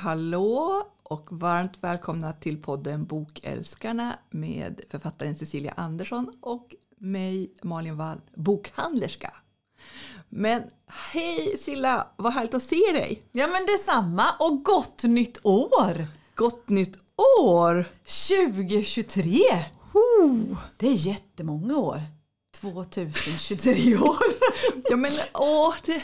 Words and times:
hallå 0.00 0.82
och 1.02 1.26
varmt 1.30 1.78
välkomna 1.80 2.32
till 2.32 2.62
podden 2.62 3.04
Bokälskarna 3.04 4.18
med 4.30 4.80
författaren 4.90 5.34
Cecilia 5.34 5.74
Andersson 5.76 6.32
och 6.40 6.74
mig 6.98 7.54
Malin 7.62 7.96
Wall, 7.96 8.20
bokhandlerska. 8.34 9.34
Men 10.28 10.62
hej 11.12 11.56
Silla, 11.58 12.08
vad 12.16 12.32
härligt 12.32 12.54
att 12.54 12.62
se 12.62 12.92
dig! 12.92 13.22
Ja 13.32 13.46
men 13.46 13.66
detsamma 13.66 14.24
och 14.38 14.64
gott 14.64 15.02
nytt 15.02 15.38
år! 15.42 16.06
Gott 16.34 16.68
nytt 16.68 16.96
år! 17.38 17.84
2023! 18.28 19.38
Oh, 19.94 20.58
det 20.76 20.88
är 20.88 20.94
jättemånga 20.94 21.76
år. 21.76 22.00
2023 22.60 23.96
år. 23.96 24.39
Ja 24.90 24.96
men 24.96 25.10
åh, 25.34 25.74
det, 25.86 26.02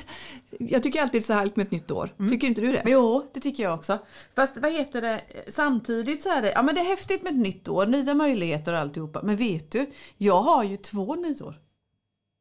jag 0.59 0.82
tycker 0.82 1.02
alltid 1.02 1.20
det 1.20 1.24
är 1.24 1.27
så 1.27 1.32
härligt 1.32 1.56
med 1.56 1.66
ett 1.66 1.73
nytt 1.73 1.91
år. 1.91 2.14
Mm. 2.18 2.30
Tycker 2.30 2.46
inte 2.46 2.60
du 2.60 2.73
det? 2.73 2.82
Jo, 2.87 3.30
det 3.34 3.41
tycker 3.41 3.62
jag 3.62 3.74
också. 3.74 3.98
Fast 4.34 4.56
vad 4.56 4.73
heter 4.73 5.02
det, 5.02 5.20
samtidigt 5.48 6.23
så 6.23 6.30
är 6.30 6.42
det, 6.42 6.52
ja 6.52 6.62
men 6.62 6.74
det 6.74 6.80
är 6.80 6.84
häftigt 6.84 7.23
med 7.23 7.30
ett 7.32 7.38
nytt 7.38 7.68
år, 7.68 7.87
nya 7.87 8.14
möjligheter 8.14 8.73
och 8.73 8.78
alltihopa. 8.78 9.23
Men 9.23 9.37
vet 9.37 9.70
du, 9.70 9.90
jag 10.16 10.40
har 10.42 10.64
ju 10.64 10.77
två 10.77 11.14
nyår. 11.14 11.66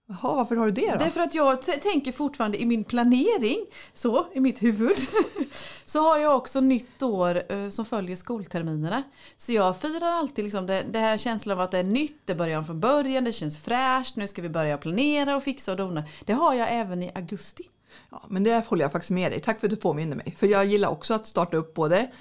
Jaha, 0.07 0.35
varför 0.35 0.55
har 0.55 0.65
du 0.65 0.71
det 0.71 0.91
då? 0.91 0.97
Det 0.97 1.05
är 1.05 1.09
för 1.09 1.21
att 1.21 1.35
jag 1.35 1.61
tänker 1.61 2.11
fortfarande 2.11 2.61
i 2.61 2.65
min 2.65 2.83
planering, 2.83 3.65
så 3.93 4.25
i 4.33 4.39
mitt 4.39 4.63
huvud, 4.63 4.97
så 5.85 5.99
har 5.99 6.17
jag 6.17 6.35
också 6.35 6.59
nytt 6.61 7.01
år 7.01 7.41
eh, 7.49 7.69
som 7.69 7.85
följer 7.85 8.15
skolterminerna. 8.15 9.03
Så 9.37 9.51
jag 9.51 9.81
firar 9.81 10.11
alltid 10.11 10.43
liksom 10.43 10.67
det, 10.67 10.85
det 10.91 10.99
här 10.99 11.17
känslan 11.17 11.57
av 11.57 11.63
att 11.63 11.71
det 11.71 11.77
är 11.77 11.83
nytt, 11.83 12.21
det 12.25 12.35
börjar 12.35 12.63
från 12.63 12.79
början, 12.79 13.23
det 13.23 13.33
känns 13.33 13.57
fräscht, 13.57 14.15
nu 14.15 14.27
ska 14.27 14.41
vi 14.41 14.49
börja 14.49 14.77
planera 14.77 15.35
och 15.35 15.43
fixa 15.43 15.71
och 15.71 15.77
dona. 15.77 16.03
Det 16.25 16.33
har 16.33 16.53
jag 16.53 16.67
även 16.71 17.03
i 17.03 17.11
augusti. 17.15 17.63
Ja, 18.09 18.21
men 18.27 18.43
det 18.43 18.67
håller 18.67 18.83
jag 18.83 18.91
faktiskt 18.91 19.11
med 19.11 19.31
dig. 19.31 19.39
Tack 19.39 19.59
för 19.59 19.67
att 19.67 19.71
du 19.71 19.75
påminner 19.75 20.15
mig. 20.15 20.35
För 20.37 20.47
jag 20.47 20.65
gillar 20.65 20.89
också 20.89 21.13
att 21.13 21.27
starta 21.27 21.57
upp 21.57 21.73
både 21.73 22.11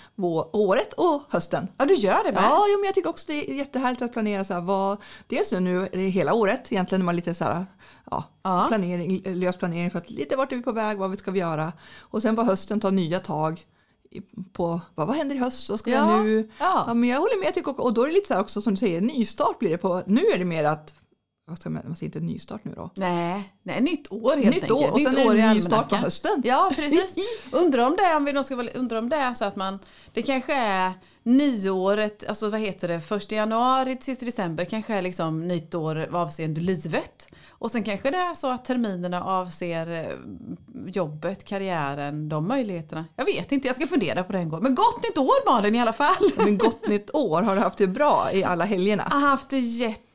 året 0.53 0.93
och 0.93 1.23
hösten. 1.29 1.69
Ja, 1.79 1.85
du 1.85 1.95
gör 1.95 2.25
det 2.25 2.33
med? 2.33 2.43
Ja, 2.43 2.65
men 2.79 2.85
jag 2.85 2.95
tycker 2.95 3.11
också 3.11 3.25
det 3.27 3.51
är 3.51 3.55
jättehärligt 3.55 4.03
att 4.03 4.13
planera 4.13 4.45
så 4.45 4.55
här, 4.55 4.61
vad, 4.61 4.99
dels 5.27 5.53
nu 5.53 5.83
är 5.83 5.89
det 5.91 5.99
hela 5.99 6.35
året 6.35 6.73
egentligen 6.73 7.01
när 7.01 7.05
man 7.05 7.17
lite 7.17 7.35
så 7.35 7.45
här, 7.45 7.67
ja, 8.11 8.25
ja. 8.43 8.65
Planering, 8.69 9.23
lös 9.25 9.57
planering 9.57 9.91
för 9.91 9.99
att 9.99 10.11
lite 10.11 10.37
vart 10.37 10.53
är 10.53 10.57
vi 10.57 10.63
på 10.63 10.73
väg, 10.73 10.99
vad 10.99 11.19
ska 11.19 11.31
vi 11.31 11.39
göra? 11.39 11.73
Och 11.99 12.23
sen 12.23 12.37
på 12.37 12.43
hösten 12.43 12.81
ta 12.81 12.91
nya 12.91 13.21
tag 13.21 13.67
på 14.53 14.81
vad, 14.95 15.07
vad 15.07 15.17
händer 15.17 15.37
i 15.37 15.39
höst, 15.39 15.71
vad 15.71 15.79
ska 15.79 15.91
ja, 15.91 16.17
vi 16.17 16.25
nu? 16.25 16.51
Ja. 16.59 16.85
ja. 16.87 16.95
men 16.95 17.09
jag 17.09 17.19
håller 17.19 17.39
med, 17.39 17.47
jag 17.47 17.55
tycker, 17.55 17.81
och 17.81 17.95
då 17.95 18.03
är 18.03 18.07
det 18.07 18.13
lite 18.13 18.29
så 18.29 18.35
här 18.35 18.41
också 18.41 18.63
som 18.63 18.75
du 18.75 18.79
säger, 18.79 19.01
nystart 19.01 19.59
blir 19.59 19.71
det 19.71 19.79
på, 19.79 20.03
nu 20.07 20.21
är 20.21 20.39
det 20.39 20.45
mer 20.45 20.65
att 20.65 20.95
vad 21.47 21.59
ska 21.59 21.71
man, 21.71 21.83
man 21.87 21.97
säger 21.97 22.09
inte 22.09 22.21
nystart 22.21 22.65
nu 22.65 22.73
då? 22.77 22.91
Nej, 22.97 23.55
nej 23.63 23.81
nytt 23.81 24.13
år 24.13 24.37
helt 24.37 24.45
nytt 24.45 24.55
enkelt. 24.55 24.71
År, 24.71 24.91
och 24.91 24.99
nytt 24.99 25.09
sen 25.09 25.27
år 25.27 25.33
är 25.35 25.49
det 25.49 25.55
ny 25.55 25.61
start 25.61 25.89
på 25.89 25.97
hösten. 25.97 26.43
Ja, 26.45 26.73
precis. 26.77 27.15
undrar 27.51 27.87
om 27.87 27.97
det, 27.97 28.17
om 28.17 28.25
vi 28.25 28.33
då 28.33 28.43
ska, 28.43 28.55
undra 28.75 28.99
om 28.99 29.09
det 29.09 29.17
är 29.17 29.35
så 29.35 29.45
att 29.45 29.57
man, 29.57 29.79
det 30.13 30.23
kanske 30.23 30.55
är 30.55 30.93
nyåret, 31.23 32.25
alltså 32.29 32.51
vad 32.51 32.61
heter 32.61 32.89
det, 32.89 33.01
första 33.01 33.35
januari 33.35 33.97
till 33.97 34.05
sista 34.05 34.27
december 34.27 34.65
kanske 34.65 34.95
är 34.95 35.03
liksom 35.03 35.49
nytt 35.49 35.75
år 35.75 36.17
avseende 36.17 36.61
livet. 36.61 37.29
Och 37.49 37.71
sen 37.71 37.83
kanske 37.83 38.11
det 38.11 38.17
är 38.17 38.35
så 38.35 38.51
att 38.51 38.65
terminerna 38.65 39.25
avser 39.25 39.91
eh, 39.91 40.07
jobbet, 40.87 41.45
karriären, 41.45 42.29
de 42.29 42.49
möjligheterna. 42.49 43.05
Jag 43.17 43.25
vet 43.25 43.53
inte, 43.53 43.67
jag 43.67 43.77
ska 43.77 43.87
fundera 43.87 44.25
på 44.25 44.33
det 44.33 44.39
en 44.39 44.49
gång. 44.49 44.63
Men 44.63 44.75
gott 44.75 45.03
nytt 45.03 45.19
år 45.19 45.51
Malin 45.51 45.75
i 45.75 45.81
alla 45.81 45.93
fall! 45.93 46.31
Men 46.37 46.59
gott 46.59 46.89
nytt 46.89 47.15
år, 47.15 47.43
har 47.43 47.55
du 47.55 47.61
haft 47.61 47.79
det 47.79 47.87
bra 47.87 48.33
i 48.33 48.45
alla 48.45 48.65
helgerna? 48.65 49.07
Jag 49.11 49.17
har 49.17 49.29
haft 49.29 49.49
det 49.49 49.59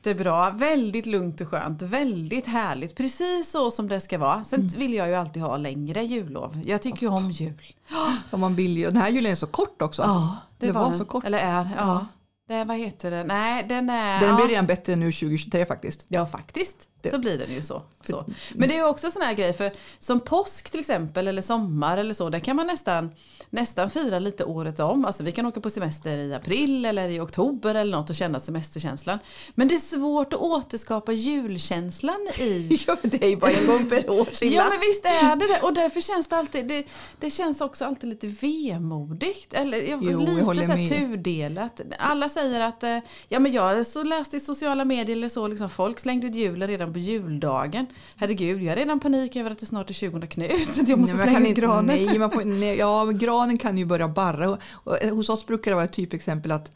jättebra, 0.04 0.50
väldigt 0.50 1.06
lugnt 1.06 1.40
och 1.40 1.48
skönt, 1.48 1.82
väldigt 1.82 2.46
härligt. 2.46 2.96
Precis 2.96 3.50
så 3.50 3.70
som 3.70 3.88
det 3.88 4.00
ska 4.00 4.18
vara. 4.18 4.44
Sen 4.44 4.60
mm. 4.60 4.72
vill 4.78 4.94
jag 4.94 5.08
ju 5.08 5.14
alltid 5.14 5.42
ha 5.42 5.56
längre 5.56 6.02
jullov. 6.02 6.62
Jag 6.64 6.82
tycker 6.82 7.02
ju 7.02 7.08
om 7.08 7.30
jul. 7.30 7.74
Ja, 8.30 8.36
man 8.36 8.54
vill 8.54 8.76
ju. 8.78 8.84
Den 8.84 8.96
här 8.96 9.08
julen 9.08 9.32
är 9.32 9.36
så 9.36 9.46
kort 9.46 9.82
också. 9.82 10.02
Ja, 10.02 10.36
det, 10.58 10.66
det 10.66 10.72
var, 10.72 10.84
var 10.84 10.92
så 10.92 11.04
kort. 11.04 11.24
Eller 11.24 11.38
är, 11.38 11.64
ja. 11.64 11.68
ja. 11.76 12.06
Det, 12.48 12.64
vad 12.64 12.76
heter 12.76 13.10
det? 13.10 13.24
Nej, 13.24 13.66
den 13.68 13.90
är... 13.90 14.20
Den 14.20 14.36
blir 14.36 14.48
redan 14.48 14.66
bättre 14.66 14.96
nu 14.96 15.12
2023 15.12 15.66
faktiskt. 15.66 16.04
Ja, 16.08 16.26
faktiskt. 16.26 16.88
Så 17.08 17.18
blir 17.18 17.38
den 17.38 17.54
ju 17.54 17.62
så. 17.62 17.82
så. 18.06 18.24
Men 18.54 18.68
det 18.68 18.76
är 18.76 18.88
också 18.88 19.10
sån 19.10 19.22
här 19.22 19.34
grej 19.34 19.52
för 19.52 19.70
som 19.98 20.20
påsk 20.20 20.70
till 20.70 20.80
exempel 20.80 21.28
eller 21.28 21.42
sommar 21.42 21.98
eller 21.98 22.14
så, 22.14 22.30
där 22.30 22.40
kan 22.40 22.56
man 22.56 22.66
nästan, 22.66 23.10
nästan 23.50 23.90
fira 23.90 24.18
lite 24.18 24.44
året 24.44 24.80
om. 24.80 25.04
Alltså 25.04 25.22
vi 25.22 25.32
kan 25.32 25.46
åka 25.46 25.60
på 25.60 25.70
semester 25.70 26.18
i 26.18 26.34
april 26.34 26.84
eller 26.84 27.08
i 27.08 27.20
oktober 27.20 27.74
eller 27.74 27.96
något 27.96 28.10
och 28.10 28.16
känna 28.16 28.40
semesterkänslan. 28.40 29.18
Men 29.54 29.68
det 29.68 29.74
är 29.74 29.78
svårt 29.78 30.32
att 30.32 30.40
återskapa 30.40 31.12
julkänslan 31.12 32.28
i... 32.38 32.78
ja, 32.86 32.96
det 33.02 33.24
är 33.24 33.28
ju 33.28 33.36
bara 33.36 33.50
en 33.50 33.66
gång 33.66 33.88
per 33.88 34.10
år 34.10 34.28
Silla. 34.32 34.56
Ja, 34.56 34.66
men 34.70 34.80
visst 34.80 35.04
är 35.04 35.36
det 35.36 35.46
det. 35.46 35.60
Och 35.60 35.74
därför 35.74 36.00
känns 36.00 36.28
det 36.28 36.36
alltid, 36.36 36.66
det, 36.66 36.84
det 37.18 37.30
känns 37.30 37.60
också 37.60 37.84
alltid 37.84 38.10
lite 38.10 38.26
vemodigt. 38.26 39.54
Eller 39.54 39.82
jo, 39.82 40.00
lite 40.00 40.32
jag 40.32 40.56
så 40.56 40.62
här 40.62 40.88
tudelat. 40.88 41.80
Alla 41.98 42.28
säger 42.28 42.60
att, 42.60 42.82
eh, 42.82 42.98
ja 43.28 43.38
men 43.38 43.52
jag 43.52 43.86
så 43.86 44.02
läste 44.02 44.36
i 44.36 44.40
sociala 44.40 44.84
medier 44.84 45.16
eller 45.16 45.28
så, 45.28 45.48
liksom, 45.48 45.70
folk 45.70 46.00
slängde 46.00 46.26
ut 46.26 46.34
julen 46.34 46.68
redan 46.68 46.89
på 46.92 46.98
juldagen. 46.98 47.86
Herregud, 48.16 48.62
jag 48.62 48.70
har 48.70 48.76
redan 48.76 49.00
panik 49.00 49.36
över 49.36 49.50
att 49.50 49.58
det 49.58 49.66
snart 49.66 49.90
är 49.90 49.94
20 49.94 50.26
Knut. 50.26 50.88
Jag 50.88 50.98
måste 50.98 51.16
nej, 51.16 51.28
slänga 51.28 51.46
in 51.46 51.54
granen. 51.54 51.86
Nej, 51.86 52.18
man 52.18 52.30
får, 52.30 52.44
nej, 52.44 52.76
ja, 52.76 53.04
granen 53.04 53.58
kan 53.58 53.78
ju 53.78 53.84
börja 53.84 54.08
barra. 54.08 54.50
Och, 54.50 54.58
och, 54.72 54.96
hos 54.96 55.28
oss 55.28 55.46
brukar 55.46 55.70
det 55.70 55.74
vara 55.74 55.84
ett 55.84 55.92
typexempel 55.92 56.52
att 56.52 56.72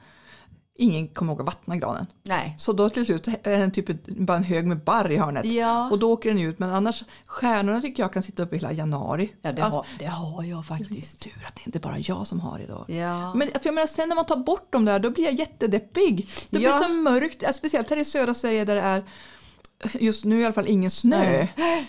ingen 0.76 1.08
kommer 1.08 1.32
ihåg 1.32 1.41
att 1.41 1.47
vattna 1.47 1.76
granen. 1.76 2.06
Nej. 2.22 2.54
Så 2.58 2.72
då 2.72 2.91
till 2.91 3.06
slut 3.06 3.28
är 3.28 3.58
den 3.58 3.70
typ 3.70 4.06
bara 4.06 4.36
en 4.36 4.44
hög 4.44 4.66
med 4.66 4.84
barr 4.84 5.10
i 5.10 5.16
hörnet. 5.16 5.44
Ja. 5.44 5.91
Och 5.91 5.98
då 5.98 6.12
åker 6.12 6.30
den 6.30 6.41
ut. 6.41 6.58
Men 6.58 6.70
annars, 6.70 7.04
stjärnorna 7.26 7.80
tycker 7.80 8.03
jag 8.03 8.12
kan 8.12 8.22
sitta 8.22 8.42
uppe 8.42 8.56
hela 8.56 8.72
januari. 8.72 9.32
Ja 9.42 9.53
det, 9.53 9.62
alltså, 9.62 9.78
har, 9.78 9.86
det 9.98 10.06
har 10.06 10.44
jag 10.44 10.66
faktiskt. 10.66 11.20
Tur 11.20 11.44
att 11.48 11.54
det 11.54 11.62
inte 11.66 11.78
bara 11.80 11.98
jag 11.98 12.26
som 12.26 12.41
har 12.41 12.58
det 12.58 12.66
då. 12.66 12.84
Ja. 12.88 13.34
Men 13.34 13.48
för 13.48 13.60
jag 13.62 13.74
menar, 13.74 13.86
sen 13.86 14.08
när 14.08 14.16
man 14.16 14.24
tar 14.24 14.36
bort 14.36 14.72
dem 14.72 14.84
där 14.84 14.98
då 14.98 15.10
blir 15.10 15.24
jag 15.24 15.34
jättedeppig. 15.34 16.28
Det 16.50 16.60
ja. 16.60 16.78
blir 16.78 16.88
så 16.88 16.92
mörkt, 16.92 17.54
speciellt 17.54 17.91
här 17.91 17.97
i 17.97 18.04
södra 18.04 18.34
Sverige 18.34 18.64
där 18.64 18.74
det 18.74 18.82
är 18.82 19.04
just 20.00 20.25
nu 20.25 20.41
i 20.41 20.45
alla 20.45 20.55
fall 20.55 20.69
ingen 20.69 20.91
snö. 20.91 21.47
Nej. 21.56 21.89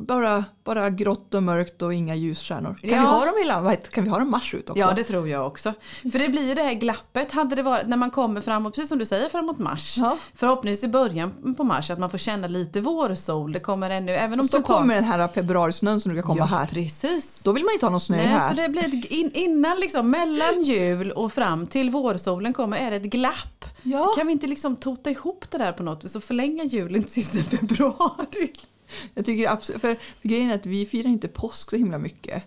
Bara, 0.00 0.44
bara 0.64 0.90
grått 0.90 1.34
och 1.34 1.42
mörkt 1.42 1.82
och 1.82 1.94
inga 1.94 2.14
ljusstjärnor. 2.14 2.78
Kan, 2.80 2.90
ja. 2.90 3.00
vi 3.00 3.06
ha 3.06 3.24
dem 3.24 3.34
hela, 3.38 3.76
kan 3.76 4.04
vi 4.04 4.10
ha 4.10 4.18
dem 4.18 4.30
mars 4.30 4.54
ut 4.54 4.70
också? 4.70 4.80
Ja 4.80 4.92
det 4.96 5.04
tror 5.04 5.28
jag 5.28 5.46
också. 5.46 5.72
För 6.02 6.18
det 6.18 6.28
blir 6.28 6.48
ju 6.48 6.54
det 6.54 6.62
här 6.62 6.74
glappet. 6.74 7.32
Hade 7.32 7.56
det 7.56 7.62
varit 7.62 7.86
när 7.86 7.96
man 7.96 8.10
kommer 8.10 8.40
framåt, 8.40 8.74
precis 8.74 8.88
som 8.88 8.98
du 8.98 9.06
säger, 9.06 9.28
framåt 9.28 9.58
mars. 9.58 9.94
Ja. 9.98 10.18
Förhoppningsvis 10.34 10.84
i 10.84 10.88
början 10.88 11.54
på 11.56 11.64
mars 11.64 11.90
att 11.90 11.98
man 11.98 12.10
får 12.10 12.18
känna 12.18 12.46
lite 12.46 12.80
vårsol. 12.80 13.52
Det 13.52 13.60
kommer 13.60 13.90
ännu, 13.90 14.12
även 14.12 14.40
om 14.40 14.48
Så 14.48 14.62
kommer 14.62 14.94
den 14.94 15.04
här 15.04 15.28
februarisnön 15.28 16.00
som 16.00 16.12
brukar 16.12 16.26
komma 16.26 16.38
ja, 16.38 16.44
här. 16.44 16.66
precis. 16.66 17.42
Då 17.44 17.52
vill 17.52 17.64
man 17.64 17.72
inte 17.72 17.86
ha 17.86 17.90
någon 17.90 18.00
snö 18.00 18.16
Nej, 18.16 18.26
här. 18.26 18.50
Så 18.50 18.56
det 18.56 18.68
blir 18.68 19.12
in, 19.12 19.30
innan 19.34 19.80
liksom, 19.80 20.10
mellan 20.10 20.62
jul 20.62 21.10
och 21.10 21.32
fram 21.32 21.66
till 21.66 21.90
vårsolen 21.90 22.52
kommer 22.52 22.76
är 22.76 22.90
det 22.90 22.96
ett 22.96 23.02
glapp. 23.02 23.64
Ja. 23.82 24.12
Kan 24.16 24.26
vi 24.26 24.32
inte 24.32 24.46
liksom 24.46 24.76
tota 24.76 25.10
ihop 25.10 25.50
det 25.50 25.58
där 25.58 25.72
på 25.72 25.82
något 25.82 26.04
vis 26.04 26.16
och 26.16 26.24
förlänga 26.24 26.64
julen 26.64 27.04
till 27.04 27.12
sista 27.12 27.56
februari? 27.56 28.52
Jag 29.14 29.24
tycker 29.24 29.50
absolut, 29.50 29.80
för 29.80 29.96
grejen 30.22 30.50
är 30.50 30.54
att 30.54 30.66
vi 30.66 30.86
firar 30.86 31.10
inte 31.10 31.28
påsk 31.28 31.70
så 31.70 31.76
himla 31.76 31.98
mycket. 31.98 32.44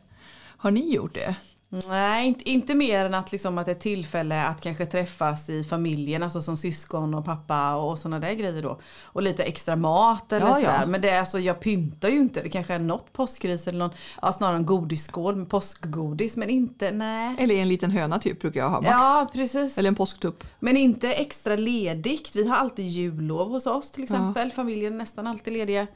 Har 0.57 0.71
ni 0.71 0.93
gjort 0.93 1.13
det? 1.13 1.35
Nej, 1.69 2.27
inte, 2.27 2.49
inte 2.49 2.75
mer 2.75 3.05
än 3.05 3.13
att, 3.13 3.31
liksom, 3.31 3.57
att 3.57 3.65
det 3.65 3.71
är 3.71 3.75
tillfälle 3.75 4.45
att 4.45 4.61
kanske 4.61 4.85
träffas 4.85 5.49
i 5.49 5.63
familjen, 5.63 6.23
alltså 6.23 6.41
som 6.41 6.57
syskon 6.57 7.13
och 7.13 7.25
pappa 7.25 7.75
och 7.75 7.99
sådana 7.99 8.19
där 8.19 8.33
grejer 8.33 8.61
då. 8.61 8.79
Och 9.03 9.21
lite 9.21 9.43
extra 9.43 9.75
mat 9.75 10.33
eller 10.33 10.47
ja, 10.47 10.55
sådär. 10.55 10.77
Ja. 10.81 10.85
Men 10.85 11.01
det 11.01 11.09
är 11.09 11.19
alltså, 11.19 11.39
jag 11.39 11.59
pyntar 11.59 12.09
ju 12.09 12.21
inte. 12.21 12.41
Det 12.41 12.49
kanske 12.49 12.73
är 12.73 12.79
något 12.79 13.13
påskris 13.13 13.67
eller 13.67 13.79
någon, 13.79 13.89
ja, 14.21 14.33
snarare 14.33 14.57
en 14.57 14.65
godisskål 14.65 15.35
med 15.35 15.49
påskgodis. 15.49 16.37
Men 16.37 16.49
inte, 16.49 16.91
nej. 16.91 17.35
Eller 17.39 17.55
en 17.55 17.69
liten 17.69 17.91
höna 17.91 18.19
typ 18.19 18.41
brukar 18.41 18.59
jag 18.59 18.69
ha 18.69 18.81
max. 18.81 18.89
Ja, 18.91 19.29
precis. 19.33 19.77
Eller 19.77 19.89
en 19.89 19.95
påsktupp. 19.95 20.43
Men 20.59 20.77
inte 20.77 21.13
extra 21.13 21.55
ledigt. 21.55 22.35
Vi 22.35 22.47
har 22.47 22.55
alltid 22.55 22.85
jullov 22.87 23.49
hos 23.49 23.65
oss 23.65 23.91
till 23.91 24.03
exempel. 24.03 24.47
Ja. 24.49 24.55
Familjen 24.55 24.93
är 24.93 24.97
nästan 24.97 25.27
alltid 25.27 25.53
lediga. 25.53 25.87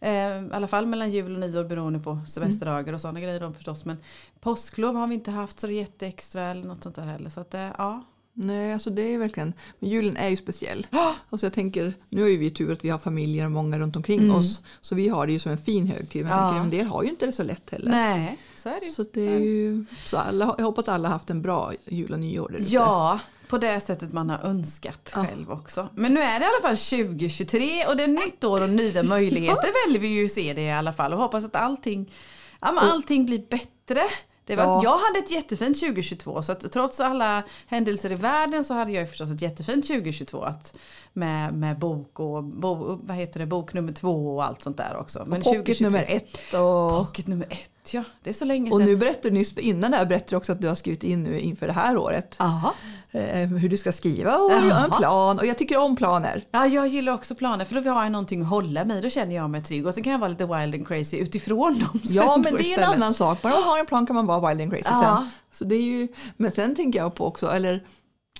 Eh, 0.00 0.42
I 0.44 0.50
alla 0.52 0.68
fall 0.68 0.86
mellan 0.86 1.10
jul 1.10 1.34
och 1.34 1.40
nyår 1.40 1.64
beroende 1.64 1.98
på 1.98 2.18
semesterdagar 2.26 2.92
och 2.92 3.00
sådana 3.00 3.20
grejer 3.20 3.40
då 3.40 3.52
förstås. 3.52 3.84
Men 3.84 3.96
påsklov 4.40 4.94
har 4.94 5.06
vi 5.06 5.14
inte 5.14 5.30
haft 5.30 5.60
så 5.60 5.66
det 5.66 5.72
är 5.72 5.74
jätteextra 5.78 6.42
eller 6.42 6.64
något 6.64 6.82
sånt 6.82 6.96
där 6.96 7.02
heller. 7.02 7.30
Så 7.30 7.40
att, 7.40 7.54
eh, 7.54 7.68
ja. 7.78 8.04
Nej, 8.40 8.72
alltså 8.72 8.90
det 8.90 9.14
är 9.14 9.18
verkligen, 9.18 9.52
men 9.78 9.90
julen 9.90 10.16
är 10.16 10.28
ju 10.28 10.36
speciell. 10.36 10.86
Alltså 11.30 11.46
jag 11.46 11.52
tänker, 11.52 11.94
nu 12.08 12.22
har 12.22 12.28
ju 12.28 12.36
vi 12.36 12.50
tur 12.50 12.72
att 12.72 12.84
vi 12.84 12.88
har 12.88 12.98
familjer 12.98 13.44
och 13.44 13.50
många 13.50 13.78
runt 13.78 13.96
omkring 13.96 14.18
mm. 14.18 14.36
oss. 14.36 14.60
Så 14.80 14.94
vi 14.94 15.08
har 15.08 15.26
det 15.26 15.32
ju 15.32 15.38
som 15.38 15.52
en 15.52 15.58
fin 15.58 15.86
högtid. 15.86 16.24
Men 16.24 16.32
ja. 16.32 16.60
en 16.60 16.70
del 16.70 16.86
har 16.86 17.02
ju 17.02 17.08
inte 17.08 17.26
det 17.26 17.32
så 17.32 17.42
lätt 17.42 17.70
heller. 17.70 17.90
Nej, 17.90 18.38
så 18.56 18.68
är 18.68 18.80
det 18.80 18.86
ju. 18.86 18.92
Så, 18.92 19.04
det 19.12 19.28
är 19.28 19.38
ju, 19.38 19.84
så 20.04 20.16
alla, 20.16 20.54
jag 20.58 20.64
hoppas 20.64 20.88
alla 20.88 21.08
har 21.08 21.12
haft 21.12 21.30
en 21.30 21.42
bra 21.42 21.72
jul 21.84 22.12
och 22.12 22.20
nyår 22.20 22.48
där 22.48 22.64
Ja, 22.68 23.20
på 23.48 23.58
det 23.58 23.80
sättet 23.80 24.12
man 24.12 24.30
har 24.30 24.38
önskat 24.38 25.12
ja. 25.14 25.24
själv 25.24 25.50
också. 25.50 25.88
Men 25.94 26.14
nu 26.14 26.20
är 26.20 26.40
det 26.40 26.44
i 26.44 26.48
alla 26.48 26.68
fall 26.68 26.76
2023 26.76 27.86
och 27.86 27.96
det 27.96 28.02
är 28.02 28.08
nytt 28.08 28.44
år 28.44 28.62
och 28.62 28.70
nya 28.70 29.02
möjligheter 29.14 29.86
väljer 29.86 30.00
vi 30.00 30.08
ju 30.08 30.28
se 30.28 30.54
det 30.54 30.62
i 30.62 30.72
alla 30.72 30.92
fall 30.92 31.12
och 31.12 31.18
hoppas 31.18 31.44
att 31.44 31.56
allting, 31.56 32.12
ja, 32.60 32.72
men 32.72 32.90
allting 32.90 33.26
blir 33.26 33.42
bättre. 33.48 34.02
Det 34.48 34.56
var, 34.56 34.64
ja. 34.64 34.80
Jag 34.84 34.98
hade 34.98 35.18
ett 35.18 35.30
jättefint 35.30 35.80
2022 35.80 36.42
så 36.42 36.52
att 36.52 36.72
trots 36.72 37.00
alla 37.00 37.42
händelser 37.66 38.12
i 38.12 38.14
världen 38.14 38.64
så 38.64 38.74
hade 38.74 38.92
jag 38.92 39.08
förstås 39.08 39.30
ett 39.30 39.42
jättefint 39.42 39.86
2022 39.86 40.42
att, 40.42 40.78
med, 41.18 41.54
med 41.54 41.78
bok 41.78 42.20
och 42.20 42.44
bo, 42.44 42.98
vad 43.02 43.16
heter 43.16 43.40
det, 43.40 43.46
bok 43.46 43.74
nummer 43.74 43.92
två 43.92 44.36
och 44.36 44.44
allt 44.44 44.62
sånt 44.62 44.76
där 44.76 44.96
också. 44.96 45.24
Men 45.26 45.38
och 45.38 45.44
pocket 45.44 45.78
2023, 45.78 45.86
nummer 45.86 46.04
ett. 46.08 46.54
Och... 46.54 47.06
Pocket 47.06 47.26
nummer 47.26 47.46
ett 47.50 47.70
ja, 47.94 48.04
det 48.22 48.30
är 48.30 48.34
så 48.34 48.44
länge 48.44 48.70
Och 48.70 48.78
sedan. 48.78 48.86
nu 48.86 48.96
berättade 48.96 49.28
du 49.28 49.34
nyss 49.34 49.58
innan 49.58 49.90
det 49.90 49.96
här 49.96 50.06
berättade 50.06 50.30
du 50.30 50.36
också 50.36 50.52
att 50.52 50.60
du 50.60 50.68
har 50.68 50.74
skrivit 50.74 51.04
in 51.04 51.22
nu 51.22 51.40
inför 51.40 51.66
det 51.66 51.72
här 51.72 51.96
året. 51.96 52.36
Aha. 52.38 52.74
Eh, 53.10 53.48
hur 53.48 53.68
du 53.68 53.76
ska 53.76 53.92
skriva 53.92 54.36
och 54.36 54.50
göra 54.50 54.84
en 54.84 54.90
plan. 54.90 55.38
Och 55.38 55.46
jag 55.46 55.58
tycker 55.58 55.78
om 55.78 55.96
planer. 55.96 56.44
Ja, 56.50 56.66
jag 56.66 56.88
gillar 56.88 57.14
också 57.14 57.34
planer 57.34 57.64
för 57.64 57.80
då 57.80 57.90
har 57.90 58.02
jag 58.02 58.12
någonting 58.12 58.42
att 58.42 58.48
hålla 58.48 58.84
mig. 58.84 59.02
Då 59.02 59.10
känner 59.10 59.34
jag 59.34 59.50
mig 59.50 59.62
trygg. 59.62 59.86
Och 59.86 59.94
sen 59.94 60.02
kan 60.02 60.12
jag 60.12 60.18
vara 60.18 60.30
lite 60.30 60.46
wild 60.46 60.74
and 60.74 60.88
crazy 60.88 61.16
utifrån 61.16 61.78
dem. 61.78 62.00
Ja, 62.08 62.36
men 62.36 62.54
det 62.54 62.74
är 62.74 62.78
en 62.78 62.84
annan 62.84 63.14
sak. 63.14 63.42
Bara 63.42 63.52
man 63.52 63.62
har 63.62 63.78
en 63.78 63.86
plan 63.86 64.06
kan 64.06 64.16
man 64.16 64.26
vara 64.26 64.48
wild 64.48 64.60
and 64.60 64.70
crazy 64.70 64.94
sen. 64.94 65.30
Så 65.52 65.64
det 65.64 65.74
är 65.74 65.82
ju, 65.82 66.08
men 66.36 66.50
sen 66.50 66.74
tänker 66.74 66.98
jag 66.98 67.14
på 67.14 67.26
också, 67.26 67.50
eller 67.50 67.84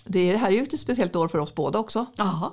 det, 0.05 0.19
är, 0.19 0.33
det 0.33 0.39
här 0.39 0.49
är 0.49 0.53
ju 0.53 0.63
ett 0.63 0.81
speciellt 0.81 1.17
år 1.17 1.29
för 1.29 1.39
oss 1.39 1.55
båda 1.55 1.79
också. 1.79 2.07
Jaha, 2.17 2.51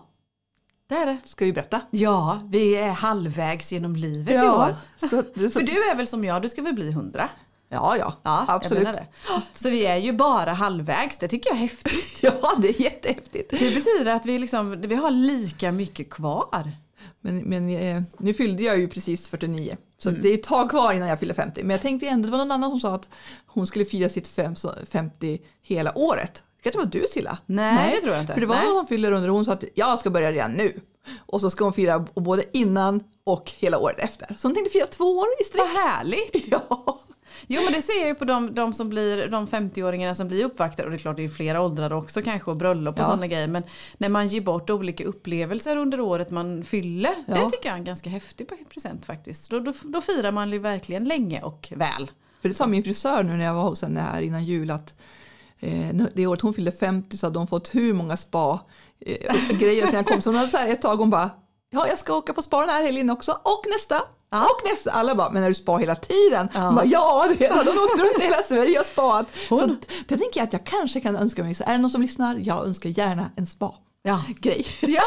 det 0.88 0.96
är 0.96 1.06
det. 1.06 1.18
Ska 1.26 1.46
vi 1.46 1.54
berätta? 1.54 1.82
Ja, 1.92 2.42
vi 2.50 2.76
är 2.76 2.90
halvvägs 2.92 3.72
genom 3.72 3.96
livet 3.96 4.36
i 4.44 4.48
år. 4.48 4.76
så, 4.98 5.08
så, 5.08 5.24
För 5.50 5.62
du 5.62 5.72
är 5.92 5.96
väl 5.96 6.08
som 6.08 6.24
jag, 6.24 6.42
du 6.42 6.50
ska 6.50 6.62
väl 6.62 6.74
bli 6.74 6.92
hundra? 6.92 7.30
ja, 7.70 7.98
ja, 7.98 8.14
Ja, 8.24 8.46
absolut. 8.48 8.98
Så 9.54 9.70
vi 9.70 9.86
är 9.86 9.96
ju 9.98 10.12
bara 10.12 10.52
halvvägs, 10.54 11.18
det 11.20 11.28
tycker 11.28 11.50
jag 11.50 11.58
är 11.58 11.62
häftigt. 11.62 12.20
Ja, 12.22 12.52
det 12.58 12.70
är 12.70 12.82
jättehäftigt. 12.82 13.50
Det 13.50 13.76
betyder 13.76 14.12
att 14.12 14.26
vi, 14.26 14.40
liksom, 14.40 14.82
vi 14.82 14.96
har 14.96 15.12
lika 15.12 15.72
mycket 15.72 16.10
kvar. 16.10 16.72
Men, 17.22 17.38
men 17.38 17.70
eh, 17.70 18.02
nu 18.18 18.34
fyllde 18.34 18.64
jag 18.64 18.78
ju 18.80 18.88
precis 18.88 19.30
49. 19.30 19.78
Så 19.98 20.10
Mm. 20.10 20.22
det 20.22 20.30
är 20.30 20.34
ett 20.34 20.44
tag 20.44 20.70
kvar 20.70 20.94
innan 20.94 21.08
jag 21.08 21.20
fyller 21.20 21.34
50. 21.34 21.64
Men 21.64 21.70
jag 21.72 21.82
tänkte 21.82 22.08
ändå, 22.08 22.26
det 22.26 22.32
var 22.32 22.38
någon 22.38 22.52
annan 22.52 22.70
som 22.72 22.80
sa 22.80 22.96
att 22.96 23.10
hon 23.46 23.68
skulle 23.68 23.86
fira 23.86 24.10
sitt 24.10 24.28
fem, 24.28 24.56
så- 24.56 24.74
50 24.92 25.40
hela 25.62 25.98
året. 25.98 26.44
Det 26.66 26.72
kanske 26.72 26.98
var 27.00 27.02
du 27.02 27.08
Silla? 27.10 27.38
Nej, 27.46 27.96
det 27.96 28.02
tror 28.02 28.14
jag 28.14 28.24
inte. 28.24 28.34
För 28.34 28.42
det 28.42 28.48
var 28.48 28.56
Nej. 28.56 28.66
någon 28.66 28.78
som 28.78 28.88
fyller 28.88 29.12
under 29.12 29.30
och 29.30 29.36
hon 29.36 29.46
sa 29.46 29.52
att 29.54 29.64
jag 29.74 30.00
ska 30.00 30.10
börja 30.10 30.32
redan 30.32 30.52
nu. 30.52 30.80
Och 31.18 31.42
så 31.42 31.50
ska 31.50 31.64
hon 31.64 31.74
fira 31.74 32.00
både 32.16 32.44
innan 32.52 33.04
och 33.24 33.52
hela 33.58 33.80
året 33.80 34.00
efter. 34.00 34.36
Så 34.38 34.48
hon 34.48 34.56
tänkte 34.56 34.72
fira 34.72 34.86
två 34.86 35.04
år 35.18 35.28
i 35.42 35.44
sträck. 35.44 35.62
Vad 35.62 35.84
härligt! 35.84 36.48
Ja. 36.52 37.00
Jo 37.48 37.62
men 37.64 37.74
det 37.74 37.82
ser 37.82 38.00
jag 38.00 38.08
ju 38.08 38.16
på 38.16 38.26
de, 38.26 38.54
de, 38.54 38.74
som 38.74 38.90
blir, 38.90 39.28
de 39.28 39.48
50-åringarna 39.48 40.14
som 40.14 40.28
blir 40.28 40.46
uppvaktade 40.46 40.86
och 40.86 40.92
det 40.92 40.96
är 40.98 41.00
klart 41.00 41.16
det 41.16 41.24
är 41.24 41.30
flera 41.30 41.62
åldrar 41.62 41.94
också 41.94 42.22
kanske 42.22 42.52
och 42.52 42.58
bröllop 42.58 42.96
och 42.96 43.02
Ja. 43.02 43.06
sådana 43.06 43.28
grejer. 43.28 43.48
Men 43.48 43.64
när 43.98 44.10
man 44.10 44.28
ger 44.28 44.42
bort 44.42 44.70
olika 44.70 45.06
upplevelser 45.06 45.78
under 45.78 46.00
året 46.00 46.32
man 46.32 46.64
fyller. 46.64 47.14
Ja. 47.28 47.34
Det 47.36 47.50
tycker 47.50 47.66
jag 47.70 47.74
är 47.74 47.78
en 47.78 47.84
ganska 47.84 48.10
häftig 48.10 48.50
present 48.70 49.06
faktiskt. 49.06 49.52
Då, 49.52 49.60
då, 49.60 49.74
då 49.84 50.02
firar 50.02 50.32
man 50.32 50.52
ju 50.52 50.60
verkligen 50.60 51.04
länge 51.06 51.42
och 51.42 51.74
väl. 51.76 52.12
För 52.42 52.50
det 52.50 52.56
sa 52.56 52.68
min 52.68 52.84
frisör 52.84 53.24
nu 53.24 53.34
när 53.38 53.46
jag 53.46 53.54
var 53.54 53.64
hos 53.64 53.82
henne 53.82 54.00
här 54.02 54.22
innan 54.22 54.46
jul 54.46 54.72
att 54.72 54.96
eh, 55.60 55.96
det 56.14 56.28
året 56.28 56.42
hon 56.42 56.54
fyllde 56.54 56.72
50 56.72 57.18
så 57.18 57.26
hade 57.26 57.40
hon 57.40 57.48
fått 57.48 57.76
hur 57.76 57.94
många 57.94 58.18
spa 58.18 58.60
eh, 59.06 59.58
grejer 59.60 59.86
sen 59.86 59.96
jag 59.96 60.06
kom. 60.06 60.22
Så 60.22 60.30
hon 60.30 60.38
hade 60.38 60.50
så 60.50 60.58
här 60.58 60.68
ett 60.68 60.82
tag 60.82 60.98
hon 60.98 61.10
bara 61.10 61.30
Ja, 61.72 61.88
jag 61.88 61.98
ska 61.98 62.16
åka 62.16 62.34
på 62.34 62.42
spa 62.42 62.60
den 62.60 62.70
här 62.70 62.84
helgen 62.84 63.10
också 63.10 63.32
och 63.32 63.66
nästa 63.72 64.02
och 64.42 64.70
nästa. 64.72 64.92
Alla 64.92 65.16
bara, 65.16 65.30
men 65.30 65.44
är 65.44 65.48
du 65.48 65.54
spa 65.54 65.78
hela 65.78 65.96
tiden? 65.96 66.50
Ja. 66.54 66.72
Bara, 66.72 66.86
ja, 66.86 67.26
det 67.30 67.36
det. 67.36 67.48
De 67.48 67.70
åkte 67.70 68.04
runt 68.04 68.22
hela 68.22 68.44
Sverige 68.44 68.80
och 68.80 68.86
spaat. 68.86 69.28
Så 69.48 69.68
det 70.08 70.18
tänker 70.18 70.40
jag 70.40 70.44
att 70.44 70.54
jag 70.54 70.66
kanske 70.66 71.02
kan 71.02 71.16
önska 71.16 71.44
mig. 71.44 71.56
Så 71.56 71.64
är 71.64 71.72
det 71.72 71.78
någon 71.78 71.90
som 71.90 72.02
lyssnar, 72.02 72.36
jag 72.36 72.66
önskar 72.66 72.90
gärna 72.90 73.32
en 73.36 73.48
spa-grej. 73.48 73.85
Ja, 74.82 75.02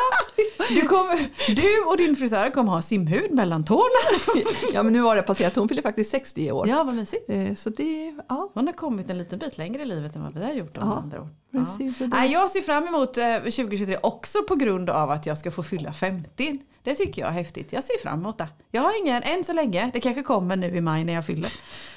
du, 0.68 0.80
kommer, 0.88 1.16
du 1.56 1.84
och 1.90 1.96
din 1.96 2.16
frisör 2.16 2.50
kommer 2.50 2.72
ha 2.72 2.82
simhud 2.82 3.30
mellan 3.30 3.64
tårna. 3.64 4.18
ja, 4.72 4.82
men 4.82 4.92
nu 4.92 5.00
var 5.00 5.16
det 5.16 5.22
passerat. 5.22 5.56
Hon 5.56 5.68
fyller 5.68 5.82
faktiskt 5.82 6.10
60 6.10 6.42
i 6.46 6.52
år. 6.52 6.68
Ja, 6.68 6.84
vad 6.84 6.94
mysigt. 6.94 7.24
Eh, 7.30 7.54
Så 7.54 7.70
det, 7.70 8.14
ja, 8.28 8.50
Hon 8.54 8.66
har 8.66 8.72
kommit 8.74 9.10
en 9.10 9.18
liten 9.18 9.38
bit 9.38 9.58
längre 9.58 9.82
i 9.82 9.86
livet 9.86 10.16
än 10.16 10.22
vad 10.22 10.34
vi 10.38 10.44
har 10.44 10.52
gjort 10.52 10.76
om 10.78 10.88
Ja, 10.88 10.96
andra 10.96 11.20
år. 11.22 11.28
precis. 11.52 12.00
Ja. 12.00 12.04
Och 12.04 12.10
det- 12.10 12.16
Nej, 12.16 12.32
jag 12.32 12.50
ser 12.50 12.60
fram 12.60 12.86
emot 12.86 13.18
eh, 13.18 13.34
2023 13.36 13.98
också 14.02 14.38
på 14.48 14.54
grund 14.54 14.90
av 14.90 15.10
att 15.10 15.26
jag 15.26 15.38
ska 15.38 15.50
få 15.50 15.62
fylla 15.62 15.92
50. 15.92 16.58
Det 16.82 16.94
tycker 16.94 17.22
jag 17.22 17.28
är 17.28 17.34
häftigt. 17.34 17.72
Jag 17.72 17.84
ser 17.84 17.98
fram 18.02 18.20
emot 18.20 18.38
det. 18.38 18.48
Jag 18.70 18.82
har 18.82 19.00
ingen, 19.02 19.22
än 19.22 19.44
så 19.44 19.52
länge, 19.52 19.90
det 19.94 20.00
kanske 20.00 20.22
kommer 20.22 20.56
nu 20.56 20.66
i 20.76 20.80
maj 20.80 21.04
när 21.04 21.12
jag 21.12 21.26
fyller. 21.26 21.52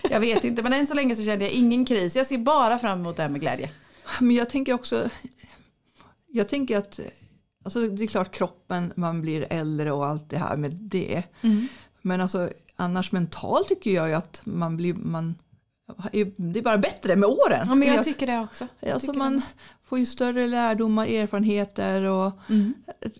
Jag 0.09 0.19
vet 0.19 0.43
inte, 0.43 0.63
men 0.63 0.73
än 0.73 0.87
så 0.87 0.93
länge 0.93 1.15
så 1.15 1.23
känner 1.23 1.41
jag 1.45 1.51
ingen 1.51 1.85
kris. 1.85 2.15
Jag 2.15 2.25
ser 2.27 2.37
bara 2.37 2.79
fram 2.79 2.99
emot 2.99 3.15
det 3.15 3.21
här 3.21 3.29
med 3.29 3.41
glädje. 3.41 3.69
Men 4.19 4.35
jag 4.35 4.49
tänker 4.49 4.73
också, 4.73 5.09
jag 6.31 6.49
tänker 6.49 6.77
att 6.77 6.99
alltså 7.63 7.87
det 7.87 8.03
är 8.03 8.07
klart 8.07 8.31
kroppen, 8.35 8.93
man 8.95 9.21
blir 9.21 9.47
äldre 9.49 9.91
och 9.91 10.05
allt 10.05 10.29
det 10.29 10.37
här 10.37 10.57
med 10.57 10.75
det. 10.75 11.23
Men 12.01 12.21
alltså 12.21 12.49
annars 12.75 13.11
mentalt 13.11 13.67
tycker 13.67 13.91
jag 13.91 14.07
ju 14.07 14.13
att 14.13 14.41
man 14.43 14.77
blir, 14.77 14.93
man, 14.93 15.35
det 16.35 16.59
är 16.59 16.63
bara 16.63 16.77
bättre 16.77 17.15
med 17.15 17.29
åren. 17.29 17.65
Ja, 17.67 17.75
men 17.75 17.77
skulle 17.77 17.93
jag 17.95 18.05
tycker 18.05 18.27
det 18.27 18.39
också. 18.39 18.67
Jag 18.79 18.91
Alltså 18.91 19.07
tycker 19.07 19.19
man 19.19 19.41
får 19.91 19.99
ju 19.99 20.05
större 20.05 20.47
lärdomar, 20.47 21.05
erfarenheter 21.05 22.03
och 22.03 22.31
Mm. 22.49 22.73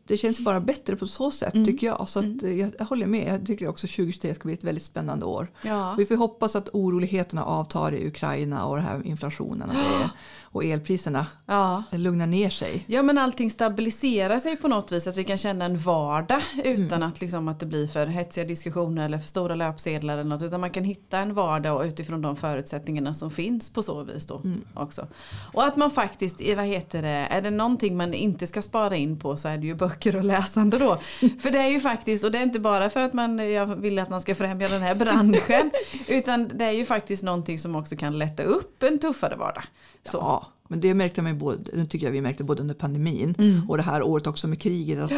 det 0.07 0.17
känns 0.17 0.39
bara 0.39 0.59
bättre 0.59 0.95
på 0.95 1.07
så 1.07 1.31
sätt 1.31 1.53
tycker 1.65 1.87
jag. 1.87 2.09
Så 2.09 2.19
att 2.19 2.43
eh, 2.43 2.51
jag, 2.59 2.71
jag 2.79 2.85
håller 2.85 3.05
med, 3.05 3.33
jag 3.33 3.45
tycker 3.47 3.67
också 3.67 3.87
2023 3.87 4.35
ska 4.35 4.43
bli 4.43 4.53
ett 4.53 4.63
väldigt 4.63 4.83
spännande 4.83 5.25
år. 5.25 5.51
Ja. 5.63 5.95
Vi 5.97 6.05
får 6.05 6.15
hoppas 6.15 6.55
att 6.55 6.69
oroligheterna 6.73 7.45
avtar 7.45 7.91
i 7.91 8.07
Ukraina 8.07 8.65
och 8.65 8.75
den 8.75 8.85
här 8.85 9.01
inflationen 9.07 9.69
och, 9.69 9.75
det, 9.75 10.09
och 10.43 10.63
elpriserna 10.65 11.25
Ja. 11.45 11.83
lugnar 11.91 12.27
ner 12.27 12.49
sig. 12.49 12.83
Ja 12.87 13.03
men 13.03 13.17
allting 13.17 13.51
stabiliserar 13.51 14.39
sig 14.39 14.55
på 14.57 14.67
något 14.67 14.91
vis. 14.91 15.07
Att 15.07 15.17
vi 15.17 15.23
kan 15.23 15.37
känna 15.37 15.65
en 15.65 15.77
vardag 15.77 16.41
utan 16.63 17.03
att, 17.03 17.21
liksom, 17.21 17.47
att 17.47 17.59
det 17.59 17.65
blir 17.65 17.87
för 17.87 18.05
hetsiga 18.05 18.45
diskussioner 18.45 19.05
eller 19.05 19.17
för 19.19 19.27
stora 19.27 19.55
löpsedlar 19.55 20.13
eller 20.13 20.23
något. 20.29 20.41
Utan 20.41 20.61
man 20.61 20.69
kan 20.71 20.83
hitta 20.83 21.17
en 21.19 21.33
vardag 21.33 21.87
utifrån 21.87 22.21
de 22.21 22.35
förutsättningarna 22.35 23.13
som 23.13 23.31
finns 23.31 23.73
på 23.73 23.83
så 23.83 24.03
vis 24.03 24.27
då 24.27 24.41
också. 24.73 25.07
Och 25.53 25.63
att 25.65 25.77
man 25.77 25.91
faktiskt, 25.91 26.41
vad 26.61 26.69
heter 26.69 27.01
det, 27.01 27.07
är 27.07 27.41
det 27.41 27.51
någonting 27.51 27.97
man 27.97 28.13
inte 28.13 28.47
ska 28.47 28.61
spara 28.61 28.95
in 28.95 29.19
på 29.19 29.37
så 29.37 29.47
är 29.47 29.57
det 29.57 29.67
ju 29.67 29.75
böcker 29.75 30.15
och 30.15 30.23
läsande 30.23 30.77
då. 30.77 30.95
för 31.39 31.51
det 31.51 31.57
är 31.57 31.67
ju 31.67 31.79
faktiskt, 31.79 32.23
och 32.23 32.31
det 32.31 32.37
är 32.37 32.43
inte 32.43 32.59
bara 32.59 32.89
för 32.89 32.99
att 32.99 33.13
man, 33.13 33.51
jag 33.51 33.75
vill 33.75 33.99
att 33.99 34.09
man 34.09 34.21
ska 34.21 34.35
främja 34.35 34.69
den 34.69 34.81
här 34.81 34.95
branschen. 34.95 35.71
utan 36.07 36.51
det 36.53 36.65
är 36.65 36.71
ju 36.71 36.85
faktiskt 36.85 37.23
någonting 37.23 37.59
som 37.59 37.75
också 37.75 37.95
kan 37.95 38.17
lätta 38.17 38.43
upp 38.43 38.83
en 38.83 38.99
tuffare 38.99 39.35
vardag. 39.35 39.63
Så. 40.05 40.17
Ja, 40.17 40.47
men 40.67 40.79
det 40.79 40.93
märkte 40.93 41.21
man 41.21 41.31
ju 41.31 41.37
både, 41.37 41.71
det 41.73 41.85
tycker 41.85 42.07
jag 42.07 42.11
vi 42.11 42.21
märkte 42.21 42.43
både 42.43 42.61
under 42.61 42.75
pandemin 42.75 43.35
och 43.69 43.77
det 43.77 43.83
här 43.83 44.03
året 44.03 44.27
också 44.27 44.47
med 44.47 44.61
kriget. 44.61 44.99
Att 44.99 45.11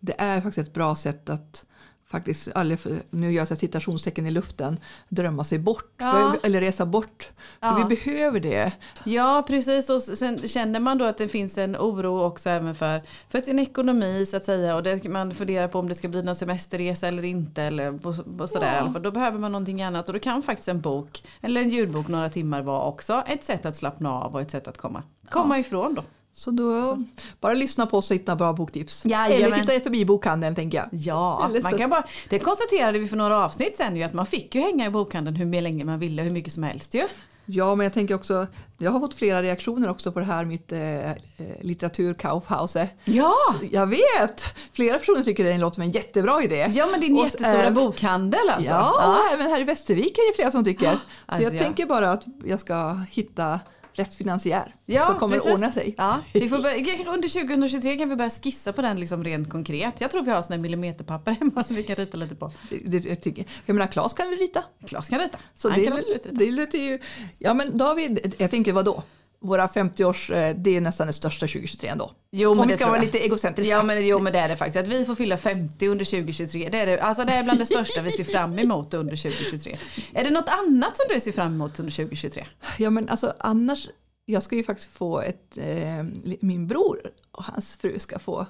Det 0.00 0.14
är 0.18 0.40
faktiskt 0.40 0.68
ett 0.68 0.74
bra 0.74 0.94
sätt 0.94 1.30
att 1.30 1.64
faktiskt, 2.10 2.44
för- 2.52 3.02
nu 3.16 3.32
gör 3.32 3.46
jag 3.48 3.58
citationstecken 3.58 4.26
i 4.26 4.30
luften, 4.30 4.80
drömma 5.08 5.44
sig 5.44 5.58
bort 5.58 5.92
Ja. 5.98 6.12
för, 6.12 6.46
eller 6.46 6.60
resa 6.60 6.86
bort. 6.86 7.30
För 7.60 7.66
Ja. 7.68 7.86
vi 7.88 7.96
behöver 7.96 8.40
det. 8.40 8.72
Ja 9.04 9.44
precis 9.46 9.90
och 9.90 10.02
sen 10.02 10.48
känner 10.48 10.80
man 10.80 10.98
då 10.98 11.04
att 11.04 11.18
det 11.18 11.28
finns 11.28 11.58
en 11.58 11.76
oro 11.76 12.22
också 12.22 12.48
även 12.48 12.74
för, 12.74 13.00
för 13.28 13.40
sin 13.40 13.58
ekonomi 13.58 14.26
så 14.26 14.36
att 14.36 14.44
säga 14.44 14.76
och 14.76 14.82
det, 14.82 15.04
man 15.04 15.34
funderar 15.34 15.68
på 15.68 15.78
om 15.78 15.88
det 15.88 15.94
ska 15.94 16.08
bli 16.08 16.22
någon 16.22 16.34
semesterresa 16.34 17.08
eller 17.08 17.22
inte 17.22 17.62
eller 17.62 17.98
på, 18.38 18.46
sådär 18.48 18.90
Ja. 18.94 18.98
Då 19.00 19.10
behöver 19.10 19.38
man 19.38 19.52
någonting 19.52 19.82
annat 19.82 20.06
och 20.08 20.12
då 20.12 20.18
kan 20.20 20.42
faktiskt 20.42 20.68
en 20.68 20.80
bok 20.80 21.24
eller 21.40 21.60
en 21.62 21.70
ljudbok 21.70 22.08
några 22.08 22.30
timmar 22.30 22.62
vara 22.62 22.82
också 22.84 23.22
ett 23.26 23.44
sätt 23.44 23.66
att 23.66 23.76
slappna 23.76 24.12
av 24.12 24.34
och 24.34 24.40
ett 24.40 24.50
sätt 24.50 24.68
att 24.68 24.78
komma, 24.78 25.02
komma 25.30 25.58
ifrån 25.58 25.94
då. 25.94 26.02
Så 26.40 26.50
då, 26.50 26.98
bara 27.40 27.54
lyssna 27.54 27.86
på 27.86 27.98
oss 27.98 28.10
och 28.10 28.14
hitta 28.14 28.36
bra 28.36 28.52
boktips. 28.52 29.04
Jajamän. 29.06 29.52
Eller 29.52 29.60
titta 29.60 29.80
förbi 29.80 30.04
bokhandeln 30.04 30.54
tänker 30.54 30.78
jag. 30.78 30.88
Ja, 30.92 31.50
man 31.62 31.72
så- 31.72 31.78
kan 31.78 31.90
bara, 31.90 32.04
det 32.28 32.38
konstaterade 32.38 32.98
vi 32.98 33.08
för 33.08 33.16
några 33.16 33.44
avsnitt 33.44 33.76
sen 33.76 33.96
ju 33.96 34.02
att 34.02 34.12
man 34.12 34.26
fick 34.26 34.54
ju 34.54 34.60
hänga 34.60 34.86
i 34.86 34.90
bokhandeln 34.90 35.36
hur 35.36 35.60
länge 35.60 35.84
man 35.84 35.98
ville, 35.98 36.22
hur 36.22 36.30
mycket 36.30 36.52
som 36.52 36.62
helst 36.62 36.94
ju. 36.94 37.06
Ja, 37.46 37.74
men 37.74 37.84
jag 37.84 37.92
tänker 37.92 38.14
också, 38.14 38.46
jag 38.78 38.90
har 38.90 39.00
fått 39.00 39.14
flera 39.14 39.42
reaktioner 39.42 39.90
också 39.90 40.12
på 40.12 40.18
det 40.18 40.24
här 40.24 40.44
mitt 40.44 40.72
eh, 40.72 41.10
eh, 41.10 41.14
litteratur 41.60 42.14
Kaufhause. 42.14 42.88
Ja! 43.04 43.34
Jag 43.70 43.86
vet! 43.86 44.42
Flera 44.72 44.98
personer 44.98 45.22
tycker 45.22 45.44
det 45.44 45.58
låter 45.58 45.74
som 45.74 45.82
en 45.82 45.90
jättebra 45.90 46.42
idé. 46.42 46.66
Ja 46.70 46.86
men 46.86 47.00
din 47.00 47.16
Och, 47.16 47.24
jättestora 47.24 47.64
eh, 47.64 47.72
bokhandel 47.72 48.50
alltså. 48.50 48.70
Ja, 48.70 49.08
och 49.08 49.34
även 49.34 49.50
här 49.50 49.60
i 49.60 49.64
Västervik 49.64 50.18
är 50.18 50.30
det 50.30 50.36
flera 50.36 50.50
som 50.50 50.64
tycker. 50.64 50.92
Så 50.92 50.98
alltså, 51.26 51.44
jag 51.44 51.54
ja. 51.54 51.58
tänker 51.58 51.86
bara 51.86 52.12
att 52.12 52.24
jag 52.44 52.60
ska 52.60 52.92
hitta 53.10 53.60
rätt 53.92 54.14
finansiär. 54.14 54.74
Ja, 54.86 55.06
så 55.06 55.14
kommer 55.14 55.36
precis. 55.36 55.48
det 55.48 55.54
ordna 55.54 55.72
sig. 55.72 55.94
Ja, 55.98 56.20
vi 56.34 56.48
får 56.48 56.62
börja, 56.62 57.12
under 57.12 57.28
2023 57.28 57.96
kan 57.96 58.08
vi 58.08 58.16
börja 58.16 58.30
skissa 58.30 58.72
på 58.72 58.82
den 58.82 59.00
liksom 59.00 59.24
rent 59.24 59.50
konkret. 59.50 60.00
Jag 60.00 60.10
tror 60.10 60.22
vi 60.22 60.30
har 60.30 60.42
såna 60.42 60.58
millimeterpapper 60.58 61.32
hemma 61.32 61.64
som 61.64 61.76
vi 61.76 61.82
kan 61.82 61.96
rita 61.96 62.16
lite 62.16 62.34
på. 62.34 62.52
Det, 62.70 62.78
det, 62.84 63.08
jag, 63.08 63.20
tycker, 63.20 63.44
jag 63.66 63.74
menar, 63.74 63.86
Claes 63.86 64.12
kan 64.12 64.30
vi 64.30 64.36
rita. 64.36 64.64
Klas 64.86 65.08
kan 65.08 65.18
rita. 65.18 65.38
Så 65.54 65.68
Han 65.70 65.78
det, 65.78 65.84
kan 65.84 65.98
absolut 65.98 66.26
rita. 66.26 66.38
det 66.38 66.50
låter 66.50 66.78
ju... 66.78 66.98
Ja, 67.38 67.54
men 67.54 67.78
då 67.78 67.84
har 67.84 67.94
vi, 67.94 68.32
jag 68.38 68.50
tänker 68.50 68.72
vad 68.72 68.84
då? 68.84 69.02
Våra 69.42 69.66
50-års, 69.66 70.30
eh, 70.30 70.56
det 70.56 70.76
är 70.76 70.80
nästan 70.80 71.06
det 71.06 71.12
största 71.12 71.46
2023 71.46 71.88
ändå. 71.88 72.10
Jo, 72.32 72.50
Om 72.50 72.56
men 72.56 72.66
vi 72.66 72.72
det 72.72 72.78
ska 72.78 72.86
vara 72.86 72.96
jag. 72.96 73.04
lite 73.04 73.18
egocentriska. 73.18 73.72
Ja 73.72 73.82
men, 73.82 74.06
jo 74.06 74.18
men 74.18 74.32
det 74.32 74.38
är 74.38 74.48
det 74.48 74.56
faktiskt. 74.56 74.76
Att 74.76 74.88
vi 74.88 75.04
får 75.04 75.14
fylla 75.14 75.36
50 75.36 75.88
under 75.88 76.04
2023. 76.04 76.68
Det 76.72 76.78
är, 76.80 76.86
det, 76.86 77.00
alltså 77.00 77.24
det 77.24 77.32
är 77.32 77.42
bland 77.44 77.58
det 77.58 77.66
största 77.66 78.02
vi 78.02 78.10
ser 78.10 78.24
fram 78.24 78.58
emot 78.58 78.94
under 78.94 79.16
2023. 79.16 79.76
Är 80.14 80.24
det 80.24 80.30
något 80.30 80.48
annat 80.48 80.96
som 80.96 81.06
du 81.14 81.20
ser 81.20 81.32
fram 81.32 81.54
emot 81.54 81.80
under 81.80 81.92
2023? 81.92 82.46
Ja 82.78 82.90
men 82.90 83.08
alltså 83.08 83.34
annars, 83.38 83.88
jag 84.24 84.42
ska 84.42 84.56
ju 84.56 84.64
faktiskt 84.64 84.90
få 84.92 85.20
ett, 85.20 85.58
eh, 85.58 86.04
min 86.40 86.66
bror 86.66 86.98
och 87.32 87.44
hans 87.44 87.76
fru 87.76 87.98
ska 87.98 88.18
få 88.18 88.46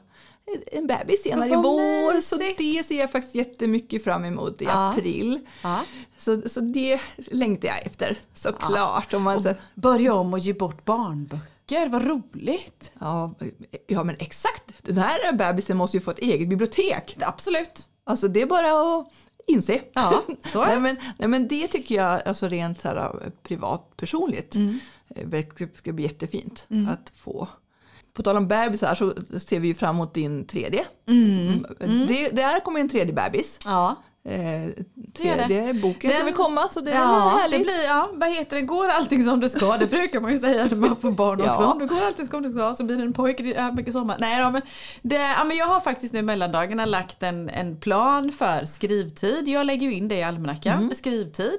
en 0.73 0.87
bebis 0.87 1.23
senare 1.23 1.49
i 1.49 1.57
vår. 1.57 2.21
Så 2.21 2.37
det 2.37 2.85
ser 2.87 2.99
jag 2.99 3.11
faktiskt 3.12 3.35
jättemycket 3.35 4.04
fram 4.04 4.25
emot 4.25 4.62
i 4.62 4.64
Ja. 4.64 4.90
april. 4.90 5.40
Ja. 5.62 5.80
Så, 6.19 6.49
så 6.49 6.61
det 6.61 7.00
längtar 7.16 7.69
jag 7.69 7.87
efter 7.87 8.16
såklart. 8.35 9.14
Om 9.14 9.23
man, 9.23 9.40
så, 9.40 9.54
Börja 9.75 10.14
om 10.14 10.33
och 10.33 10.38
ge 10.38 10.52
bort 10.52 10.85
barnböcker, 10.85 11.88
vad 11.88 12.07
roligt. 12.07 12.92
ja, 12.99 13.35
ja 13.87 14.04
men 14.04 14.16
exakt, 14.19 14.64
den 14.83 14.97
här 14.99 15.33
bebisen 15.33 15.76
måste 15.76 15.97
ju 15.97 16.00
få 16.00 16.11
ett 16.11 16.19
eget 16.19 16.49
bibliotek. 16.49 17.16
Absolut. 17.21 17.87
Alltså 18.04 18.28
det 18.28 18.42
är 18.42 18.47
bara 18.47 18.99
att 18.99 19.09
inse. 19.47 19.80
Ja, 19.92 20.23
så 20.52 20.61
är 20.62 20.66
nej, 20.66 20.75
det. 20.75 20.80
men, 20.80 20.97
nej, 21.19 21.28
men 21.28 21.49
det 21.49 21.69
tycker 21.69 21.95
jag 21.95 22.23
alltså 22.28 22.49
rent 22.49 22.80
så 22.80 22.88
här, 22.88 23.12
privat 23.42 23.97
personligt 23.97 24.54
Mm. 24.54 24.80
eh, 25.33 25.66
ska 25.75 25.92
bli 25.92 26.04
jättefint 26.04 26.66
att 26.88 27.12
få. 27.16 27.49
På 28.21 28.25
tal 28.25 28.37
om 28.37 28.49
bebisar 28.49 28.95
så 28.95 29.12
ser 29.39 29.61
vi 29.61 29.69
ju 29.69 29.75
fram 29.75 29.95
emot 29.97 30.15
din 30.15 30.47
tredje. 30.47 30.85
Mm. 31.09 31.67
Det, 32.09 32.29
där 32.29 32.61
kommer 32.61 32.81
en 32.81 32.89
tredje 32.89 33.12
bebis. 33.15 33.59
Ja. 33.65 33.97
Eh, 34.25 34.85
tredje 35.17 35.75
boken 35.75 36.11
Den- 36.11 36.25
väl 36.25 36.35
komma 36.35 36.69
så 36.69 36.81
det 36.81 36.91
är 36.91 36.95
Ja, 36.95 37.39
härligt. 37.41 37.59
det 37.59 37.65
blir, 37.65 37.85
ja, 37.85 38.11
vad 38.12 38.29
heter 38.33 38.57
det, 38.57 38.62
går 38.62 38.89
allting 38.89 39.25
som 39.25 39.41
det 39.41 39.49
ska? 39.49 39.77
Det 39.77 39.87
brukar 39.87 40.21
man 40.21 40.33
ju 40.33 40.39
säga 40.39 40.65
när 40.65 40.77
man 40.77 40.97
får 40.97 41.11
barn 41.11 41.41
också. 41.41 41.53
Ja. 41.62 41.73
Om 41.73 41.79
det 41.79 41.87
går 41.87 41.97
allting 42.07 42.27
som 42.27 42.43
det 42.43 42.53
ska 42.53 42.75
så 42.75 42.85
blir 42.85 42.97
det 42.97 43.03
en 43.03 43.12
pojke, 43.12 43.43
det 43.43 43.55
är 43.55 43.73
mycket 43.73 43.93
sommar. 43.93 44.17
Nej, 44.19 44.39
ja, 44.41 44.50
men, 44.50 44.62
det, 45.03 45.15
ja, 45.17 45.45
men 45.45 45.57
jag 45.57 45.67
har 45.67 45.81
faktiskt 45.81 46.12
nu 46.15 46.19
i 46.19 46.23
mellandagarna 46.23 46.85
lagt 46.87 47.23
en, 47.23 47.49
en 47.50 47.77
plan 47.77 48.33
för 48.33 48.65
skrivtid. 48.65 49.49
Jag 49.49 49.67
lägger 49.67 49.87
ju 49.87 49.95
in 49.95 50.09
det 50.09 50.17
i 50.17 50.23
almanackan, 50.23 50.79
Mm. 50.79 50.95
skrivtid. 50.95 51.59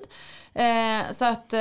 Eh, 0.54 1.14
så 1.16 1.26
att, 1.26 1.54
eh, 1.54 1.60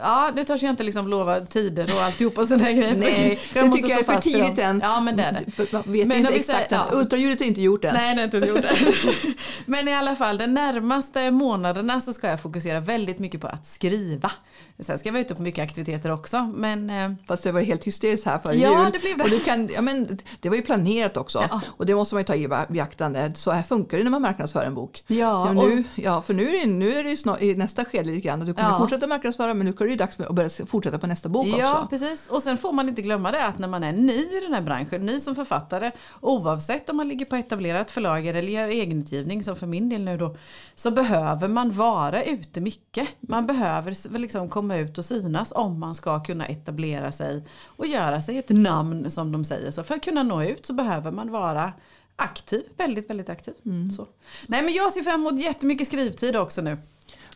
ja 0.00 0.30
nu 0.34 0.44
törs 0.44 0.62
jag 0.62 0.70
inte 0.70 0.82
liksom 0.82 1.08
lova 1.08 1.40
tider 1.40 1.84
och 1.96 2.02
alltihopa 2.02 2.40
och 2.40 2.48
sådana 2.48 2.72
grejer. 2.72 2.96
Nej, 2.96 3.40
Jag 3.54 3.66
det 3.70 3.72
tycker 3.76 3.88
jag 3.90 4.00
är 4.00 4.04
för 4.04 4.20
tidigt 4.20 4.58
än. 4.58 4.80
Ja 4.84 5.00
men 5.00 5.16
det 5.16 5.22
är 5.22 5.32
det. 5.32 5.72
Vet 5.90 6.06
Men 6.08 6.18
inte 6.18 6.34
exakt 6.34 6.68
säger- 6.70 6.82
än. 6.82 6.88
ja. 6.92 6.98
Ultraljudet 6.98 7.40
är 7.40 7.44
inte 7.44 7.62
gjort 7.62 7.84
än. 7.84 7.94
Nej, 7.94 8.16
det 8.16 8.24
inte 8.24 8.36
gjort 8.36 8.62
det. 8.62 8.76
Men 9.66 9.88
i 9.88 9.94
alla 9.94 10.16
fall, 10.16 10.38
de 10.38 10.46
närmaste 10.46 11.30
månaderna 11.30 12.00
så 12.00 12.12
ska 12.12 12.28
jag 12.28 12.40
fokusera 12.42 12.80
väldigt 12.80 13.18
mycket 13.18 13.40
på 13.40 13.46
att 13.46 13.66
skriva. 13.66 14.30
Sen 14.78 14.98
ska 14.98 15.08
jag 15.08 15.12
vara 15.12 15.20
ute 15.22 15.34
på 15.34 15.42
mycket 15.42 15.64
aktiviteter 15.64 16.10
också. 16.10 16.52
Men 16.54 16.90
eh, 16.90 17.12
Fast 17.28 17.42
det 17.42 17.52
var 17.52 17.60
helt 17.60 17.84
hysteriskt 17.84 18.26
här 18.26 18.38
före 18.38 18.56
Ja, 18.56 18.84
jul. 18.84 18.92
det 18.92 18.98
blev 18.98 19.16
det. 19.18 19.24
Och 19.24 19.30
du 19.30 19.40
kan, 19.40 19.68
ja, 19.74 19.80
men, 19.82 20.18
det 20.40 20.48
var 20.48 20.56
ju 20.56 20.62
planerat 20.62 21.16
också. 21.16 21.44
Ja. 21.50 21.60
Och 21.66 21.86
det 21.86 21.94
måste 21.94 22.14
man 22.14 22.20
ju 22.20 22.24
ta 22.24 22.34
i 22.34 22.48
beaktande. 22.68 23.32
Så 23.34 23.50
här 23.50 23.62
funkar 23.62 23.98
det 23.98 24.04
när 24.04 24.10
man 24.10 24.22
marknadsför 24.22 24.64
en 24.64 24.74
bok. 24.74 25.02
Ja, 25.06 25.52
nu, 25.52 25.84
ja 25.94 26.22
för 26.22 26.34
nu 26.34 26.48
är 26.56 26.60
det, 26.60 26.66
nu 26.72 26.92
är 26.94 27.04
det 27.04 27.10
ju 27.10 27.16
snart, 27.16 27.42
i 27.42 27.54
nästa 27.54 27.84
skede 27.84 28.13
lite 28.14 28.28
grann. 28.28 28.40
Du 28.40 28.54
kommer 28.54 28.68
Ja. 28.70 28.78
fortsätta 28.78 29.06
marknadsföra 29.06 29.54
men 29.54 29.66
nu 29.66 29.72
är 29.72 29.84
det 29.84 29.90
ju 29.90 29.96
dags 29.96 30.20
att 30.20 30.34
börja 30.34 30.50
fortsätta 30.66 30.98
på 30.98 31.06
nästa 31.06 31.28
bok 31.28 31.46
Ja, 31.46 31.72
också. 31.74 31.86
precis. 31.90 32.26
Och 32.28 32.42
sen 32.42 32.58
får 32.58 32.72
man 32.72 32.88
inte 32.88 33.02
glömma 33.02 33.30
det 33.30 33.44
att 33.46 33.58
när 33.58 33.68
man 33.68 33.84
är 33.84 33.92
ny 33.92 34.12
i 34.12 34.40
den 34.42 34.54
här 34.54 34.62
branschen, 34.62 35.06
ny 35.06 35.20
som 35.20 35.34
författare, 35.34 35.90
oavsett 36.20 36.88
om 36.90 36.96
man 36.96 37.08
ligger 37.08 37.24
på 37.24 37.36
etablerat 37.36 37.90
förlag 37.90 38.26
eller 38.26 38.42
gör 38.42 38.68
egenutgivning, 38.68 39.44
som 39.44 39.56
för 39.56 39.66
min 39.66 39.88
del 39.88 40.04
nu 40.04 40.16
då, 40.16 40.36
så 40.74 40.90
behöver 40.90 41.48
man 41.48 41.70
vara 41.70 42.22
ute 42.24 42.60
mycket. 42.60 43.08
Man 43.20 43.46
behöver 43.46 44.18
liksom 44.18 44.48
komma 44.48 44.76
ut 44.76 44.98
och 44.98 45.04
synas 45.04 45.52
om 45.56 45.80
man 45.80 45.94
ska 45.94 46.22
kunna 46.22 46.46
etablera 46.46 47.12
sig 47.12 47.44
och 47.66 47.86
göra 47.86 48.22
sig 48.22 48.38
ett 48.38 48.48
namn 48.50 49.10
som 49.10 49.32
de 49.32 49.44
säger. 49.44 49.70
Så 49.70 49.82
för 49.84 49.94
att 49.94 50.02
kunna 50.04 50.22
nå 50.22 50.42
ut 50.42 50.66
så 50.66 50.72
behöver 50.72 51.10
man 51.10 51.30
vara 51.30 51.72
aktiv, 52.16 52.62
väldigt, 52.76 53.10
väldigt 53.10 53.28
aktiv. 53.28 53.54
Så. 53.96 54.06
Nej 54.48 54.62
men 54.62 54.72
jag 54.74 54.92
ser 54.92 55.02
fram 55.02 55.20
emot 55.26 55.40
jättemycket 55.42 55.86
skrivtid 55.86 56.36
också 56.36 56.62
nu. 56.62 56.78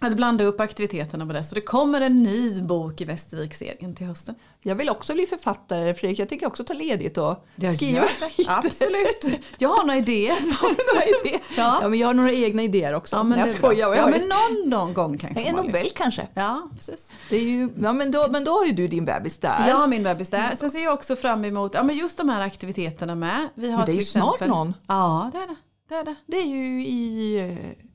Att 0.00 0.16
blanda 0.16 0.44
upp 0.44 0.60
aktiviteterna 0.60 1.26
på 1.26 1.32
det. 1.32 1.44
Så 1.44 1.54
det 1.54 1.60
kommer 1.60 2.00
en 2.00 2.22
ny 2.22 2.62
bok 2.62 3.00
i 3.00 3.04
Västervik-serien 3.04 3.94
till 3.94 4.06
hösten. 4.06 4.34
Jag 4.62 4.75
vill 4.75 4.90
också 4.90 5.14
bli 5.14 5.26
författare 5.26 5.94
Fredrik. 5.94 6.18
Jag 6.18 6.28
tänker 6.28 6.46
också 6.46 6.64
ta 6.64 6.72
ledigt 6.75 7.18
och 7.18 7.46
skriva. 7.76 8.00
det. 8.37 8.48
Absolut. 8.48 9.40
Jag 9.58 9.68
har 9.68 9.84
några 9.84 9.98
idéer. 9.98 10.37
några 10.94 11.06
idéer. 11.06 11.40
Ja. 11.56 11.78
Ja. 11.82 11.88
men 11.88 11.98
jag 11.98 12.06
har 12.06 12.14
några 12.14 12.32
egna 12.32 12.62
idéer 12.62 12.94
också. 12.94 13.16
Ja, 13.16 13.22
men 13.22 13.38
jag 13.38 13.48
skojar. 13.48 13.94
Ja, 13.94 14.06
men 14.06 14.20
någon, 14.20 14.70
någon 14.70 14.94
gång 14.94 15.18
kanske. 15.18 15.42
en 15.42 15.56
novell 15.56 15.90
kanske. 15.94 16.28
Ja, 16.34 16.70
precis. 16.76 17.12
Det 17.30 17.37
är 17.37 17.42
ju, 17.42 17.68
ja, 17.82 17.92
men, 17.92 18.10
då, 18.10 18.26
men 18.30 18.44
då 18.44 18.52
har 18.52 18.66
ju 18.66 18.72
du 18.72 18.88
din 18.88 19.04
bebis 19.04 19.38
där. 19.38 19.68
Jag 19.68 19.76
har 19.76 19.87
min 19.87 20.02
bebis 20.02 20.30
där. 20.30 20.56
Sen 20.56 20.70
ser 20.70 20.84
jag 20.84 20.94
också 20.94 21.16
fram 21.16 21.44
emot 21.44 21.75
ja, 21.75 21.82
men 21.82 21.96
just 21.96 22.18
de 22.18 22.28
här 22.28 22.40
aktiviteterna 22.40 23.14
med. 23.14 23.48
Vi 23.54 23.70
har 23.70 23.76
Men 23.76 23.87
det 23.87 23.92
är 23.92 23.96
ju 23.96 24.02
snart 24.02 24.46
någon. 24.46 24.75
Ja, 24.87 25.30
det 25.32 25.38
är 25.38 25.46
det. 25.46 25.56
det, 25.88 25.94
är 25.94 26.04
det. 26.04 26.14
Det 26.26 26.37
är 26.37 26.46
ju 26.46 26.84
i 26.87 27.38
eh, 27.38 27.88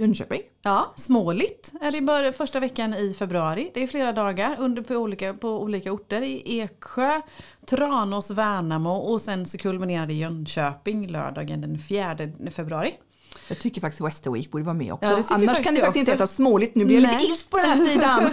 Jönköping. 0.00 0.40
Ja, 0.62 0.92
Småligt 0.96 1.72
är 1.80 1.92
det 1.92 2.00
bara 2.00 2.32
första 2.32 2.60
veckan 2.60 2.94
i 2.94 3.14
februari. 3.14 3.70
Det 3.74 3.82
är 3.82 3.86
flera 3.86 4.12
dagar 4.12 4.56
under 4.58 4.82
på, 4.82 4.94
olika, 4.94 5.34
på 5.34 5.62
olika 5.62 5.92
orter 5.92 6.22
i 6.22 6.60
Eksjö, 6.60 7.20
Tranås, 7.66 8.30
Värnamo 8.30 8.90
och 8.90 9.20
sen 9.20 9.46
så 9.46 9.58
kulminerar 9.58 10.06
det 10.06 10.12
i 10.12 10.18
Jönköping 10.18 11.08
lördagen 11.08 11.60
den 11.60 11.78
4 11.78 12.16
februari. 12.50 12.94
Jag 13.50 13.58
tycker 13.58 13.80
faktiskt 13.80 14.00
Wester 14.00 14.30
Week 14.30 14.50
borde 14.50 14.64
vara 14.64 14.74
med 14.74 14.92
också. 14.92 15.08
Ja, 15.08 15.16
det 15.16 15.34
Annars 15.34 15.64
kan 15.64 15.74
det 15.74 15.80
jag 15.80 15.86
faktiskt 15.86 15.96
inte 15.96 16.10
heta 16.10 16.26
småligt. 16.26 16.74
Nu 16.74 16.84
blir 16.84 16.96
jag 16.96 17.02
Nej. 17.02 17.14
lite 17.14 17.32
ilsk 17.32 17.50
på 17.50 17.56
den 17.56 17.66
här 17.66 17.76
sidan. 17.92 18.30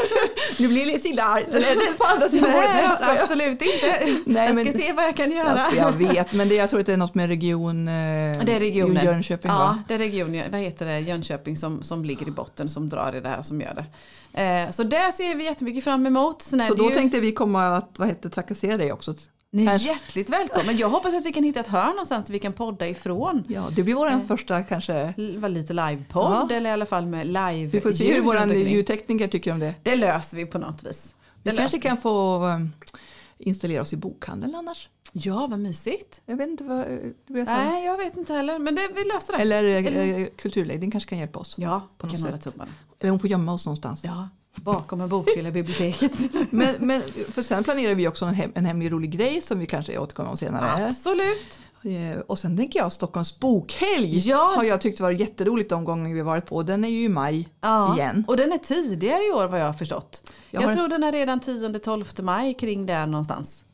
nu 0.58 0.68
blir 0.68 1.16
jag 1.16 1.18
arg. 1.20 1.44
Eller 1.48 1.60
det 1.60 1.98
på 1.98 2.04
andra 2.04 2.28
sidan? 2.28 2.50
Nej, 2.50 2.82
jag 2.82 2.98
skojar. 2.98 3.22
absolut 3.22 3.62
inte. 3.62 4.20
Nej, 4.24 4.54
jag 4.54 4.68
ska 4.68 4.78
se 4.78 4.92
vad 4.92 5.04
jag 5.04 5.16
kan 5.16 5.30
göra. 5.30 5.48
Alltså, 5.48 5.76
jag 5.76 5.92
vet, 5.92 6.32
men 6.32 6.48
det, 6.48 6.54
jag 6.54 6.70
tror 6.70 6.80
att 6.80 6.86
det 6.86 6.92
är 6.92 6.96
något 6.96 7.14
med 7.14 7.28
region... 7.28 7.88
Eh, 7.88 7.92
Det 7.92 8.52
är 8.54 8.60
regionen. 8.60 9.04
Jönköping 9.04 9.50
ja, 9.50 9.58
va? 9.58 9.82
det 9.88 9.94
är 9.94 9.98
region, 9.98 10.42
vad 10.50 10.60
heter 10.60 10.86
det, 10.86 11.00
Jönköping 11.00 11.56
som, 11.56 11.82
som 11.82 12.04
ligger 12.04 12.28
i 12.28 12.30
botten 12.30 12.68
som 12.68 12.88
drar 12.88 13.16
i 13.16 13.20
det 13.20 13.28
här 13.28 13.42
som 13.42 13.60
gör 13.60 13.74
det. 13.74 13.86
Eh, 14.42 14.70
så 14.70 14.82
där 14.82 15.12
ser 15.12 15.34
vi 15.34 15.44
jättemycket 15.44 15.84
fram 15.84 16.06
emot. 16.06 16.42
Sen 16.42 16.66
Så 16.68 16.74
det 16.74 16.82
då 16.82 16.88
ju, 16.88 16.94
tänkte 16.94 17.20
vi 17.20 17.32
komma 17.32 17.76
att 17.76 17.90
vad 17.96 18.08
heter, 18.08 18.28
trakassera 18.28 18.76
dig 18.76 18.92
också. 18.92 19.14
Ni 19.52 19.66
är 19.66 19.78
hjärtligt 19.78 20.28
välkommen. 20.28 20.76
Jag 20.76 20.88
hoppas 20.90 21.14
att 21.14 21.24
vi 21.24 21.32
kan 21.32 21.42
hitta 21.44 21.60
ett 21.60 21.66
hörn 21.66 21.90
någonstans 21.90 22.30
vi 22.30 22.38
kan 22.38 22.52
podda 22.52 22.88
ifrån. 22.88 23.44
Ja, 23.48 23.68
det 23.76 23.82
blir 23.82 23.94
vår 23.94 24.26
första 24.26 24.62
kanske... 24.62 25.14
Var 25.38 25.48
lite 25.48 25.72
livepodd 25.72 26.46
Ja. 26.50 26.56
eller 26.56 26.70
i 26.70 26.72
alla 26.72 26.86
fall 26.86 27.06
med 27.06 27.26
live 27.26 27.66
Vi 27.66 27.80
får 27.80 27.92
se 27.92 28.14
hur 28.14 28.22
vår 28.22 28.52
ljudtekniker 28.54 29.28
tycker 29.28 29.52
om 29.52 29.58
det. 29.58 29.74
Det 29.82 29.96
löser 29.96 30.36
vi 30.36 30.46
på 30.46 30.58
något 30.58 30.82
vis. 30.82 31.14
Det 31.42 31.50
Vi 31.50 31.56
kanske 31.56 31.76
löser 31.76 31.88
kan 31.88 31.96
få 31.96 32.44
um, 32.46 32.72
installera 33.38 33.82
oss 33.82 33.92
i 33.92 33.96
bokhandeln 33.96 34.54
annars. 34.54 34.88
vi. 35.12 35.20
Ja, 35.20 35.46
vad 35.50 35.58
mysigt. 35.58 36.20
Jag 36.26 36.36
vet 36.36 36.48
inte 36.48 36.64
vad 36.64 36.78
eh, 36.80 36.84
det. 37.26 37.44
Nej, 37.44 37.84
jag 37.84 37.96
vet 37.98 38.16
inte 38.16 38.32
heller, 38.32 38.58
men 38.58 38.74
det, 38.74 38.88
vi 38.94 39.04
löser 39.04 39.32
det. 39.32 39.38
Eller 39.38 39.64
Eller- 39.64 40.18
eh, 40.20 40.26
kulturledningen 40.36 40.90
kanske 40.90 41.08
kan 41.10 41.18
hjälpa 41.18 41.38
oss. 41.38 41.54
ja, 41.58 41.88
på 41.98 42.06
vi 42.06 42.12
något 42.12 42.30
kan 42.30 42.40
sätt. 42.40 42.56
Eller 43.00 43.10
hon 43.10 43.20
får 43.20 43.30
gömma 43.30 43.52
oss 43.52 43.66
någonstans. 43.66 44.04
Ja, 44.04 44.28
bakom 44.56 45.00
en 45.00 45.08
bokhylla 45.08 45.48
i 45.48 45.52
biblioteket. 45.52 46.12
Men, 46.50 46.74
men 46.78 47.02
för 47.32 47.42
sen 47.42 47.64
planerar 47.64 47.94
vi 47.94 48.08
också 48.08 48.24
en, 48.24 48.34
hem, 48.34 48.52
en 48.54 48.64
hemlig 48.66 48.92
rolig 48.92 49.10
grej 49.10 49.40
som 49.42 49.58
vi 49.58 49.66
kanske 49.66 49.98
återkommer 49.98 50.30
om 50.30 50.36
senare. 50.36 50.86
Absolut. 50.88 51.60
Eh, 51.82 52.20
Och 52.26 52.38
sen 52.38 52.56
tänker 52.56 52.78
jag 52.78 52.92
Stockholms 52.92 53.38
bokhelg 53.40 54.18
Ja. 54.28 54.52
har 54.56 54.64
jag 54.64 54.80
tyckt 54.80 55.00
varit 55.00 55.20
jätteroligt 55.20 55.70
de 55.70 55.84
gånger 55.84 56.14
vi 56.14 56.22
varit 56.22 56.46
på. 56.46 56.62
Den 56.62 56.84
är 56.84 56.88
ju 56.88 57.04
i 57.04 57.08
maj 57.08 57.48
Ja, 57.60 57.94
igen. 57.96 58.24
och 58.28 58.36
den 58.36 58.52
är 58.52 58.58
tidigare 58.58 59.22
i 59.22 59.30
år 59.32 59.48
vad 59.48 59.60
jag 59.60 59.66
har 59.66 59.72
förstått. 59.72 60.32
Jag 60.50 60.62
Jag, 60.62 60.68
har- 60.68 60.74
tror 60.76 60.88
den 60.88 61.02
är 61.02 61.12
redan 61.12 61.40
10-12 61.40 62.22
maj 62.22 62.54
kring 62.54 62.86
där 62.86 63.06
någonstans. 63.06 63.64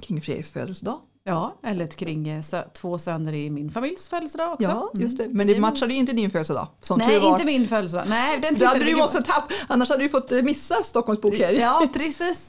Kring 0.00 0.20
Fredriks 0.22 0.50
födelsedag. 0.50 0.98
Ja, 1.28 1.58
eller 1.62 1.86
kring 1.86 2.28
eh, 2.28 2.42
två 2.80 2.98
söner 2.98 3.32
i 3.34 3.50
min 3.50 3.70
familjs 3.70 4.08
födelsedag 4.08 4.52
också. 4.52 4.62
Ja, 4.62 4.90
just 4.94 5.18
det. 5.18 5.28
Men 5.28 5.46
Det 5.46 5.60
matchade 5.60 5.92
ju 5.92 5.98
inte 6.00 6.12
din 6.12 6.30
födelsedag. 6.30 6.66
Som 6.80 6.98
Nej, 6.98 7.26
inte 7.26 7.44
min 7.44 7.68
födelsedag. 7.68 8.04
Nej, 8.08 8.38
den 8.42 8.66
hade 8.66 8.84
du 8.84 8.96
måste 8.96 9.22
tapp, 9.22 9.52
annars 9.68 9.88
hade 9.88 10.02
du 10.02 10.08
fått 10.08 10.32
eh, 10.32 10.42
missa 10.42 10.74
Stockholms 10.74 11.20
bokhelg. 11.20 11.58
Ja, 11.58 11.88
precis. 11.92 12.40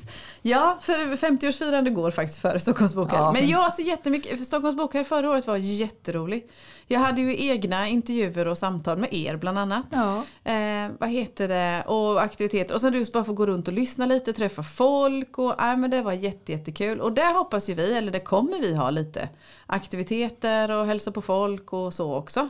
Ja, 0.42 0.78
för 0.82 0.94
50-årsfirande 1.16 1.90
går 1.90 2.12
faktiskt 2.12 2.42
före 2.42 2.60
Stockholms 2.60 2.96
bokhelg. 2.96 3.22
Ja. 3.22 3.32
Men 3.32 3.48
jag 3.48 3.74
ser 3.74 3.84
jättemycket, 3.84 4.46
Stockholms 4.46 4.78
bokhelg 4.78 5.06
förra 5.06 5.30
året 5.30 5.48
var 5.48 5.58
jätterolig. 5.58 6.50
Jag 6.88 7.00
hade 7.00 7.22
ju 7.22 7.46
egna 7.48 7.88
intervjuer 7.88 8.48
och 8.48 8.58
samtal 8.58 8.98
med 8.98 9.14
er 9.14 9.38
bland 9.38 9.60
annat. 9.60 9.86
Ja. 9.92 10.24
Eh, 10.52 10.92
vad 11.00 11.10
heter 11.10 11.48
det? 11.48 11.84
Och 11.88 12.22
aktiviteter. 12.22 12.76
Och 12.76 12.82
sen 12.82 12.94
just 12.94 13.14
bara 13.14 13.24
få 13.24 13.34
gå 13.34 13.46
runt 13.46 13.68
och 13.68 13.74
lyssna 13.74 14.06
lite, 14.06 14.34
träffa 14.34 14.64
folk. 14.64 15.38
Och, 15.38 15.62
äh, 15.62 15.78
men 15.78 15.92
det 15.92 16.02
var 16.02 16.12
jätte, 16.14 16.52
jättekul. 16.52 17.00
Och 17.02 17.14
där 17.14 17.34
hoppas 17.34 17.70
ju 17.70 17.74
vi, 17.74 17.98
eller 17.98 18.12
det 18.12 18.20
kommer 18.20 18.62
vi 18.62 18.76
ha 18.76 18.90
lite 18.90 19.30
aktiviteter 19.66 20.72
och 20.72 20.86
hälsa 20.86 21.12
på 21.12 21.22
folk 21.22 21.74
och 21.74 21.94
så 21.94 22.16
också. 22.16 22.50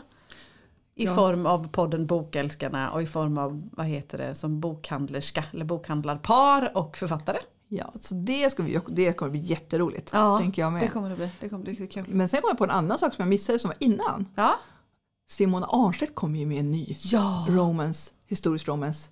I 0.95 1.05
Ja. 1.05 1.15
form 1.15 1.45
av 1.45 1.67
podden 1.71 2.05
Bokälskarna 2.05 2.91
och 2.91 3.01
i 3.01 3.05
form 3.05 3.37
av, 3.37 3.69
vad 3.71 3.85
heter 3.85 4.17
det, 4.17 4.35
som 4.35 4.59
bokhandlerska 4.59 5.43
eller 5.53 5.65
bokhandlarpar 5.65 6.71
och 6.77 6.97
författare. 6.97 7.37
Ja, 7.71 7.93
så 7.99 8.13
det, 8.15 8.49
ska 8.49 8.63
vi, 8.63 8.79
det 8.87 9.13
kommer 9.13 9.31
bli 9.31 9.39
jätteroligt. 9.39 10.13
tänker 10.39 10.61
jag 10.61 10.73
med. 10.73 10.81
det 10.81 10.87
kommer 10.87 11.09
det 11.09 11.15
bli. 11.15 11.29
Det 11.39 11.49
kommer 11.49 11.63
bli 11.63 11.71
riktigt 11.71 11.91
kul. 11.91 12.05
Men 12.07 12.29
sen 12.29 12.41
kom 12.41 12.47
jag 12.49 12.57
på 12.57 12.63
en 12.63 12.69
annan 12.69 12.97
sak 12.97 13.13
som 13.13 13.21
jag 13.21 13.29
missade 13.29 13.59
som 13.59 13.69
var 13.69 13.77
innan. 13.79 14.27
Ja. 14.35 14.55
Simon 15.29 15.63
Arnstedt 15.67 16.15
kom 16.15 16.35
ju 16.35 16.45
med 16.45 16.59
en 16.59 16.71
ny 16.71 16.95
Ja. 17.03 17.45
romance, 17.49 18.11
historisk 18.27 18.67
romance. 18.67 19.09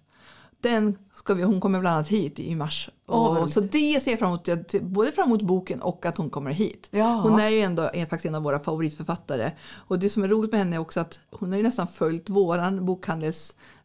Den 0.62 0.98
ska 1.16 1.34
vi, 1.34 1.44
hon 1.44 1.62
kommer 1.62 1.80
bland 1.80 1.96
annat 1.96 2.08
hit 2.08 2.40
i 2.40 2.56
mars. 2.56 2.90
Vad 3.06 3.38
och, 3.44 3.50
så 3.50 3.62
det 3.62 4.00
ser 4.04 4.12
jag 4.12 4.20
fram 4.20 4.30
emot, 4.30 4.72
både 4.82 5.12
fram 5.12 5.26
emot 5.28 5.42
boken 5.42 5.82
och 5.82 6.06
att 6.06 6.18
hon 6.18 6.30
kommer 6.30 6.52
hit. 6.52 6.90
Ja. 6.92 7.22
Hon 7.22 7.40
är 7.40 7.50
ju 7.50 7.60
ändå 7.60 7.90
är 7.94 8.06
faktiskt 8.06 8.26
en 8.26 8.36
av 8.36 8.44
våra 8.44 8.60
favoritförfattare. 8.60 9.52
Och 9.88 10.00
det 10.00 10.10
som 10.10 10.24
är 10.24 10.28
roligt 10.28 10.52
med 10.52 10.60
henne 10.60 10.76
är 10.76 10.80
också 10.80 11.00
att 11.00 11.20
hon 11.32 11.50
har 11.52 11.58
ju 11.58 11.64
nästan 11.64 11.88
följt 11.88 12.30
våran 12.30 12.86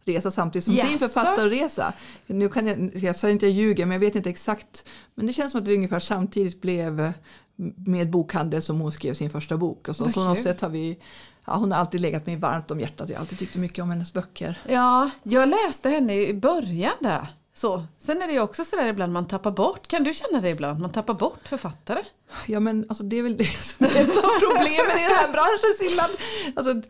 bokhandelsresa 0.04 0.30
samtidigt 0.30 0.64
som 0.64 0.74
sin 0.74 0.92
Jaså? 0.92 0.98
författarresa. 0.98 1.92
Nu 2.26 2.48
kan 2.48 2.66
jag, 2.66 2.90
jag 2.94 3.16
sa 3.16 3.30
inte 3.30 3.46
jag 3.46 3.52
ljuger 3.52 3.86
men 3.86 3.92
jag 3.92 4.00
vet 4.00 4.14
inte 4.14 4.30
exakt. 4.30 4.84
Men 5.14 5.26
det 5.26 5.32
känns 5.32 5.52
som 5.52 5.60
att 5.62 5.68
vi 5.68 5.74
ungefär 5.76 6.00
samtidigt 6.00 6.60
blev 6.60 7.12
med 7.76 8.10
bokhandel 8.10 8.62
som 8.62 8.80
hon 8.80 8.92
skrev 8.92 9.14
sin 9.14 9.30
första 9.30 9.56
bok. 9.56 9.88
Och 9.88 9.96
så, 9.96 10.08
så 10.08 10.24
något 10.24 10.42
sätt 10.42 10.60
har 10.60 10.68
vi, 10.68 10.98
ja, 11.46 11.56
hon 11.56 11.72
har 11.72 11.78
alltid 11.78 12.00
legat 12.00 12.26
mig 12.26 12.36
varmt 12.36 12.70
om 12.70 12.80
hjärtat. 12.80 13.08
Jag 13.08 13.16
har 13.16 13.20
alltid 13.20 13.38
tyckt 13.38 13.56
mycket 13.56 13.82
om 13.82 13.90
hennes 13.90 14.12
böcker. 14.12 14.58
ja, 14.68 15.10
jag 15.22 15.48
läste 15.48 15.88
henne 15.88 16.14
i 16.14 16.34
början 16.34 16.94
där. 17.00 17.26
Så. 17.54 17.86
Sen 17.98 18.22
är 18.22 18.26
det 18.26 18.32
ju 18.32 18.40
också 18.40 18.64
sådär 18.64 18.86
ibland 18.86 19.12
man 19.12 19.26
tappar 19.28 19.50
bort. 19.50 19.86
Kan 19.86 20.04
du 20.04 20.14
känna 20.14 20.40
det 20.40 20.48
ibland 20.48 20.80
man 20.80 20.90
tappar 20.92 21.14
bort 21.14 21.48
författare? 21.48 22.02
Ja 22.46 22.60
men 22.60 22.86
alltså 22.88 23.04
det 23.04 23.18
är 23.18 23.22
väl 23.22 23.36
det 23.36 23.44
som 23.44 23.86
är 23.86 23.90
ett 23.90 24.08
av 24.08 24.30
problemen 24.40 24.98
i 24.98 25.02
den 25.02 25.16
här 25.16 25.32
branschen 25.32 25.74
Sillan. 25.78 26.10
Alltså, 26.56 26.88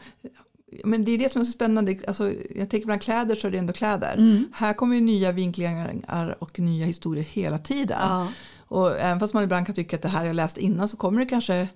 Men 0.84 1.04
det 1.04 1.12
är 1.12 1.18
det 1.18 1.28
som 1.28 1.40
är 1.40 1.44
så 1.44 1.52
spännande. 1.52 1.96
Alltså, 2.06 2.32
jag 2.54 2.70
tänker 2.70 2.86
bland 2.86 3.02
kläder 3.02 3.34
så 3.34 3.46
är 3.46 3.50
det 3.50 3.58
ändå 3.58 3.72
kläder. 3.72 4.44
Här 4.52 4.72
kommer 4.72 4.94
ju 4.94 5.00
nya 5.00 5.32
vinklingar 5.32 6.36
och 6.38 6.58
nya 6.58 6.86
historier 6.86 7.24
hela 7.24 7.58
tiden. 7.58 7.98
Ja. 8.00 8.28
Och 8.68 8.98
även 9.00 9.20
fast 9.20 9.34
man 9.34 9.44
ibland 9.44 9.66
kan 9.66 9.74
tycka 9.74 9.96
att 9.96 10.02
det 10.02 10.08
här 10.08 10.24
jag 10.24 10.36
läst 10.36 10.58
innan 10.58 10.88
så 10.88 10.96
kommer 10.96 11.20
det 11.20 11.26
kanske 11.26 11.68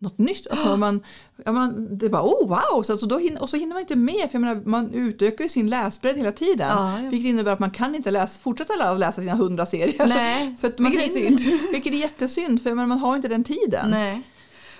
något 0.00 0.18
nytt. 0.18 0.46
Alltså 0.50 0.76
man, 0.76 1.00
ja, 1.44 1.52
man, 1.52 1.98
det 1.98 2.06
är 2.06 2.10
bara 2.10 2.22
oh 2.22 2.48
wow! 2.48 2.82
Så, 2.82 2.92
alltså, 2.92 3.06
då 3.06 3.18
hinner, 3.18 3.42
och 3.42 3.50
så 3.50 3.56
hinner 3.56 3.74
man 3.74 3.80
inte 3.80 3.96
med 3.96 4.30
för 4.30 4.38
menar, 4.38 4.62
man 4.64 4.94
utökar 4.94 5.44
ju 5.44 5.48
sin 5.48 5.70
läsbredd 5.70 6.16
hela 6.16 6.32
tiden. 6.32 6.68
Ja, 6.68 7.02
ja. 7.02 7.10
Vilket 7.10 7.28
innebär 7.28 7.52
att 7.52 7.58
man 7.58 7.70
kan 7.70 7.94
inte 7.94 8.10
läsa, 8.10 8.42
fortsätta 8.42 8.76
läsa, 8.76 8.94
läsa 8.94 9.20
sina 9.20 9.34
hundra 9.34 9.66
serier. 9.66 10.06
Nej, 10.06 10.56
för 10.60 10.68
att 10.68 10.78
man 10.78 10.90
vilket 10.90 11.10
är 11.10 11.14
synd. 11.14 11.40
Vilket 11.72 11.92
är 11.92 11.96
jättesynd 11.96 12.62
för 12.62 12.70
menar, 12.70 12.86
man 12.86 12.98
har 12.98 13.16
inte 13.16 13.28
den 13.28 13.44
tiden. 13.44 13.90
Nej. 13.90 14.22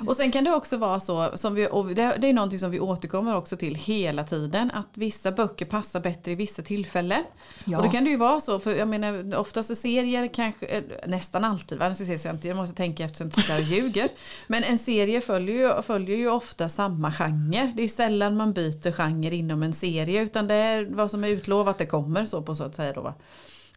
Och 0.06 0.16
sen 0.16 0.32
kan 0.32 0.44
det 0.44 0.54
också 0.54 0.76
vara 0.76 1.00
så, 1.00 1.30
som 1.34 1.54
vi, 1.54 1.68
och 1.70 1.86
det, 1.86 2.16
det 2.18 2.28
är 2.28 2.32
någonting 2.32 2.58
som 2.58 2.70
vi 2.70 2.80
återkommer 2.80 3.36
också 3.36 3.56
till 3.56 3.74
hela 3.74 4.24
tiden, 4.24 4.70
att 4.70 4.88
vissa 4.94 5.32
böcker 5.32 5.66
passar 5.66 6.00
bättre 6.00 6.32
i 6.32 6.34
vissa 6.34 6.62
tillfällen. 6.62 7.24
Ja. 7.64 7.78
Och 7.78 7.84
det 7.84 7.90
kan 7.90 8.04
det 8.04 8.10
ju 8.10 8.16
vara 8.16 8.40
så, 8.40 8.60
för 8.60 8.74
jag 8.74 8.88
menar 8.88 9.36
oftast 9.36 9.76
serier 9.76 10.34
kanske, 10.34 10.66
eh, 10.66 10.82
nästan 11.06 11.44
alltid, 11.44 11.78
va? 11.78 11.86
Jag, 11.86 11.96
ska 11.96 12.04
se, 12.04 12.28
jag, 12.28 12.34
inte, 12.34 12.48
jag 12.48 12.56
måste 12.56 12.76
tänka 12.76 13.04
efter 13.04 13.24
att 13.24 13.36
jag 13.36 13.44
här 13.44 13.58
och 13.58 13.64
ljuger. 13.64 14.08
Men 14.46 14.64
en 14.64 14.78
serie 14.78 15.20
följer 15.20 15.56
ju, 15.56 15.82
följer 15.82 16.16
ju 16.16 16.28
ofta 16.30 16.68
samma 16.68 17.12
genre. 17.12 17.72
Det 17.76 17.82
är 17.82 17.88
sällan 17.88 18.36
man 18.36 18.52
byter 18.52 18.92
genre 18.92 19.36
inom 19.36 19.62
en 19.62 19.72
serie, 19.72 20.22
utan 20.22 20.48
det 20.48 20.54
är 20.54 20.84
vad 20.90 21.10
som 21.10 21.24
är 21.24 21.28
utlovat 21.28 21.78
det 21.78 21.86
kommer 21.86 22.26
så 22.26 22.42
på 22.42 22.54
så 22.54 22.64
att 22.64 22.74
säga 22.74 22.92
då. 22.92 23.00
va. 23.00 23.14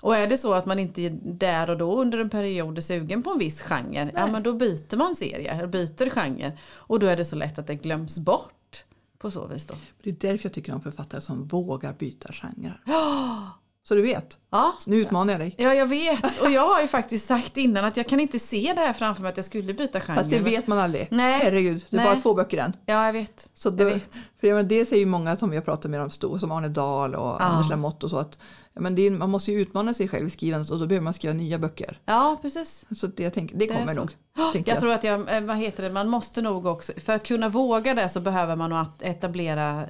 Och 0.01 0.15
är 0.15 0.27
det 0.27 0.38
så 0.38 0.53
att 0.53 0.65
man 0.65 0.79
inte 0.79 1.01
är 1.01 1.10
där 1.24 1.70
och 1.70 1.77
då 1.77 2.01
under 2.01 2.17
en 2.17 2.29
period 2.29 2.77
är 2.77 2.81
sugen 2.81 3.24
på 3.24 3.29
en 3.29 3.38
viss 3.38 3.62
genre, 3.62 4.12
ja 4.15 4.27
men 4.27 4.43
då 4.43 4.53
byter 4.53 4.98
man 4.98 5.15
serie, 5.15 5.67
byter 5.67 6.10
genre. 6.10 6.58
Och 6.74 7.00
då 7.00 7.08
är 7.08 7.17
det 7.17 7.25
så 7.25 7.36
lätt 7.36 7.60
att 7.60 7.67
det 7.67 7.75
glöms 7.75 8.20
bort 8.20 8.84
på 9.17 9.31
så 9.31 9.48
vis 9.48 9.65
då. 9.65 9.75
Det 10.03 10.10
är 10.10 10.31
därför 10.31 10.46
jag 10.46 10.53
tycker 10.53 10.74
om 10.74 10.81
författare 10.81 11.22
som 11.22 11.43
vågar 11.43 11.93
byta 11.93 12.34
genrer. 12.34 12.81
Så 13.84 13.96
du 13.96 14.02
vet, 14.02 14.38
Ja, 14.52 14.74
så 14.80 14.90
nu 14.90 14.96
utmanar 14.96 15.34
jag 15.34 15.40
dig. 15.42 15.56
ja 15.58 15.74
jag 15.74 15.86
vet. 15.86 16.42
Och 16.42 16.52
jag 16.52 16.68
har 16.68 16.82
ju 16.82 16.88
faktiskt 16.88 17.28
sagt 17.28 17.58
innan 17.58 17.86
att 17.86 17.98
jag 17.98 18.08
kan 18.08 18.20
inte 18.20 18.40
se 18.40 18.74
det 18.76 18.82
här 18.82 18.94
framför 18.94 19.22
mig 19.22 19.30
att 19.30 19.38
jag 19.38 19.46
skulle 19.46 19.74
byta 19.74 20.00
genre. 20.00 20.16
Fast 20.18 20.30
det 20.30 20.40
vet 20.40 20.68
man 20.68 20.78
aldrig. 20.80 21.08
Nej. 21.12 21.40
Herregud, 21.44 21.86
det 21.90 21.96
är 21.96 22.02
Nej. 22.02 22.06
bara 22.14 22.22
två 22.22 22.34
böcker 22.34 22.58
än. 22.58 22.74
Ja, 22.86 23.06
jag 23.06 23.14
vet. 23.14 23.50
Så 23.54 23.68
Jag 23.70 23.78
då, 23.78 23.86
vet. 23.86 24.12
för 24.40 24.48
jag 24.48 24.56
menar, 24.56 24.70
det 24.70 24.86
säger 24.86 25.00
ju 25.00 25.06
många 25.06 25.38
som 25.38 25.50
vi 25.50 25.56
har 25.58 25.64
pratat 25.64 25.92
med 25.92 26.14
stor, 26.14 26.38
som 26.38 26.52
Arne 26.52 26.68
Dahl 26.70 27.16
och 27.16 27.44
Anders 27.44 27.70
Lamotte 27.70 28.06
och 28.06 28.10
så 28.10 28.18
att 28.18 28.38
ja, 28.74 28.82
men 28.82 28.96
det 28.96 29.02
är, 29.08 29.12
man 29.12 29.30
måste 29.30 29.52
ju 29.52 29.62
utmana 29.62 29.94
sig 29.94 30.08
själv 30.08 30.28
i 30.28 30.30
skrivandet 30.30 30.70
och 30.70 30.80
då 30.80 30.86
behöver 30.88 31.04
man 31.04 31.14
skriva 31.14 31.34
nya 31.34 31.58
böcker. 31.60 32.00
Ja, 32.06 32.40
precis. 32.42 32.86
Så 32.96 33.08
det, 33.08 33.24
jag 33.24 33.34
tänker, 33.34 33.56
det 33.58 33.66
är 33.70 33.74
kommer 33.76 33.94
så. 33.94 34.00
nog. 34.00 34.12
Jag 34.56 34.68
jag. 34.68 34.80
tror 34.80 34.92
att 34.92 35.04
jag, 35.04 35.36
eh, 35.38 35.42
vad 35.44 35.58
heter 35.58 35.84
det, 35.84 35.90
man 35.90 36.08
måste 36.08 36.42
nog 36.42 36.66
också, 36.66 36.92
för 37.06 37.14
att 37.16 37.24
kunna 37.28 37.50
våga 37.50 37.94
det 37.94 38.10
så 38.10 38.20
behöver 38.20 38.56
man 38.56 38.86
etablera 39.00 39.86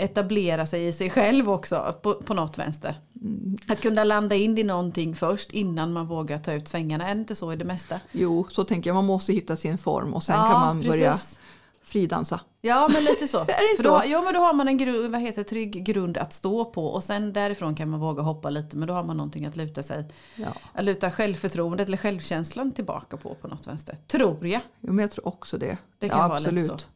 etablera 0.00 0.66
sig 0.66 0.86
i 0.86 0.92
sig 0.92 1.10
själv 1.10 1.50
också 1.50 1.94
på, 2.02 2.14
på 2.14 2.34
något 2.34 2.58
vänster. 2.58 2.94
Mm. 3.22 3.56
Att 3.68 3.80
kunna 3.80 4.04
landa 4.04 4.34
in 4.34 4.58
i 4.58 4.62
någonting 4.62 5.14
först 5.14 5.50
innan 5.50 5.92
man 5.92 6.06
vågar 6.06 6.38
ta 6.38 6.52
ut 6.52 6.68
svängarna. 6.68 7.08
Är 7.08 7.14
det 7.14 7.20
inte 7.20 7.36
så 7.36 7.52
i 7.52 7.56
det 7.56 7.64
mesta? 7.64 8.00
Jo, 8.12 8.46
så 8.50 8.64
tänker 8.64 8.90
jag. 8.90 8.94
Man 8.94 9.04
måste 9.06 9.32
hitta 9.32 9.56
sin 9.56 9.78
form 9.78 10.14
och 10.14 10.22
sen 10.22 10.36
Ja, 10.36 10.46
kan 10.46 10.60
man 10.60 10.76
precis. 10.82 10.90
börja 10.90 11.16
fridansa. 11.90 12.40
Ja 12.60 12.88
men 12.92 13.04
lite 13.04 13.28
så. 13.28 13.38
Är 13.40 13.46
det 13.46 13.76
För 13.76 13.82
så? 13.82 13.98
då, 13.98 14.02
ja 14.06 14.22
men 14.22 14.34
då 14.34 14.40
har 14.40 14.54
man 14.54 14.68
en 14.68 14.78
grund, 14.78 15.12
vad 15.12 15.20
heter, 15.20 15.42
trygg 15.42 15.84
grund 15.84 16.16
att 16.18 16.32
stå 16.32 16.64
på 16.64 16.86
och 16.86 17.04
sen 17.04 17.32
därifrån 17.32 17.74
kan 17.74 17.90
man 17.90 18.00
våga 18.00 18.22
hoppa 18.22 18.50
lite 18.50 18.76
men 18.76 18.88
då 18.88 18.94
har 18.94 19.02
man 19.02 19.16
någonting 19.16 19.46
att 19.46 19.56
luta 19.56 19.82
sig, 19.82 20.04
Ja. 20.36 20.46
att 20.74 20.84
luta 20.84 21.10
självförtroendet 21.10 21.88
eller 21.88 21.96
självkänslan 21.96 22.72
tillbaka 22.72 23.16
på 23.16 23.34
på 23.34 23.48
något 23.48 23.66
vänster. 23.66 23.98
Tror 24.06 24.46
jag. 24.46 24.60
Jo, 24.80 24.92
men 24.92 24.98
jag 24.98 25.10
tror 25.10 25.28
också 25.28 25.58
det. 25.58 25.76
Det 25.98 26.08
kan 26.08 26.18
ja, 26.18 26.28
vara 26.28 26.38
lite 26.38 26.50
absolut. 26.50 26.80
så. 26.80 26.86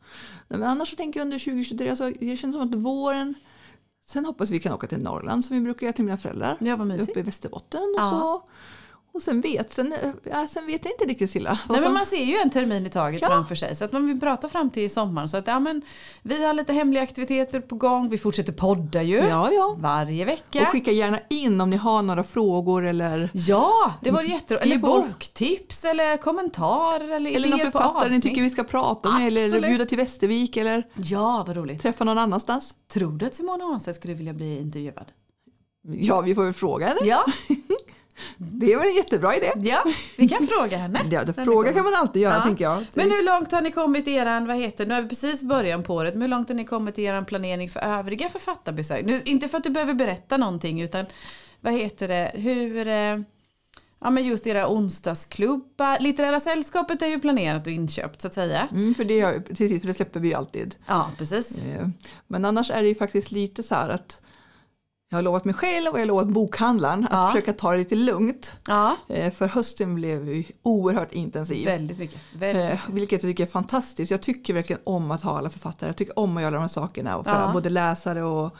Nej, 0.49 0.59
men 0.61 0.69
annars 0.69 0.91
så 0.91 0.97
tänker 0.97 1.21
jag 1.21 1.25
under 1.25 1.39
2023, 1.39 1.89
alltså, 1.91 2.11
det 2.21 2.37
känns 2.37 2.55
som 2.57 2.63
att 2.63 2.75
våren 2.75 3.35
Sen 4.07 4.25
hoppas 4.25 4.51
vi 4.51 4.59
kan 4.61 4.73
åka 4.73 4.87
till 4.87 5.03
Norrland 5.03 5.45
som 5.45 5.57
vi 5.57 5.63
brukar 5.63 5.87
göra 5.87 5.93
till 5.93 6.05
mina 6.05 6.17
föräldrar. 6.17 6.57
Ja 6.61 6.77
vad 6.77 6.87
mysigt. 6.87 7.11
uppe 7.11 7.21
i 7.21 7.23
Västerbotten 7.23 7.81
och 7.81 8.01
Ja. 8.01 8.11
så. 8.11 8.43
Och 9.15 9.23
sen 9.23 9.41
vet, 9.41 9.73
sen, 9.73 9.93
eh, 9.93 9.99
ja, 10.25 10.47
sen 10.49 10.67
vet 10.67 10.85
jag 10.85 10.93
inte 10.95 11.05
riktigt 11.05 11.31
Silla. 11.31 11.59
Nej, 11.69 11.81
men 11.81 11.93
man 11.93 12.07
ser 12.07 12.25
ju 12.25 12.37
en 12.37 12.51
termin 12.51 12.87
i 12.87 12.91
taget 12.91 13.23
Ja. 13.23 13.29
framför 13.29 13.55
sig. 13.55 13.77
Så 13.77 13.85
att 13.85 13.93
man 13.93 14.07
vill 14.07 14.21
prata 14.21 14.49
fram 14.49 14.71
till 14.71 14.91
sommaren. 14.91 15.29
Så 15.29 15.37
att 15.37 15.47
ja, 15.47 15.61
men, 15.61 15.83
vi 16.23 16.45
har 16.45 16.55
lite 16.55 16.73
hemliga 16.73 17.03
aktiviteter 17.03 17.61
på 17.61 17.75
gång. 17.77 18.09
Vi 18.09 18.19
fortsätter 18.19 18.53
podda 18.53 19.03
ju. 19.03 19.17
Ja, 19.17 19.51
ja. 19.53 19.75
Varje 19.79 20.25
vecka. 20.25 20.61
Och 20.63 20.67
skicka 20.69 20.91
gärna 20.91 21.19
in 21.31 21.61
om 21.61 21.71
ni 21.71 21.77
har 21.77 22.03
några 22.03 22.25
frågor 22.25 22.87
eller, 22.87 23.31
Ja, 23.33 23.95
det 24.03 24.11
var 24.11 24.23
jätte... 24.23 24.57
Eller 24.57 24.79
boktips 24.79 25.85
eller 25.85 26.17
kommentarer 26.17 27.11
eller, 27.11 27.31
eller 27.31 27.49
någon 27.49 27.59
författare 27.59 28.11
ni 28.11 28.21
tycker 28.21 28.43
vi 28.43 28.51
ska 28.51 28.65
prata 28.65 29.11
med 29.19 29.27
eller 29.27 29.61
bjuda 29.69 29.87
till 29.87 29.99
Västervik 29.99 30.57
eller 30.57 30.87
Ja, 30.95 31.45
vad 31.47 31.57
roligt. 31.57 31.83
träffa 31.83 32.05
någon 32.05 32.19
annanstans. 32.19 32.75
Tror 32.93 33.13
du 33.19 33.27
att 33.27 33.35
Simona 33.35 33.65
Hanstedt 33.65 33.97
skulle 33.97 34.15
vilja 34.15 34.33
bli 34.33 34.59
intervjuad? 34.59 35.13
Ja, 35.89 36.21
vi 36.21 36.35
får 36.35 36.45
väl 36.45 36.53
fråga 36.53 36.87
henne. 36.87 37.01
Ja, 37.05 37.25
Det 38.37 38.73
är 38.73 38.79
väl 38.79 38.89
en 38.89 38.95
jättebra 38.95 39.37
idé. 39.37 39.53
ja 39.57 39.85
vi 40.17 40.29
kan 40.29 40.47
fråga 40.47 40.77
henne. 40.77 41.01
Ja, 41.11 41.33
fråga 41.45 41.73
kan 41.73 41.85
man 41.85 41.95
alltid 41.95 42.23
göra 42.23 42.35
Ja. 42.35 42.43
tänker 42.43 42.65
jag. 42.65 42.85
Men 42.95 43.11
hur 43.11 43.23
långt 43.25 43.53
har 43.53 43.61
ni 43.63 43.71
kommit 43.71 44.09
i 44.09 44.13
eran, 44.15 44.47
vad 44.47 44.57
heter 44.57 44.87
nu 44.87 44.95
har 44.95 45.03
vi 45.03 45.09
precis 45.09 45.43
början 45.43 45.83
på 45.83 45.95
året, 45.95 46.15
men 46.15 46.23
hur 46.23 46.29
långt 46.29 46.49
har 46.49 46.57
ni 46.57 46.65
kommit 46.65 46.99
i 46.99 47.03
eran 47.05 47.25
planering 47.25 47.71
för 47.71 47.81
övriga 47.81 48.29
författarbesök? 48.29 49.07
Nu, 49.07 49.21
inte 49.25 49.49
för 49.49 49.59
att 49.59 49.65
du 49.65 49.71
behöver 49.71 49.95
berätta 49.95 50.37
någonting 50.37 50.81
utan 50.83 51.07
vad 51.61 51.73
heter 51.73 52.09
det, 52.09 52.31
hur, 52.35 52.87
eh, 52.87 53.19
ja 54.01 54.11
men 54.11 54.25
just 54.27 54.47
era 54.47 54.69
onsdagsklubbar, 54.69 55.99
Litterära 56.01 56.41
sällskapet 56.41 57.03
är 57.03 57.07
ju 57.07 57.19
planerat 57.21 57.67
och 57.67 57.73
inköpt 57.73 58.21
så 58.21 58.27
att 58.27 58.35
säga. 58.35 58.69
Mm, 58.73 58.95
för 58.95 59.05
det, 59.05 59.41
precis, 59.41 59.81
för 59.81 59.89
det 59.89 59.95
släpper 59.95 60.21
vi 60.21 60.29
ju 60.29 60.35
alltid. 60.35 60.75
Ja, 60.87 61.11
precis. 61.19 61.65
Eh, 61.65 61.89
Men 62.27 62.45
annars 62.45 62.71
är 62.71 62.83
det 62.83 62.89
ju 62.89 62.95
faktiskt 62.95 63.33
lite 63.33 63.63
så 63.63 63.75
här 63.75 63.89
att 63.89 64.21
jag 65.15 65.19
har 65.19 65.23
lovat 65.23 65.45
mig 65.45 65.55
själv 65.55 65.87
och 65.93 65.97
jag 65.99 66.03
har 66.03 66.07
lovat 66.07 66.29
bokhandlaren 66.29 67.05
att 67.05 67.11
Ja. 67.13 67.27
försöka 67.33 67.53
ta 67.53 67.71
det 67.73 67.79
lite 67.79 67.95
lugnt. 67.95 68.53
Ja, 68.67 68.97
Eh, 69.09 69.33
För 69.33 69.47
hösten 69.47 69.95
blev 69.95 70.29
ju 70.29 70.45
oerhört 70.63 71.13
intensiv. 71.13 71.65
väldigt 71.67 71.99
mycket. 71.99 72.21
Väldigt. 72.39 72.71
Eh, 72.73 72.79
vilket 72.91 73.23
jag 73.23 73.31
tycker 73.31 73.45
är 73.45 73.49
fantastiskt. 73.49 74.11
Jag 74.11 74.23
tycker 74.23 74.55
verkligen 74.55 74.83
om 74.85 75.11
att 75.11 75.23
ha 75.23 75.39
alla 75.39 75.51
författare. 75.51 75.89
Jag 75.89 75.97
tycker 75.97 76.19
om 76.19 76.37
att 76.37 76.43
göra 76.43 76.55
de 76.55 76.61
här 76.61 76.69
sakerna. 76.69 77.17
Och 77.17 77.25
för 77.27 77.33
Ja. 77.41 77.51
både 77.53 77.71
läsare 77.71 78.23
och 78.23 78.57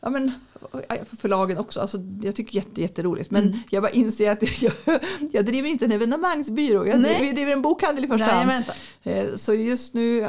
ja, 0.00 0.10
men, 0.10 0.32
för 1.10 1.16
förlagen 1.16 1.58
också. 1.58 1.80
Alltså, 1.80 1.98
jag 2.22 2.36
tycker 2.36 2.54
jätte, 2.56 2.82
jätteroligt. 2.82 3.30
Men 3.30 3.42
Mm. 3.46 3.58
jag 3.70 3.82
bara 3.82 3.90
inser 3.92 4.30
att 4.30 4.42
jag, 4.62 4.72
jag 5.32 5.44
driver 5.46 5.68
inte 5.68 5.84
en 5.84 5.92
evenemangsbyrå. 5.92 6.86
Jag 6.86 7.00
Nej. 7.00 7.32
driver, 7.32 7.52
en 7.52 7.62
bokhandel 7.62 8.04
i 8.04 8.08
första 8.08 8.24
hand. 8.26 8.36
Jajamensan. 8.50 8.74
Eh, 9.02 9.26
Så 9.36 9.54
just 9.54 9.94
nu, 9.94 10.20
eh, 10.22 10.28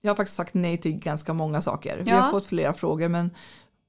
jag 0.00 0.10
har 0.10 0.16
faktiskt 0.16 0.36
sagt 0.36 0.54
nej 0.54 0.78
till 0.78 0.92
ganska 0.98 1.32
många 1.32 1.60
saker. 1.62 2.02
Vi 2.04 2.10
Ja. 2.10 2.16
har 2.16 2.30
fått 2.30 2.46
flera 2.46 2.72
frågor 2.74 3.08
men 3.08 3.30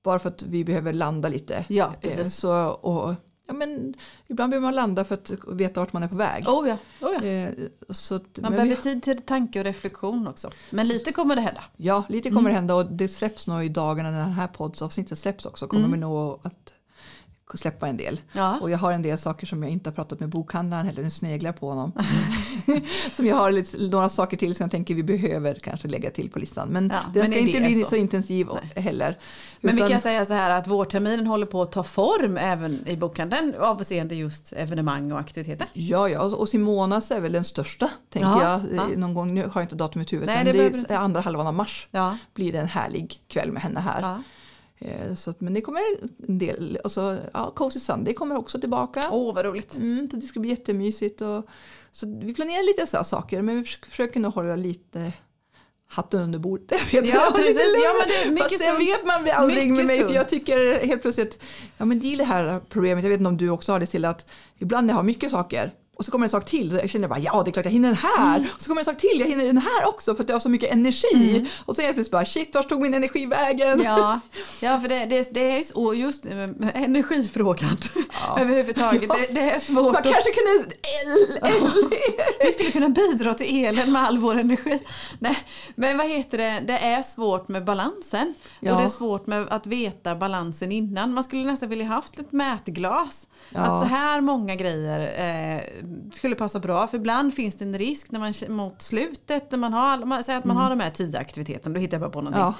bara 0.03 0.19
för 0.19 0.29
att 0.29 0.43
vi 0.43 0.63
behöver 0.65 0.93
landa 0.93 1.29
lite. 1.29 1.65
Ja, 1.69 1.85
Eh, 1.85 2.09
precis. 2.09 2.35
Så, 2.35 2.67
och, 2.67 3.15
ja, 3.47 3.53
men, 3.53 3.93
ibland 4.27 4.49
behöver 4.49 4.67
man 4.67 4.75
landa 4.75 5.03
för 5.03 5.15
att 5.15 5.31
veta 5.47 5.79
vart 5.79 5.93
man 5.93 6.03
är 6.03 6.07
på 6.07 6.15
väg. 6.15 6.47
Oh 6.49 6.69
ja, 6.69 6.77
oh 7.01 7.13
ja. 7.13 7.23
Eh, 7.23 7.49
Så 7.89 8.15
att, 8.15 8.39
Man 8.41 8.51
behöver 8.51 8.75
vi, 8.75 8.81
tid 8.81 9.03
till 9.03 9.21
tanke 9.21 9.59
och 9.59 9.65
reflektion 9.65 10.27
också. 10.27 10.49
Men 10.69 10.87
lite 10.87 11.11
kommer 11.11 11.35
det 11.35 11.41
hända. 11.41 11.63
ja, 11.77 12.03
lite 12.09 12.29
kommer 12.29 12.39
Mm. 12.41 12.51
det 12.51 12.55
hända 12.55 12.75
och 12.75 12.85
det 12.85 13.07
släpps 13.07 13.47
nog 13.47 13.65
i 13.65 13.69
dagarna 13.69 14.11
när 14.11 14.25
det 14.27 14.33
här 14.33 14.47
poddsavsnittet 14.47 15.17
släpps 15.19 15.45
också. 15.45 15.67
Kommer 15.67 15.85
Mm. 15.85 15.91
vi 15.91 15.97
nog 15.99 16.39
att 16.43 16.72
släppa 17.59 17.87
en 17.87 17.97
del. 17.97 18.19
Ja. 18.31 18.59
Och 18.61 18.69
jag 18.69 18.77
har 18.77 18.91
en 18.91 19.01
del 19.01 19.17
saker 19.17 19.47
som 19.47 19.63
jag 19.63 19.71
inte 19.71 19.89
har 19.89 19.95
pratat 19.95 20.19
med 20.19 20.29
bokhandlaren 20.29 20.85
heller, 20.85 21.03
nu 21.03 21.09
sneglar 21.09 21.47
jag 21.47 21.59
på 21.59 21.69
honom. 21.69 21.91
som 23.15 23.25
jag 23.25 23.35
har 23.35 23.51
lite, 23.51 23.77
några 23.77 24.09
saker 24.09 24.37
till 24.37 24.55
som 24.55 24.63
jag 24.63 24.71
tänker 24.71 24.95
vi 24.95 25.03
behöver 25.03 25.55
kanske 25.55 25.87
lägga 25.87 26.11
till 26.11 26.29
på 26.29 26.39
listan. 26.39 26.67
Men 26.69 26.89
Ja, 26.93 26.99
den 27.13 27.21
men 27.21 27.31
ska 27.31 27.39
inte 27.39 27.59
bli 27.61 27.73
så? 27.83 27.89
så, 27.89 27.95
intensiv 27.95 28.47
heller. 28.75 29.19
Men 29.61 29.75
Utan- 29.75 29.87
vi 29.87 29.91
kan 29.93 30.01
säga 30.01 30.25
så 30.25 30.33
här 30.33 30.49
att 30.49 30.67
vårterminen 30.67 31.27
håller 31.27 31.45
på 31.45 31.61
att 31.61 31.71
ta 31.71 31.83
form 31.83 32.37
även 32.37 32.87
i 32.87 32.97
bokhandeln 32.97 33.53
avseende 33.59 34.15
just 34.15 34.53
evenemang 34.53 35.11
och 35.11 35.19
aktiviteter. 35.19 35.67
Ja, 35.73 36.09
ja, 36.09 36.19
och 36.21 36.49
Simonas 36.49 37.11
är 37.11 37.19
väl 37.21 37.31
den 37.31 37.43
största, 37.43 37.89
tänker 38.09 38.29
Ja, 38.29 38.41
jag. 38.41 38.61
ja. 38.75 38.91
Eh, 38.91 38.97
Någon 38.97 39.13
gång, 39.13 39.33
nu 39.33 39.41
har 39.41 39.51
jag 39.53 39.63
inte 39.63 39.75
datumet 39.75 40.13
i 40.13 40.15
huvudet, 40.15 40.35
Nej, 40.35 40.45
men 40.45 40.57
det 40.71 40.87
det 40.87 40.93
är 40.93 40.97
andra 40.97 41.21
halvan 41.21 41.47
av 41.47 41.53
mars. 41.53 41.87
Ja. 41.91 42.17
Blir 42.33 42.51
det 42.51 42.59
en 42.59 42.67
härlig 42.67 43.19
kväll 43.27 43.51
med 43.51 43.61
henne 43.61 43.79
här. 43.79 44.23
Eh, 44.85 45.15
Så 45.15 45.29
att, 45.29 45.41
men 45.41 45.53
det 45.53 45.61
kommer 45.61 45.81
en 46.27 46.37
del, 46.37 46.77
och 46.83 46.91
så, 46.91 47.17
ja, 47.33 47.51
Cozy 47.55 47.79
Sunday 47.79 48.13
kommer 48.13 48.37
också 48.37 48.59
tillbaka. 48.59 49.03
Åh, 49.11 49.35
vad 49.35 49.45
roligt. 49.45 49.77
Mm, 49.77 50.09
det 50.13 50.21
ska 50.21 50.39
bli 50.39 50.49
jättemysigt. 50.49 51.21
Och, 51.21 51.45
så 51.91 52.19
vi 52.25 52.33
planerar 52.33 52.63
lite 52.63 52.87
så 52.87 52.97
här 52.97 53.03
saker 53.03 53.41
men 53.41 53.55
vi 53.57 53.63
försöker, 53.89 54.19
nog 54.19 54.33
hålla 54.33 54.55
lite 54.55 55.11
hatten 55.87 56.21
under 56.21 56.39
bordet. 56.39 56.81
Jag 56.93 57.01
vet 57.01 57.13
Ja, 57.13 57.31
precis. 57.35 57.55
Ja, 57.83 57.91
men 57.99 58.07
det 58.07 58.23
är 58.23 58.31
mycket 58.31 58.51
Fast 58.51 58.63
sunt. 58.63 58.79
vet 58.79 59.05
man 59.05 59.29
aldrig 59.33 59.71
med 59.73 59.85
mig 59.85 59.97
för 59.97 60.03
sunt. 60.05 60.15
jag 60.15 60.29
tycker 60.29 60.85
helt 60.87 61.01
plötsligt 61.01 61.43
ja 61.77 61.85
men 61.85 61.99
det 61.99 62.13
är 62.13 62.17
det 62.17 62.23
här 62.23 62.61
problemet, 62.69 63.03
jag 63.03 63.09
vet 63.11 63.19
inte 63.19 63.27
om 63.27 63.37
du 63.37 63.49
också 63.49 63.71
har 63.71 63.79
det 63.79 63.85
till 63.85 64.05
att 64.05 64.29
ibland 64.57 64.87
när 64.87 64.93
jag 64.93 64.97
har 64.97 65.03
mycket 65.03 65.31
saker 65.31 65.71
Och 65.95 66.05
så 66.05 66.11
kommer 66.11 66.25
en 66.25 66.29
sak 66.29 66.45
till. 66.45 66.71
Jag 66.81 66.89
känner 66.89 67.07
bara 67.07 67.19
ja 67.19 67.43
det 67.43 67.49
är 67.49 67.51
klart 67.51 67.65
jag 67.65 67.71
hinner 67.71 67.89
den 67.89 67.97
här. 67.97 68.47
Och 68.55 68.61
så 68.61 68.67
kommer 68.67 68.81
en 68.81 68.85
sak 68.85 68.97
till. 68.97 69.19
Jag 69.19 69.27
hinner 69.27 69.45
den 69.45 69.57
här 69.57 69.87
också 69.87 70.15
för 70.15 70.23
att 70.23 70.29
jag 70.29 70.35
har 70.35 70.39
så 70.39 70.49
mycket 70.49 70.71
energi. 70.71 71.35
Mm. 71.35 71.47
Och 71.65 71.75
så 71.75 71.81
är 71.81 71.87
det 71.87 71.93
plötsligt 71.93 72.11
bara 72.11 72.25
shit 72.25 72.55
vart 72.55 72.69
tog 72.69 72.81
min 72.81 72.93
energi 72.93 73.25
vägen? 73.25 73.81
Ja, 73.83 74.19
ja 74.61 74.79
för 74.79 74.89
det, 74.89 75.05
det, 75.05 75.33
det 75.33 75.59
är 75.59 75.77
och 75.77 75.95
just 75.95 76.25
energifrågan 76.73 77.77
överhuvudtaget. 78.39 79.09
Det, 79.09 79.33
det 79.33 79.51
är 79.51 79.59
svårt. 79.59 79.93
Man 79.93 79.95
att- 79.95 80.03
kanske 80.03 80.31
kunde 80.31 80.75
el, 80.75 81.37
el, 81.55 81.69
Vi 82.45 82.51
skulle 82.51 82.71
kunna 82.71 82.89
bidra 82.89 83.33
till 83.33 83.65
elen 83.65 83.91
med 83.91 84.03
all 84.03 84.17
vår 84.17 84.35
energi. 84.35 84.79
Nej, 85.19 85.37
men 85.75 85.97
vad 85.97 86.09
heter 86.09 86.37
det? 86.37 86.63
Det 86.67 86.77
är 86.77 87.03
svårt 87.03 87.47
med 87.47 87.65
balansen. 87.65 88.33
Ja. 88.59 88.71
Och 88.71 88.77
det 88.77 88.83
är 88.83 88.89
svårt 88.89 89.27
med 89.27 89.47
att 89.49 89.67
veta 89.67 90.15
balansen 90.15 90.71
innan. 90.71 91.13
Man 91.13 91.23
skulle 91.23 91.43
nästan 91.43 91.69
vilja 91.69 91.85
haft 91.85 92.19
ett 92.19 92.31
mätglas. 92.31 93.27
Ja. 93.49 93.59
Att 93.59 93.83
så 93.83 93.87
här 93.95 94.21
många 94.21 94.55
grejer 94.55 94.99
eh, 94.99 95.82
skulle 96.13 96.35
passa 96.35 96.59
bra. 96.59 96.87
För 96.87 96.97
ibland 96.97 97.33
finns 97.33 97.55
det 97.55 97.65
en 97.65 97.77
risk 97.77 98.11
när 98.11 98.19
man 98.19 98.33
mot 98.55 98.81
slutet, 98.81 99.51
när 99.51 99.57
man 99.57 99.73
har, 99.73 100.05
man 100.05 100.23
säger 100.23 100.39
att 100.39 100.45
man 100.45 100.57
har 100.57 100.69
de 100.69 100.79
här 100.79 100.89
tio 100.89 101.19
aktiviteterna, 101.19 101.73
då 101.73 101.79
hittar 101.79 101.97
jag 101.97 102.01
bara 102.01 102.11
på 102.11 102.21
någonting. 102.21 102.41
Ja. 102.41 102.53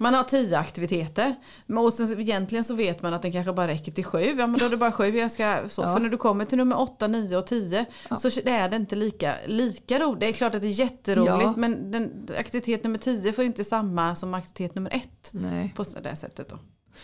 Man 0.00 0.14
har 0.14 0.24
tio 0.24 0.58
aktiviteter. 0.58 1.34
Och 1.78 1.92
sen, 1.92 2.20
egentligen 2.20 2.64
så 2.64 2.74
vet 2.74 3.02
man 3.02 3.14
att 3.14 3.22
den 3.22 3.32
kanske 3.32 3.52
bara 3.52 3.68
räcker 3.68 3.92
till 3.92 4.04
sju. 4.04 4.36
Ja 4.38 4.46
men 4.46 4.58
då 4.58 4.66
är 4.66 4.70
det 4.70 4.76
bara 4.76 4.92
sju 4.92 5.18
jag 5.18 5.30
ska 5.30 5.68
så. 5.68 5.82
Ja. 5.82 5.94
För 5.94 6.02
när 6.02 6.08
du 6.08 6.16
kommer 6.16 6.44
till 6.44 6.58
nummer 6.58 6.78
åtta, 6.78 7.06
nio 7.06 7.36
och 7.36 7.46
tio 7.46 7.84
så 8.18 8.28
är 8.44 8.68
det 8.68 8.76
inte 8.76 8.96
lika, 8.96 9.34
lika 9.46 9.98
roligt. 9.98 10.20
Det 10.20 10.26
är 10.28 10.32
klart 10.32 10.54
att 10.54 10.60
det 10.60 10.66
är 10.66 10.80
jätteroligt 10.80 11.42
Ja. 11.42 11.54
men 11.56 11.90
den, 11.90 12.28
aktivitet 12.38 12.84
nummer 12.84 12.98
tio 12.98 13.32
får 13.32 13.44
inte 13.44 13.64
samma 13.64 14.14
som 14.14 14.34
aktivitet 14.34 14.74
nummer 14.74 14.94
ett. 14.94 15.30
Nej. 15.30 15.72
På 15.76 15.84
det 16.02 16.16
sättet 16.16 16.48
då. 16.48 16.58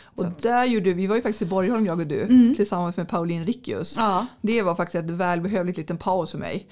Och 0.05 0.25
där 0.42 0.64
gjorde 0.64 0.92
vi, 0.92 1.07
var 1.07 1.16
ju 1.16 1.23
faktiskt 1.23 1.42
i 1.42 1.47
Borgholm 1.47 1.87
jag 1.87 2.01
och 2.01 2.07
du 2.07 2.20
Mm. 2.23 2.55
tillsammans 2.55 2.97
med 2.97 3.09
Pauline 3.09 3.44
Riccius. 3.44 3.94
Ja. 3.99 4.27
Det 4.40 4.62
var 4.62 4.75
faktiskt 4.75 5.05
ett 5.05 5.11
välbehövligt 5.11 5.79
liten 5.79 5.97
paus 5.97 6.31
för 6.31 6.38
mig. 6.38 6.68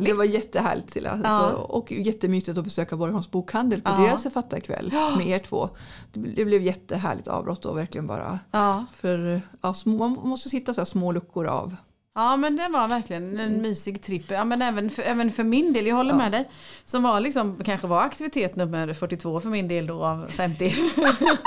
Det 0.00 0.12
var 0.12 0.24
jättehärligt 0.24 0.90
Silla. 0.90 1.20
Ja. 1.24 1.38
Så, 1.50 1.56
och 1.56 1.92
jättemysigt 1.92 2.58
att 2.58 2.64
besöka 2.64 2.96
Borgholms 2.96 3.30
bokhandel 3.30 3.80
på 3.82 3.90
Ja. 3.90 3.96
deras 4.06 4.22
författarkväll 4.22 4.92
med 5.18 5.26
er 5.26 5.38
två. 5.38 5.70
Det, 6.12 6.44
blev 6.44 6.62
jättehärligt 6.62 7.28
avbrott 7.28 7.64
och 7.64 7.76
verkligen 7.78 8.06
bara 8.06 8.38
Ja. 8.50 8.86
för 8.94 9.42
ja, 9.60 9.74
små, 9.74 10.08
man 10.08 10.28
måste 10.28 10.48
hitta 10.56 10.74
så 10.74 10.84
små 10.84 11.12
luckor 11.12 11.46
av. 11.46 11.76
Ja 12.16 12.36
men 12.36 12.56
det 12.56 12.68
var 12.68 12.88
verkligen 12.88 13.40
en 13.40 13.62
mysig 13.62 14.02
tripp. 14.02 14.30
Ja, 14.30 14.44
men 14.44 14.62
även, 14.62 14.90
för, 14.90 15.02
även 15.02 15.32
för 15.32 15.44
min 15.44 15.72
del, 15.72 15.86
jag 15.86 15.96
håller 15.96 16.14
med 16.14 16.32
dig. 16.32 16.48
Som 16.84 17.02
var 17.02 17.20
liksom, 17.20 17.64
kanske 17.64 17.86
var 17.86 18.02
aktivitet 18.02 18.56
nummer 18.56 18.92
42 18.92 19.40
för 19.40 19.48
min 19.48 19.68
del 19.68 19.86
då 19.86 20.04
av 20.04 20.26
50. 20.28 20.74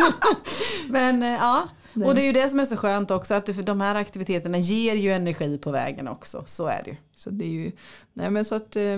men 0.90 1.24
eh, 1.24 1.30
ja, 1.30 1.68
och 2.06 2.16
det 2.16 2.22
är 2.22 2.26
ju 2.26 2.32
det 2.32 2.50
som 2.50 2.60
är 2.60 2.66
så 2.66 2.78
skönt 2.78 3.12
också 3.12 3.34
att 3.34 3.66
de 3.66 3.82
här 3.82 3.96
aktiviteterna 3.96 4.58
ger 4.58 4.96
ju 4.96 5.12
energi 5.12 5.58
på 5.58 5.72
vägen 5.72 6.08
också. 6.08 6.44
Så 6.48 6.68
är 6.68 6.82
det 6.84 6.90
ju. 6.90 6.96
Så 7.16 7.30
det 7.30 7.46
är 7.46 7.50
ju, 7.50 7.72
nej 8.14 8.30
men 8.30 8.46
så 8.46 8.56
att 8.56 8.76
eh, 8.76 8.98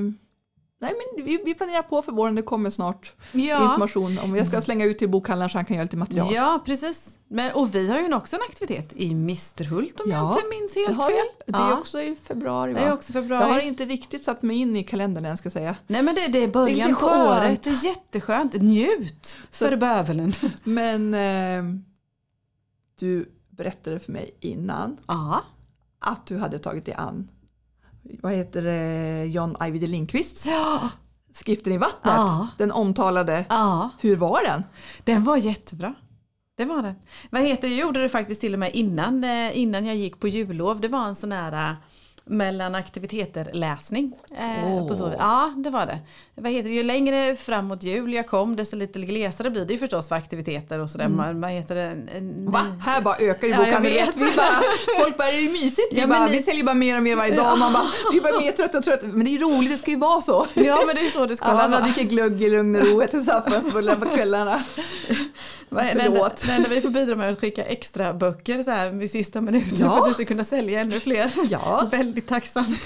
Nej 0.81 0.93
men 1.17 1.25
vi, 1.25 1.41
vi 1.45 1.53
planerar 1.53 1.81
på 1.83 2.01
för 2.01 2.11
våren, 2.11 2.35
det 2.35 2.41
kommer 2.41 2.69
snart 2.69 3.13
Ja. 3.31 3.63
information 3.65 4.19
om 4.23 4.35
jag 4.35 4.47
ska 4.47 4.61
slänga 4.61 4.85
ut 4.85 4.97
till 4.97 5.09
bokhandlaren 5.09 5.49
så 5.49 5.57
han 5.57 5.65
kan 5.65 5.75
göra 5.75 5.83
lite 5.83 5.97
material. 5.97 6.33
Ja, 6.33 6.61
precis. 6.65 7.17
Men, 7.27 7.51
och 7.53 7.75
vi 7.75 7.89
har 7.91 7.99
ju 7.99 8.13
också 8.13 8.35
en 8.35 8.41
aktivitet 8.49 8.93
i 8.95 9.15
Misterhult 9.15 9.99
om 9.99 10.11
jag 10.11 10.19
Ja, 10.19 10.35
inte 10.35 10.47
minns 10.49 10.73
det 10.73 10.79
helt 10.79 10.97
har 10.97 11.07
fel. 11.09 11.17
vi. 11.45 11.51
Det 11.51 11.57
är 11.57 11.69
Ja, 11.69 11.77
också 11.79 12.01
i 12.01 12.15
februari 12.15 12.73
va? 12.73 12.79
det 12.79 12.85
är 12.85 12.93
också 12.93 13.13
februari. 13.13 13.43
Jag 13.43 13.49
har 13.53 13.59
inte 13.59 13.85
riktigt 13.85 14.23
satt 14.23 14.41
mig 14.41 14.57
in 14.57 14.75
i 14.75 14.83
kalendern 14.83 15.25
än 15.25 15.37
ska 15.37 15.45
jag 15.47 15.53
säga. 15.53 15.75
Nej 15.87 16.03
men 16.03 16.15
det, 16.15 16.27
det 16.27 16.43
är 16.43 16.47
början 16.47 16.87
Det 16.89 16.95
är 16.95 16.99
på 16.99 17.05
året. 17.45 17.63
Det 17.63 17.69
är 17.69 17.85
jätteskönt. 17.85 18.53
Njut 18.53 19.37
Så- 19.51 19.65
för 19.65 19.75
bövelen. 19.77 20.33
Men 20.63 21.13
eh, 21.13 21.63
du 22.99 23.31
berättade 23.49 23.99
för 23.99 24.11
mig 24.11 24.31
innan 24.39 24.97
Ja. 25.07 25.41
att 25.99 26.25
du 26.25 26.37
hade 26.37 26.59
tagit 26.59 26.85
dig 26.85 26.93
an 26.93 27.29
vad 28.03 28.33
heter 28.33 28.61
det, 28.61 29.25
John 29.25 29.55
Ajvide 29.59 29.87
Lindqvists 29.87 30.47
Skriften 31.33 31.73
i 31.73 31.77
vattnet. 31.77 32.13
Ja. 32.15 32.47
Den 32.57 32.71
omtalade. 32.71 33.45
Ja. 33.49 33.89
Hur 33.99 34.15
var 34.15 34.43
den? 34.43 34.63
Den 35.03 35.23
var 35.23 35.37
jättebra. 35.37 35.93
Det 36.57 36.65
var 36.65 36.81
den. 36.81 36.95
Vad 37.29 37.41
heter 37.41 37.67
jag 37.67 37.77
gjorde 37.77 38.01
det 38.01 38.09
faktiskt 38.09 38.41
till 38.41 38.53
och 38.53 38.59
med 38.59 38.75
innan, 38.75 39.23
eh, 39.23 39.57
innan 39.57 39.85
jag 39.85 39.95
gick 39.95 40.19
på 40.19 40.27
jullov. 40.27 40.81
Det 40.81 40.87
var 40.87 41.05
en 41.05 41.15
sån 41.15 41.31
här 41.31 41.69
eh, 41.69 41.75
mellan 42.25 42.75
aktiviteter 42.75 43.49
läsning. 43.53 44.13
Eh, 44.37 44.71
Åh. 44.73 44.87
på 44.87 44.95
så, 44.95 45.13
ja, 45.19 45.53
det 45.57 45.69
var 45.69 45.85
det. 45.85 45.99
Vad 46.35 46.51
heter 46.51 46.69
det? 46.69 46.75
Ju 46.75 46.83
längre 46.83 47.35
framåt 47.35 47.83
jul 47.83 48.13
jag 48.13 48.27
kom 48.27 48.55
desto 48.55 48.75
lite 48.75 48.99
glesare 48.99 49.49
blir 49.49 49.65
det 49.65 49.73
ju 49.73 49.79
förstås 49.79 50.07
för 50.09 50.15
aktiviteter 50.15 50.79
och 50.79 50.89
sådär. 50.89 51.05
Mm. 51.05 51.41
Vad 51.41 51.51
heter 51.51 51.75
det? 51.75 51.81
En- 51.81 52.09
en- 52.15 52.51
Va? 52.51 52.59
Här 52.85 53.01
bara 53.01 53.15
ökar 53.19 53.47
i 53.47 53.51
Ja, 53.51 53.57
bokhandeln. 53.57 54.07
vi 54.15 54.25
bara, 54.35 54.47
folk 55.03 55.17
bara, 55.17 55.29
är 55.31 55.41
det 55.45 55.51
mysigt? 55.51 55.87
Vi, 55.93 55.99
Ja, 55.99 56.07
bara, 56.07 56.25
ni- 56.25 56.31
vi 56.31 56.43
säljer 56.43 56.63
bara 56.63 56.73
mer 56.75 56.97
och 56.97 57.03
mer 57.03 57.15
varje 57.15 57.35
dag. 57.35 57.59
Man 57.59 57.73
bara, 57.73 57.83
vi 58.11 58.21
bara 58.21 58.39
mer 58.39 58.51
trötta 58.51 58.77
och 58.77 58.83
trötta. 58.83 59.07
Men 59.07 59.25
det 59.25 59.29
är 59.31 59.33
ju 59.33 59.39
roligt, 59.39 59.71
det 59.71 59.77
ska 59.77 59.91
ju 59.91 59.97
vara 59.97 60.21
så. 60.21 60.47
Ja 60.53 60.79
men 60.85 60.95
det 60.95 61.01
är 61.01 61.05
ju 61.05 61.09
så 61.11 61.25
det 61.25 61.35
ska 61.35 61.45
Alla 61.45 61.67
vara. 61.67 61.81
dricker 61.81 62.03
glögg 62.03 62.43
i 62.43 62.49
lugn 62.49 62.75
och 62.75 62.87
ro, 62.87 63.01
äter 63.01 63.19
saffransbullar 63.19 63.95
på 63.95 64.05
kvällarna. 64.05 64.59
Förlåt. 65.75 66.43
det 66.47 66.53
enda 66.53 66.69
vi 66.69 66.81
får 66.81 66.89
bidra 66.89 67.15
med 67.15 67.27
är 67.29 67.33
att 67.33 67.39
skicka 67.39 67.63
extra 67.65 68.13
böcker 68.13 68.63
så 68.63 68.71
här 68.71 68.89
vid 68.89 69.11
sista 69.11 69.41
minuten 69.41 69.77
Ja. 69.77 69.91
för 69.91 69.97
att 69.97 70.07
du 70.07 70.13
ska 70.13 70.25
kunna 70.25 70.43
sälja 70.43 70.81
ännu 70.81 70.99
fler. 70.99 71.31
Ja. 71.49 71.87
Väldigt 71.91 72.27
tacksamt. 72.27 72.85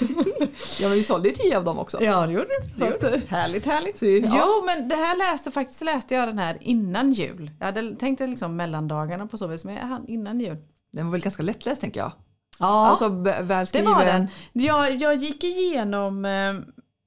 Ja, 0.80 0.88
men 0.88 0.96
vi 0.98 1.04
sålde 1.04 1.28
ju 1.28 1.34
tio 1.34 1.58
av 1.58 1.64
dem 1.64 1.78
också. 1.78 2.02
Ja 2.02 2.26
det 2.26 2.32
gjorde 2.32 2.46
du. 2.76 3.20
Härligt 3.28 3.66
härligt. 3.66 3.98
Så, 3.98 4.06
ja. 4.06 4.20
Jo 4.32 4.64
men 4.66 4.88
det 4.88 4.96
här 4.96 5.16
läste 5.18 5.50
faktiskt 5.50 5.84
läste 5.84 6.14
jag 6.14 6.28
den 6.28 6.38
här 6.38 6.56
innan 6.60 7.12
jul. 7.12 7.50
Jag 7.58 7.66
hade 7.66 7.96
tänkt 7.96 8.20
liksom 8.20 8.56
mellandagarna 8.56 9.26
på 9.26 9.38
så 9.38 9.46
vis 9.46 9.64
men 9.64 10.08
innan 10.08 10.40
jul. 10.40 10.56
Den 10.92 11.06
var 11.06 11.12
väl 11.12 11.20
ganska 11.20 11.42
lättläst 11.42 11.80
tänker 11.80 12.00
jag. 12.00 12.12
Ja 12.58 12.86
Alltså 12.86 13.08
det 13.08 13.82
var 13.82 14.04
den. 14.04 14.28
Jag, 14.52 14.96
jag 14.96 15.14
gick 15.14 15.44
igenom 15.44 16.24
eh, 16.24 16.54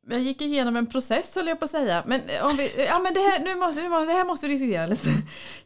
jag 0.10 0.22
gick 0.22 0.41
igenom 0.41 0.76
en 0.76 0.86
process 0.86 1.36
höll 1.36 1.48
jag 1.48 1.60
på 1.60 1.65
att 1.65 1.72
säga. 1.72 2.04
Men, 2.08 2.22
eh, 2.28 2.45
om 2.45 2.58
vi, 2.58 2.86
ja, 2.88 3.00
men 3.00 3.13
det, 3.13 3.19
här, 3.19 3.39
nu 3.39 3.56
måste, 3.56 3.82
nu 3.82 3.89
måste, 3.89 4.06
det 4.06 4.13
här 4.13 4.26
måste 4.26 4.48
vi 4.48 4.54
diskutera 4.54 4.88
lite. 4.88 5.08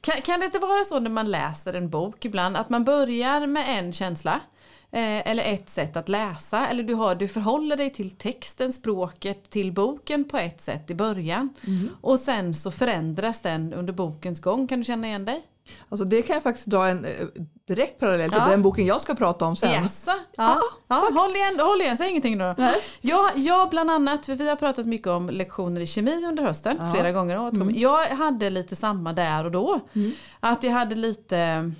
Kan, 0.02 0.22
kan 0.22 0.40
det 0.40 0.46
inte 0.46 0.60
vara 0.60 0.86
så 0.86 1.00
när 1.00 1.10
man 1.10 1.32
läser 1.32 1.74
en 1.74 1.90
bok 1.90 2.26
ibland 2.26 2.58
att 2.58 2.70
man 2.70 2.84
börjar 2.84 3.48
med 3.48 3.80
en 3.80 3.94
känsla 3.94 4.40
eh, 4.92 5.30
eller 5.30 5.54
ett 5.54 5.70
sätt 5.70 5.98
att 5.98 6.10
läsa 6.10 6.68
eller 6.68 6.84
du, 6.84 6.94
har, 6.94 7.16
du 7.16 7.28
förhåller 7.28 7.78
dig 7.78 7.90
till 7.90 8.12
texten, 8.12 8.74
språket, 8.74 9.50
till 9.50 9.72
boken 9.72 10.24
på 10.24 10.38
ett 10.38 10.62
sätt 10.62 10.90
i 10.90 10.96
början 10.96 11.50
och 12.02 12.20
sen 12.20 12.56
så 12.56 12.72
förändras 12.72 13.42
den 13.42 13.74
under 13.74 13.94
bokens 13.94 14.42
gång. 14.42 14.68
Kan 14.68 14.80
du 14.80 14.86
känna 14.86 15.08
igen 15.08 15.26
dig? 15.26 15.44
Alltså 15.90 16.06
det 16.06 16.22
kan 16.22 16.34
jag 16.34 16.44
faktiskt 16.44 16.68
dra 16.68 16.88
en 16.88 17.06
eh, 17.06 17.12
direkt 17.68 18.00
parallell 18.00 18.30
till 18.32 18.40
Ja. 18.46 18.50
den 18.52 18.62
boken 18.62 18.86
jag 18.86 19.02
ska 19.02 19.16
prata 19.16 19.46
om 19.46 19.56
sen. 19.56 19.72
Jaså? 19.72 20.12
Ja. 20.38 20.62
Ja, 20.88 21.10
håll, 21.14 21.36
igen, 21.36 21.60
håll 21.60 21.82
igen, 21.82 21.98
säg 21.98 22.10
ingenting 22.10 22.38
då. 22.38 22.56
Nej. 22.58 22.74
Jag, 23.02 23.32
jag 23.36 23.70
bland 23.70 23.92
annat, 23.92 24.26
för 24.26 24.36
vi 24.36 24.50
har 24.50 24.56
pratat 24.56 24.86
mycket 24.86 25.08
om 25.08 25.30
lektioner 25.30 25.82
i 25.82 25.88
kemi 25.88 26.26
under 26.26 26.44
hösten, 26.44 26.78
Ja. 26.80 26.94
flera 26.94 27.12
gånger. 27.12 27.38
åt. 27.48 27.54
Jag 27.76 28.06
hade 28.06 28.50
lite 28.50 28.76
samma 28.76 29.14
där 29.14 29.46
och 29.46 29.52
då. 29.52 29.80
Att 30.40 30.64
jag 30.64 30.72
hade 30.72 30.96
lite, 30.96 31.72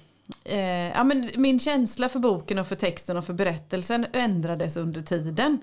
eh, 0.44 0.90
ja, 0.90 1.04
men 1.04 1.32
min 1.36 1.60
känsla 1.60 2.10
för 2.10 2.20
boken 2.20 2.60
och 2.60 2.68
för 2.68 2.76
texten 2.76 3.18
och 3.18 3.26
för 3.26 3.34
berättelsen 3.34 4.06
ändrades 4.14 4.78
under 4.78 5.02
tiden. 5.02 5.60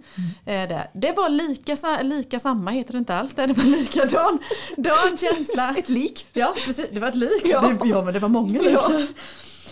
Eh, 0.46 0.68
där. 0.68 0.90
Det 0.92 1.12
var 1.12 1.28
lika, 1.28 2.02
lika 2.02 2.40
samma, 2.40 2.70
heter 2.70 2.92
det 2.92 2.98
inte 2.98 3.14
alls 3.14 3.34
det, 3.34 3.46
det 3.46 3.52
var 3.52 3.64
likadan 3.64 4.38
dan 4.76 5.16
känsla. 5.18 5.74
Ett 5.78 5.88
lik. 5.88 6.26
Ja, 6.32 6.54
precis. 6.64 6.86
Det 6.92 7.00
var 7.00 7.08
ett 7.08 7.16
lik. 7.16 7.42
Ja. 7.44 7.72
Ja, 7.84 8.02
men 8.02 8.14
det 8.14 8.20
var 8.20 8.28
många 8.28 8.60
lik. 8.60 8.72
Ja. 8.72 9.02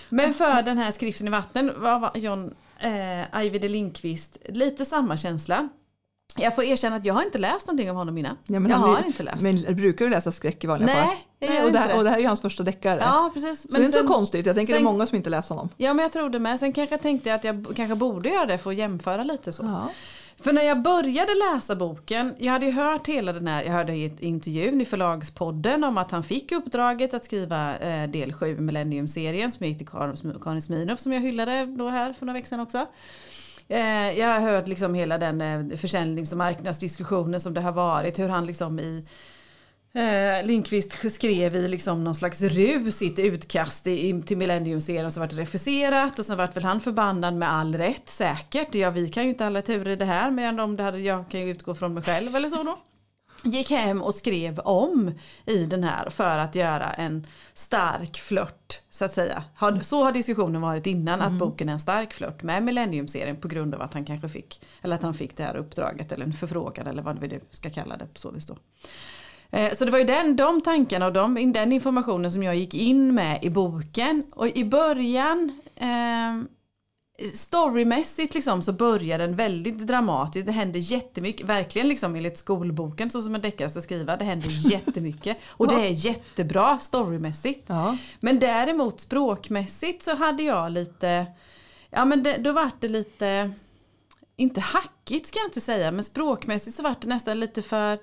Men 0.08 0.34
för 0.34 0.62
den 0.62 0.78
här 0.78 0.90
skriften 0.90 1.26
i 1.26 1.30
vatten 1.30 1.72
var 1.76 1.98
var 1.98 2.10
John 2.14 2.54
eh, 2.78 3.36
Ajvide 3.36 3.68
Lindqvist 3.68 4.38
lite 4.48 4.84
samma 4.84 5.16
känsla. 5.16 5.68
Jag 6.36 6.54
får 6.54 6.64
erkänna 6.64 6.96
att 6.96 7.04
jag 7.04 7.14
har 7.14 7.22
inte 7.22 7.38
läst 7.38 7.66
någonting 7.66 7.90
om 7.90 7.96
honom 7.96 8.18
innan. 8.18 8.36
Ja, 8.46 8.60
men 8.60 8.70
jag 8.70 8.78
har 8.78 8.96
blir- 8.96 9.06
inte 9.06 9.22
läst. 9.22 9.40
Men 9.40 9.76
brukar 9.76 10.04
du 10.04 10.10
läsa 10.10 10.32
skräck 10.32 10.64
i 10.64 10.66
vanliga 10.66 10.86
Nej, 10.86 10.96
fall? 11.06 11.16
jag 11.38 11.54
gör 11.54 11.56
och, 11.64 11.72
det 11.72 11.78
inte 11.78 11.78
här, 11.90 11.98
och 11.98 12.04
det 12.04 12.10
här 12.10 12.16
är 12.16 12.20
ju 12.20 12.26
hans 12.26 12.40
första 12.40 12.62
deckare. 12.62 13.00
ja, 13.02 13.30
precis. 13.34 13.62
så 13.62 13.68
det 13.68 13.78
är 13.78 13.84
inte 13.84 13.98
så 13.98 14.06
konstigt. 14.06 14.46
Jag 14.46 14.56
tänker 14.56 14.74
sen- 14.74 14.82
det 14.84 14.88
är 14.88 14.92
många 14.92 15.06
som 15.06 15.16
inte 15.16 15.30
läser 15.30 15.54
honom. 15.54 15.68
Ja, 15.76 15.94
men 15.94 16.02
jag 16.02 16.12
tror 16.12 16.30
det 16.30 16.38
med. 16.38 16.60
Sen 16.60 16.72
kanske 16.72 16.94
jag 16.94 17.02
tänkte 17.02 17.34
att 17.34 17.44
jag 17.44 17.66
kanske 17.76 17.94
borde 17.94 18.28
göra 18.28 18.46
det 18.46 18.58
för 18.58 18.70
att 18.70 18.76
jämföra 18.76 19.22
lite 19.24 19.52
så. 19.52 19.62
Ja. 19.64 19.90
För 20.40 20.52
när 20.52 20.62
jag 20.62 20.82
började 20.82 21.32
läsa 21.34 21.76
boken, 21.76 22.34
jag 22.38 22.52
hade 22.52 22.66
ju 22.66 22.72
hört 22.72 23.06
hela 23.08 23.32
den 23.32 23.46
här, 23.46 23.62
jag 23.64 23.72
hörde 23.72 23.92
i 23.94 24.04
ett 24.04 24.20
intervjun 24.20 24.80
i 24.80 24.84
förlagspodden 24.84 25.84
om 25.84 25.98
att 25.98 26.10
han 26.10 26.24
fick 26.24 26.52
uppdraget 26.52 27.14
att 27.14 27.24
skriva 27.24 27.76
eh, 27.78 28.08
del 28.10 28.32
7 28.32 28.56
Millennium-serien 28.60 29.52
som 29.52 29.66
gick 29.66 29.78
till 29.78 29.86
Kar- 29.86 30.38
Karin 30.42 30.62
Sminoff 30.62 31.00
som 31.00 31.12
jag 31.12 31.20
hyllade 31.20 31.66
då 31.66 31.88
här 31.88 32.12
för 32.12 32.26
några 32.26 32.34
veckor 32.38 32.48
sedan 32.48 32.60
också. 32.60 32.86
Eh, 33.68 34.18
jag 34.18 34.28
har 34.28 34.40
hört 34.40 34.68
liksom 34.68 34.94
hela 34.94 35.18
den 35.18 35.40
eh, 35.40 35.76
försäljnings 35.76 36.32
och 36.32 36.38
marknadsdiskussionen 36.38 37.40
som 37.40 37.54
det 37.54 37.60
har 37.60 37.72
varit, 37.72 38.18
hur 38.18 38.28
han 38.28 38.46
liksom 38.46 38.80
i 38.80 39.04
Eh, 39.92 40.46
Lindqvist 40.46 41.12
skrev 41.12 41.56
i 41.56 41.68
liksom 41.68 42.04
någon 42.04 42.14
slags 42.14 42.42
rus 42.42 42.96
sitt 42.96 43.18
utkast 43.18 43.86
i, 43.86 44.08
i, 44.08 44.22
till 44.22 44.36
Millennium-serien 44.36 45.12
som 45.12 45.20
varit 45.20 45.38
refuserat 45.38 46.18
och 46.18 46.24
sen 46.24 46.36
vart 46.36 46.56
väl 46.56 46.64
han 46.64 46.80
förbannad 46.80 47.34
med 47.34 47.52
all 47.52 47.74
rätt 47.74 48.08
säkert. 48.08 48.74
Ja 48.74 48.90
vi 48.90 49.08
kan 49.08 49.22
ju 49.22 49.28
inte 49.28 49.46
alla 49.46 49.62
turer 49.62 49.90
i 49.90 49.96
det 49.96 50.04
här 50.04 50.30
men 50.30 50.60
om 50.60 50.76
det 50.76 50.82
hade, 50.82 50.98
jag 50.98 51.28
kan 51.30 51.40
ju 51.40 51.50
utgå 51.50 51.74
från 51.74 51.94
mig 51.94 52.02
själv 52.02 52.36
eller 52.36 52.48
så 52.48 52.62
då 52.62 52.78
gick 53.42 53.70
hem 53.70 54.02
och 54.02 54.14
skrev 54.14 54.58
om 54.58 55.12
i 55.46 55.64
den 55.64 55.84
här 55.84 56.10
för 56.10 56.38
att 56.38 56.54
göra 56.54 56.90
en 56.90 57.26
stark 57.54 58.16
flört 58.18 58.80
så 58.90 59.04
att 59.04 59.14
säga. 59.14 59.44
Så 59.82 60.04
har 60.04 60.12
diskussionen 60.12 60.60
varit 60.60 60.86
innan 60.86 61.20
att 61.20 61.32
boken 61.32 61.68
är 61.68 61.72
en 61.72 61.80
stark 61.80 62.14
flört 62.14 62.42
med 62.42 62.62
Millennium-serien 62.62 63.36
på 63.36 63.48
grund 63.48 63.74
av 63.74 63.82
att 63.82 63.94
han 63.94 64.04
kanske 64.04 64.28
fick 64.28 64.60
eller 64.82 64.94
att 64.96 65.02
han 65.02 65.14
fick 65.14 65.36
det 65.36 65.44
här 65.44 65.56
uppdraget 65.56 66.12
eller 66.12 66.26
en 66.26 66.32
förfrågan 66.32 66.86
eller 66.86 67.02
vad 67.02 67.18
vi 67.18 67.28
nu 67.28 67.40
ska 67.50 67.70
kalla 67.70 67.96
det 67.96 68.06
på 68.06 68.20
så 68.20 68.30
vis 68.30 68.46
då. 68.46 68.56
Eh, 69.50 69.72
Så 69.72 69.84
det 69.84 69.90
var 69.90 69.98
ju 69.98 70.04
den, 70.04 70.36
de 70.36 70.60
tankarna 70.60 71.06
och 71.06 71.12
de, 71.12 71.52
den 71.52 71.72
informationen 71.72 72.32
som 72.32 72.42
jag 72.42 72.56
gick 72.56 72.74
in 72.74 73.14
med 73.14 73.38
i 73.44 73.50
boken. 73.50 74.22
Och 74.34 74.46
i 74.48 74.64
början, 74.64 75.60
eh, 75.76 76.57
storymässigt 77.34 78.34
liksom, 78.34 78.62
så 78.62 78.72
börjar 78.72 79.18
den 79.18 79.36
väldigt 79.36 79.78
dramatiskt. 79.78 80.46
Det 80.46 80.52
händer 80.52 80.80
jättemycket, 80.80 81.46
verkligen 81.46 81.88
liksom 81.88 82.16
enligt 82.16 82.38
skolboken 82.38 83.10
så 83.10 83.22
som 83.22 83.34
en 83.34 83.40
deckare 83.40 83.70
ska 83.70 83.82
skriva. 83.82 84.16
Det 84.16 84.24
händer 84.24 84.48
jättemycket. 84.70 85.36
Och 85.46 85.68
det 85.68 85.74
är 85.74 85.90
jättebra 85.90 86.78
storymässigt. 86.78 87.64
Ja. 87.66 87.96
Men 88.20 88.38
däremot 88.38 89.00
språkmässigt 89.00 90.02
så 90.02 90.16
hade 90.16 90.42
jag 90.42 90.72
lite, 90.72 91.26
ja 91.90 92.04
men 92.04 92.22
det, 92.22 92.36
då 92.36 92.52
vart 92.52 92.80
det 92.80 92.88
lite, 92.88 93.52
inte 94.36 94.60
hackigt 94.60 95.26
ska 95.28 95.38
jag 95.38 95.46
inte 95.46 95.60
säga, 95.60 95.90
men 95.90 96.04
språkmässigt 96.04 96.76
så 96.76 96.82
vart 96.82 97.00
det 97.00 97.08
nästan 97.08 97.40
lite 97.40 97.62
för 97.62 97.98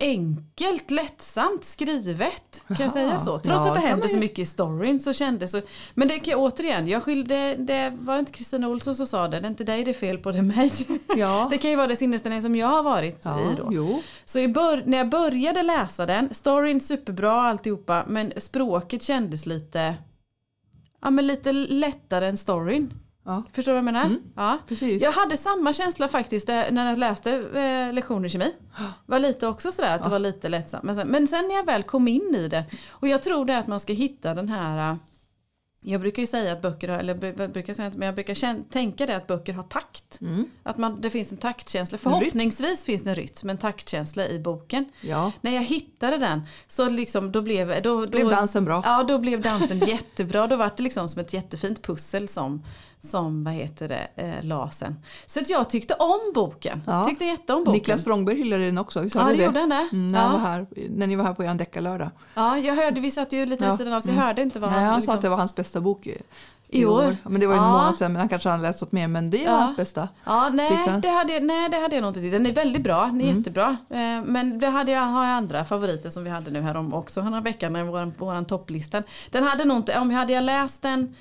enkelt, 0.00 0.90
lättsamt 0.90 1.64
skrivet. 1.64 2.62
Kan 2.68 2.76
jag 2.78 2.92
säga 2.92 3.20
så? 3.20 3.30
Trots 3.38 3.48
Ja, 3.48 3.68
att 3.68 3.74
det 3.74 3.80
händer 3.88 4.08
så 4.08 4.16
mycket 4.16 4.38
i 4.38 4.46
storyn 4.46 5.00
så 5.00 5.12
kändes 5.12 5.50
så. 5.50 5.60
Men 5.94 6.08
det 6.08 6.18
kan 6.18 6.34
återigen, 6.34 6.88
jag 6.88 7.02
skyllde, 7.02 7.54
det 7.56 7.92
var 8.00 8.18
inte 8.18 8.32
Kristina 8.32 8.68
Olsson 8.68 8.94
som 8.94 9.06
sa 9.06 9.28
det, 9.28 9.40
det 9.40 9.46
är 9.46 9.50
inte 9.50 9.64
dig 9.64 9.84
det 9.84 9.90
är 9.90 9.94
fel 9.94 10.18
på, 10.18 10.32
det 10.32 10.38
är 10.38 10.42
mig. 10.42 10.70
Ja. 11.16 11.48
Det 11.50 11.58
kan 11.58 11.70
ju 11.70 11.76
vara 11.76 11.86
det 11.86 11.96
sinnesstämning 11.96 12.42
som 12.42 12.56
jag 12.56 12.66
har 12.66 12.82
varit 12.82 13.20
Ja, 13.22 13.40
i 13.52 13.54
då. 13.56 13.68
jo. 13.72 14.02
Så 14.24 14.38
i 14.38 14.46
när 14.86 14.98
jag 14.98 15.08
började 15.08 15.62
läsa 15.62 16.06
den, 16.06 16.34
storyn 16.34 16.80
superbra 16.80 17.32
alltihopa, 17.32 18.04
men 18.08 18.32
språket 18.36 19.02
kändes 19.02 19.46
lite, 19.46 19.94
ja 21.02 21.10
men 21.10 21.26
lite 21.26 21.52
lättare 21.52 22.26
än 22.26 22.36
storyn. 22.36 22.92
Ja, 23.24 23.42
Förstår 23.52 23.72
du 23.72 23.80
vad 23.80 23.94
jag 23.94 24.02
menar? 24.02 24.16
Ja. 24.36 24.58
precis. 24.68 25.02
Jag 25.02 25.12
hade 25.12 25.36
samma 25.36 25.72
känsla 25.72 26.08
faktiskt 26.08 26.46
där- 26.46 26.70
när 26.70 26.88
jag 26.88 26.98
läste 26.98 27.32
eh, 27.54 27.92
lektioner 27.92 28.26
i 28.26 28.30
kemi. 28.30 28.52
var 29.06 29.18
lite 29.18 29.46
också 29.46 29.72
sådär 29.72 29.94
att 29.94 30.02
det 30.04 30.10
var 30.10 30.18
lite 30.18 30.48
lättsamt. 30.48 30.82
Men 30.84 30.94
sen, 30.94 31.08
men 31.08 31.28
sen 31.28 31.48
när 31.48 31.54
jag 31.54 31.66
väl 31.66 31.82
kom 31.82 32.08
in 32.08 32.34
i 32.34 32.48
det, 32.48 32.64
och 32.90 33.08
jag 33.08 33.22
tror 33.22 33.44
det 33.44 33.52
är 33.52 33.58
att 33.58 33.66
man 33.66 33.80
ska 33.80 33.92
hitta 33.92 34.34
den 34.34 34.48
här 34.48 34.90
eh, 34.90 34.96
jag 35.82 36.00
brukar 36.00 36.22
ju 36.22 36.26
säga 36.26 36.52
att 36.52 36.62
böcker 36.62 36.88
har, 36.88 36.98
eller 36.98 37.14
br- 37.14 37.36
br- 37.36 37.48
brukar 37.52 37.74
säga, 37.74 37.86
inte, 37.86 37.98
men 37.98 38.06
jag 38.06 38.14
brukar 38.14 38.70
tänka 38.70 39.06
det 39.06 39.16
att 39.16 39.26
böcker 39.26 39.52
har 39.52 39.62
takt. 39.62 40.20
Mm. 40.20 40.44
Att 40.62 40.78
man, 40.78 41.00
det 41.00 41.10
finns 41.10 41.32
en 41.32 41.38
taktkänsla. 41.38 41.98
Förhoppningsvis 41.98 42.84
finns 42.84 43.04
det 43.04 43.10
en 43.10 43.16
rytm, 43.16 43.50
en 43.50 43.58
taktkänsla 43.58 44.28
i 44.28 44.38
boken. 44.38 44.84
Ja. 45.00 45.32
När 45.40 45.50
jag 45.54 45.62
hittade 45.62 46.16
den 46.18 46.42
så 46.68 46.88
liksom, 46.88 47.32
då 47.32 47.42
blev, 47.42 47.82
då, 47.82 48.00
då, 48.00 48.06
Blev 48.06 48.30
dansen 48.30 48.64
bra? 48.64 48.82
Ja, 48.84 49.02
då 49.02 49.18
blev 49.18 49.40
dansen 49.40 49.78
jättebra. 49.86 50.46
Då 50.46 50.56
var 50.56 50.70
det 50.76 50.82
liksom 50.82 51.08
som 51.08 51.20
ett 51.20 51.32
jättefint 51.32 51.82
pussel 51.82 52.28
som, 52.28 52.64
som 53.00 53.44
vad 53.44 53.54
heter 53.54 53.88
det, 53.88 54.08
eh, 54.16 54.44
la 54.44 54.70
sen. 54.70 54.96
Så 55.26 55.40
att 55.40 55.48
jag 55.50 55.70
tyckte 55.70 55.94
om 55.94 56.32
boken. 56.34 56.82
Ja. 56.86 57.04
Tyckte 57.04 57.24
jätte 57.24 57.52
om 57.54 57.64
boken. 57.64 57.72
Niklas 57.72 58.06
Wrångberg 58.06 58.36
hyllade 58.36 58.64
den 58.66 58.78
också. 58.78 59.00
Visst 59.00 59.14
Ja, 59.14 59.24
det 59.24 59.44
gjorde 59.44 59.60
han 59.60 59.68
det. 59.68 59.88
Mm, 59.92 60.08
när, 60.08 60.18
han 60.18 60.32
Ja. 60.32 60.38
var 60.38 60.46
här, 60.46 60.66
när 60.90 61.06
ni 61.06 61.16
var 61.16 61.24
här 61.24 61.34
på 61.34 61.44
er 61.44 61.54
deckarlördag. 61.54 62.10
Ja, 62.34 62.58
jag 62.58 62.74
hörde, 62.76 63.00
vi 63.00 63.10
satt 63.10 63.32
ju 63.32 63.46
lite 63.46 63.66
vid 63.66 63.74
sidan 63.78 63.92
av 63.92 64.00
så 64.00 64.08
jag 64.10 64.14
hörde 64.14 64.42
inte 64.42 64.60
vad 64.60 64.70
Nej, 64.72 64.84
han 64.84 64.94
liksom, 64.96 65.12
sa 65.12 65.16
att 65.16 65.22
det 65.22 65.28
var 65.28 65.36
hans 65.36 65.54
bästa 65.54 65.69
bok 65.80 66.06
i, 66.06 66.22
I 66.68 66.84
år. 66.84 67.02
Ja, 67.22 67.28
Men 67.30 67.40
det 67.40 67.46
var 67.46 67.54
ju 67.54 67.58
en 67.58 67.64
Ja. 67.66 67.72
månad 67.72 67.94
sedan, 67.94 68.12
men 68.12 68.20
han 68.20 68.28
kanske 68.28 68.48
har 68.48 68.58
läst 68.58 68.80
något 68.80 68.92
mer. 68.92 69.08
Men 69.08 69.30
det 69.30 69.38
var 69.38 69.44
Ja. 69.44 69.50
hans 69.52 69.76
bästa. 69.76 70.08
Ja, 70.24 70.48
nej 70.52 71.00
det, 71.02 71.08
hade, 71.08 71.40
nej, 71.40 71.68
det 71.70 71.76
hade 71.76 71.94
jag 71.94 72.02
nog 72.02 72.10
inte 72.10 72.20
tyckt. 72.20 72.32
Den 72.32 72.46
är 72.46 72.52
väldigt 72.52 72.82
bra, 72.82 73.00
den 73.04 73.20
är 73.20 73.24
Mm. 73.24 73.36
jättebra. 73.38 73.76
Eh, 73.90 74.22
men 74.24 74.58
det 74.58 74.66
hade 74.66 74.92
jag, 74.92 75.00
har 75.02 75.24
jag 75.24 75.32
andra 75.32 75.64
favoriter 75.64 76.10
som 76.10 76.24
vi 76.24 76.30
hade 76.30 76.50
nu 76.50 76.60
här 76.60 76.76
om 76.76 76.94
också, 76.94 77.22
den 77.22 77.34
här 77.34 77.40
veckan 77.40 77.76
i 77.76 77.82
våran, 77.82 78.14
våran 78.18 78.44
topplista. 78.44 79.02
Den 79.30 79.44
hade 79.44 79.64
nog 79.64 79.76
inte, 79.76 79.98
om 79.98 80.10
jag 80.10 80.18
hade 80.18 80.32
jag 80.32 80.44
läst 80.44 80.82
den 80.82 81.14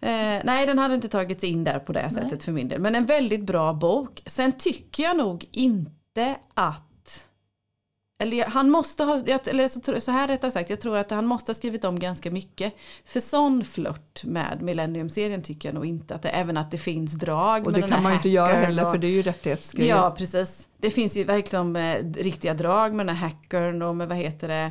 Eh, 0.00 0.40
nej, 0.44 0.66
den 0.66 0.78
hade 0.78 0.94
inte 0.94 1.08
tagits 1.08 1.44
in 1.44 1.64
där 1.64 1.78
på 1.78 1.92
det 1.92 2.10
sättet 2.10 2.42
för 2.44 2.52
min 2.52 2.68
del. 2.68 2.80
Men 2.80 2.94
en 2.94 3.04
väldigt 3.06 3.44
bra 3.44 3.72
bok. 3.72 4.22
Sen 4.26 4.52
tycker 4.52 5.02
jag 5.02 5.16
nog 5.16 5.46
inte 5.52 6.36
att 6.54 6.87
eller 8.20 8.46
han 8.46 8.70
måste 8.70 9.04
ha, 9.04 9.14
eller 9.18 10.00
så, 10.00 10.10
här 10.10 10.28
rättare 10.28 10.50
sagt, 10.50 10.70
jag 10.70 10.80
tror 10.80 10.96
att 10.96 11.10
han 11.10 11.26
måste 11.26 11.50
ha 11.50 11.54
skrivit 11.54 11.84
om 11.84 11.98
ganska 11.98 12.30
mycket. 12.30 12.74
För 13.04 13.20
sån 13.20 13.64
flört 13.64 14.24
med 14.24 14.62
Millennium-serien 14.62 15.42
tycker 15.42 15.68
jag 15.68 15.74
nog 15.74 15.86
inte 15.86 16.14
att 16.14 16.22
det, 16.22 16.28
även 16.28 16.56
att 16.56 16.70
det 16.70 16.78
finns 16.78 17.12
drag 17.12 17.66
Och 17.66 17.72
det 17.72 17.82
kan 17.82 18.02
man 18.02 18.12
ju 18.12 18.16
inte 18.16 18.28
göra 18.28 18.52
heller 18.56 18.84
och- 18.84 18.90
för 18.92 18.98
det 18.98 19.06
är 19.06 19.10
ju 19.10 19.22
rättighetsgrejer. 19.22 19.96
Ja, 19.96 20.14
precis. 20.18 20.68
Det 20.78 20.90
finns 20.90 21.16
ju 21.16 21.24
verkligen 21.24 21.76
eh, 21.76 22.04
riktiga 22.16 22.54
drag 22.54 22.94
med 22.94 23.06
den 23.06 23.16
här 23.16 23.28
hackern 23.28 23.82
och 23.82 23.96
med 23.96 24.08
vad 24.08 24.16
heter 24.16 24.48
det, 24.48 24.70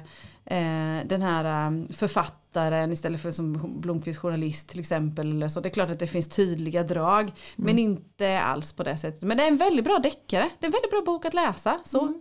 eh, 0.56 1.08
den 1.08 1.22
här 1.22 1.68
eh, 1.68 1.72
författaren 1.96 2.92
istället 2.92 3.22
för 3.22 3.32
som 3.32 3.80
Blomqvist 3.82 4.20
journalist 4.20 4.70
till 4.70 4.80
exempel. 4.80 5.32
Eller 5.32 5.50
så. 5.50 5.60
Det 5.60 5.70
är 5.70 5.74
klart 5.74 5.90
att 5.90 6.00
det 6.00 6.08
finns 6.08 6.30
tydliga 6.30 6.84
drag, 6.84 7.22
Mm. 7.22 7.34
men 7.56 7.80
inte 7.80 8.40
alls 8.42 8.72
på 8.74 8.84
det 8.84 8.98
sättet. 8.98 9.22
Men 9.22 9.38
det 9.38 9.44
är 9.44 9.48
en 9.48 9.58
väldigt 9.58 9.86
bra 9.86 10.00
deckare. 10.00 10.50
Det 10.60 10.66
är 10.66 10.68
en 10.68 10.72
väldigt 10.72 10.92
bra 10.92 11.02
bok 11.06 11.26
att 11.26 11.34
läsa. 11.34 11.78
Så. 11.86 12.06
B- 12.06 12.14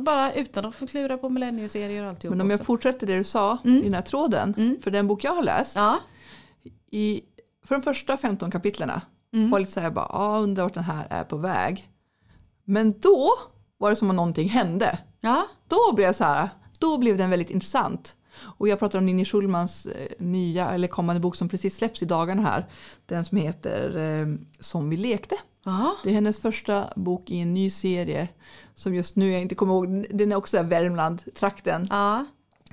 Bara 0.00 0.32
utan 0.32 0.64
att 0.64 0.74
få 0.74 0.86
klura 0.86 1.18
på 1.18 1.28
Millennium-serier 1.28 2.02
och 2.02 2.08
alltihop 2.08 2.34
Mm. 2.34 2.38
Men 2.38 2.44
om 2.46 2.50
jag 2.50 2.56
också. 2.56 2.64
fortsätter 2.64 3.06
det 3.06 3.16
du 3.16 3.24
sa 3.24 3.58
i 3.64 3.80
den 3.82 3.94
här 3.94 4.02
tråden. 4.02 4.78
För 4.82 4.90
den 4.90 5.06
bok 5.06 5.24
jag 5.24 5.34
har 5.34 5.42
läst. 5.42 5.76
Ja, 5.76 6.00
I, 6.90 7.20
för 7.64 7.74
de 7.74 7.82
första 7.82 8.16
15 8.16 8.50
kapitlerna 8.50 9.00
Mm. 9.34 9.50
var 9.50 9.58
lite 9.58 9.72
så 9.72 9.80
här, 9.80 9.90
bara, 9.90 10.06
ah, 10.10 10.38
undrar 10.38 10.62
vart 10.62 10.74
den 10.74 10.84
här 10.84 11.06
är 11.10 11.24
på 11.24 11.36
väg. 11.36 11.88
Men 12.64 13.00
då 13.00 13.30
var 13.78 13.90
det 13.90 13.96
som 13.96 14.10
om 14.10 14.16
någonting 14.16 14.48
hände. 14.48 14.98
ja, 15.20 15.46
Då 15.68 15.92
blev 15.94 16.06
jag 16.06 16.14
så 16.14 16.24
här, 16.24 16.48
då 16.78 16.98
blev 16.98 17.16
den 17.18 17.30
väldigt 17.30 17.50
intressant. 17.50 18.16
Och 18.58 18.68
jag 18.68 18.78
pratar 18.78 18.98
om 18.98 19.06
Ninni 19.06 19.24
Schulmans 19.24 19.86
eh, 19.86 20.08
nya 20.18 20.70
eller 20.70 20.88
kommande 20.88 21.20
bok 21.20 21.36
som 21.36 21.48
precis 21.48 21.76
släpps 21.76 22.02
i 22.02 22.04
dagarna 22.06 22.42
här. 22.42 22.66
Den 23.06 23.24
som 23.24 23.38
heter 23.38 23.96
eh, 23.96 24.26
Som 24.60 24.90
vi 24.90 24.96
lekte. 24.96 25.36
Ja. 25.64 25.96
Det 26.02 26.10
är 26.10 26.14
hennes 26.14 26.40
första 26.40 26.92
bok 26.96 27.30
i 27.30 27.40
en 27.40 27.54
ny 27.54 27.70
serie 27.70 28.28
som 28.74 28.94
just 28.94 29.16
nu 29.16 29.32
jag 29.32 29.40
inte 29.40 29.54
kommer 29.54 29.74
ihåg. 29.74 30.06
Den 30.10 30.32
är 30.32 30.36
också 30.36 30.62
Värmland-trakten. 30.62 31.86
ja. 31.90 32.24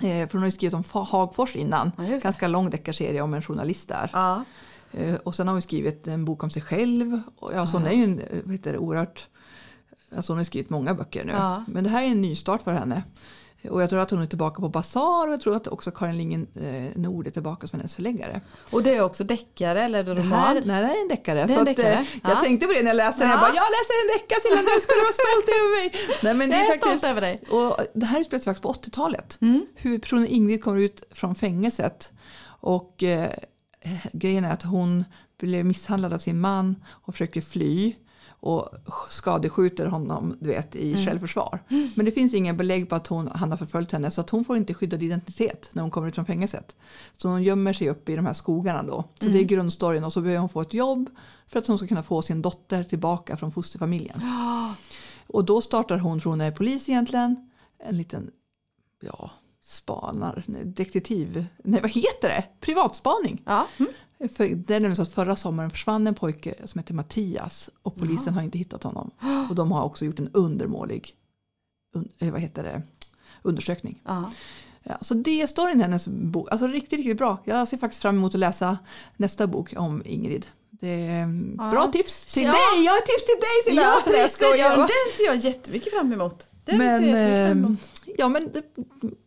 Eh, 0.01 0.27
för 0.27 0.31
hon 0.31 0.41
har 0.41 0.47
ju 0.47 0.51
skrivit 0.51 0.73
om 0.73 0.83
Hagfors 0.91 1.55
innan. 1.55 1.91
Ja. 1.97 2.03
Ganska 2.23 2.47
lång 2.47 2.69
deckarserie 2.69 3.21
om 3.21 3.33
en 3.33 3.41
journalist 3.41 3.89
där. 3.89 4.09
ja. 4.13 4.43
Eh, 4.93 5.15
och 5.15 5.35
sen 5.35 5.47
har 5.47 5.53
hon 5.53 5.61
skrivit 5.61 6.07
en 6.07 6.25
bok 6.25 6.43
om 6.43 6.49
sig 6.49 6.61
själv. 6.61 7.21
Och, 7.39 7.53
ja, 7.53 7.67
så 7.67 7.77
hon 7.77 7.87
är 7.87 7.91
ju 7.91 8.03
en, 8.03 8.19
eh, 8.19 8.39
vad 8.43 8.51
heter 8.51 8.71
det, 8.71 8.77
oerhört... 8.77 9.27
Alltså 10.15 10.33
hon 10.33 10.37
har 10.37 10.43
skrivit 10.43 10.69
många 10.69 10.93
böcker 10.93 11.25
nu. 11.25 11.31
Ja. 11.31 11.63
Men 11.67 11.83
det 11.83 11.89
här 11.89 12.03
är 12.03 12.07
en 12.07 12.21
nystart 12.21 12.61
för 12.61 12.73
henne. 12.73 13.03
Och 13.69 13.81
jag 13.81 13.89
tror 13.89 13.99
att 13.99 14.11
hon 14.11 14.21
är 14.21 14.25
tillbaka 14.25 14.61
på 14.61 14.69
Basar 14.69 15.27
och 15.27 15.33
jag 15.33 15.41
tror 15.41 15.55
att 15.55 15.67
också 15.67 15.91
Karin 15.91 16.17
Lingen 16.17 16.47
eh, 16.55 16.99
Nord 17.01 17.27
är 17.27 17.31
tillbaka 17.31 17.67
som 17.67 17.79
hennes 17.79 17.95
förläggare. 17.95 18.41
Och 18.71 18.83
det 18.83 18.95
är 18.95 19.01
också 19.03 19.23
deckare 19.23 19.81
eller 19.83 20.03
Det 20.03 20.11
roman? 20.13 20.25
här, 20.39 20.53
nej, 20.53 20.63
det 20.65 20.87
här 20.87 20.95
är 20.97 21.01
en 21.01 21.07
deckare. 21.07 21.41
är 21.41 21.47
så 21.47 21.53
en 21.53 21.59
att, 21.59 21.65
deckare. 21.65 21.93
eh, 21.93 22.05
Jag 22.23 22.31
Ja. 22.31 22.35
tänkte 22.41 22.67
på 22.67 22.73
det 22.73 22.79
när 22.81 22.87
jag 22.87 22.95
läste 22.97 23.21
den. 23.21 23.29
Jag 23.29 23.37
Ja. 23.37 23.41
bara, 23.41 23.55
jag 23.55 23.65
läser 23.77 23.93
en 24.01 24.19
deckare 24.19 24.39
Silla, 24.41 24.61
nu 24.61 24.81
ska 24.81 24.93
du 24.93 24.99
vara 25.01 25.13
stolt 25.13 25.47
över 25.57 25.79
mig. 25.79 25.93
Nej, 26.23 26.33
men 26.33 26.49
det 26.49 26.57
Jag 26.57 26.65
är 26.69 26.73
är 26.73 26.77
stolt 26.77 27.03
över 27.03 27.21
dig. 27.21 27.41
Och 27.49 27.77
det 27.93 28.05
här 28.05 28.23
spelas 28.23 28.45
faktiskt 28.45 28.63
på 28.63 28.69
80-talet. 28.73 29.37
Mm. 29.41 29.65
Huvudpersonen 29.75 30.27
Ingrid 30.27 30.63
kommer 30.63 30.79
ut 30.81 31.03
från 31.11 31.35
fängelset. 31.35 32.11
Och 32.45 33.03
eh, 33.03 33.29
grejen 34.13 34.45
är 34.45 34.53
att 34.53 34.63
hon 34.63 35.05
blev 35.39 35.65
misshandlad 35.65 36.13
av 36.13 36.17
sin 36.19 36.39
man 36.39 36.75
och 36.89 37.13
försöker 37.13 37.41
fly. 37.41 37.95
Och 38.43 38.69
skadeskjuter 39.09 39.85
honom 39.85 40.35
du 40.39 40.47
vet, 40.49 40.75
i 40.75 40.91
Mm. 40.93 41.05
självförsvar. 41.05 41.59
Men 41.95 42.05
det 42.05 42.11
finns 42.11 42.33
ingen 42.33 42.57
belägg 42.57 42.89
på 42.89 42.95
att 42.95 43.07
hon, 43.07 43.27
han 43.35 43.49
har 43.51 43.57
förföljt 43.57 43.91
henne 43.91 44.11
så 44.11 44.21
att 44.21 44.29
hon 44.29 44.45
får 44.45 44.57
inte 44.57 44.73
skyddad 44.73 45.03
identitet 45.03 45.69
när 45.73 45.81
hon 45.81 45.91
kommer 45.91 46.07
ut 46.07 46.15
från 46.15 46.25
fängelset. 46.25 46.75
Så 47.17 47.29
hon 47.29 47.43
gömmer 47.43 47.73
sig 47.73 47.89
upp 47.89 48.09
i 48.09 48.15
de 48.15 48.25
här 48.25 48.33
skogarna 48.33 48.83
då. 48.83 49.03
Så 49.19 49.25
Mm. 49.25 49.33
det 49.37 49.43
är 49.43 49.43
grundstoryn 49.45 50.03
och 50.03 50.13
så 50.13 50.21
behöver 50.21 50.39
hon 50.39 50.49
få 50.49 50.61
ett 50.61 50.73
jobb 50.73 51.09
för 51.47 51.59
att 51.59 51.67
hon 51.67 51.77
ska 51.77 51.87
kunna 51.87 52.03
få 52.03 52.21
sin 52.21 52.41
dotter 52.41 52.83
tillbaka 52.83 53.37
från 53.37 53.51
fosterfamiljen. 53.51 54.19
Och 55.27 55.45
då 55.45 55.61
startar 55.61 55.97
hon, 55.97 56.21
för 56.21 56.29
hon 56.29 56.41
är 56.41 56.51
polis 56.51 56.89
egentligen, 56.89 57.49
en 57.79 57.97
liten 57.97 58.31
ja, 59.01 59.31
spanar, 59.63 60.43
detektiv, 60.65 61.45
nej 61.63 61.81
vad 61.81 61.91
heter 61.91 62.29
det? 62.29 62.43
Privatspaning. 62.59 63.41
Ja. 63.45 63.67
Mm. 63.77 63.91
För 64.35 64.47
det 64.47 64.75
är 64.75 64.79
nämligen 64.79 64.95
så 64.95 65.01
att 65.01 65.11
förra 65.13 65.35
sommaren 65.35 65.69
försvann 65.69 66.07
en 66.07 66.15
pojke 66.15 66.53
som 66.65 66.79
heter 66.79 66.93
Mattias 66.93 67.69
och 67.83 67.95
polisen 67.95 68.33
har 68.33 68.41
inte 68.41 68.57
hittat 68.57 68.83
honom. 68.83 69.11
Och 69.49 69.55
de 69.55 69.71
har 69.71 69.83
också 69.83 70.05
gjort 70.05 70.19
en 70.19 70.29
undermålig 70.33 71.15
un, 71.95 72.09
eh, 72.19 72.31
vad 72.31 72.41
heter 72.41 72.63
det, 72.63 72.81
undersökning. 73.41 74.01
Ja. 74.05 74.31
Ja, 74.83 74.97
så 75.01 75.13
det 75.13 75.47
storyn 75.49 75.79
i 75.79 75.83
hennes 75.83 76.07
bok. 76.07 76.47
Alltså 76.51 76.67
riktigt, 76.67 76.97
riktigt 76.97 77.17
bra. 77.17 77.37
Jag 77.45 77.67
ser 77.67 77.77
faktiskt 77.77 78.01
fram 78.01 78.15
emot 78.17 78.33
att 78.35 78.39
läsa 78.39 78.77
nästa 79.17 79.47
bok 79.47 79.73
om 79.77 80.01
Ingrid. 80.05 80.47
Det 80.69 80.87
är 81.07 81.19
Ja. 81.57 81.71
bra 81.71 81.87
tips 81.91 82.33
till 82.33 82.43
Ja. 82.43 82.51
dig! 82.51 82.85
Jag 82.85 82.91
har 82.91 82.99
tips 82.99 83.25
till 83.25 83.35
dig 83.41 83.63
Silla! 83.65 83.95
Precis. 84.05 84.59
Ja, 84.59 84.75
den 84.75 84.87
ser 85.17 85.25
jag 85.25 85.35
jättemycket 85.35 85.93
fram 85.93 86.13
emot. 86.13 86.47
Det 86.71 86.77
Det 86.77 87.01
Men, 87.57 87.71
eh, 87.71 87.77
ja, 88.17 88.27
men 88.29 88.51
det- 88.53 88.63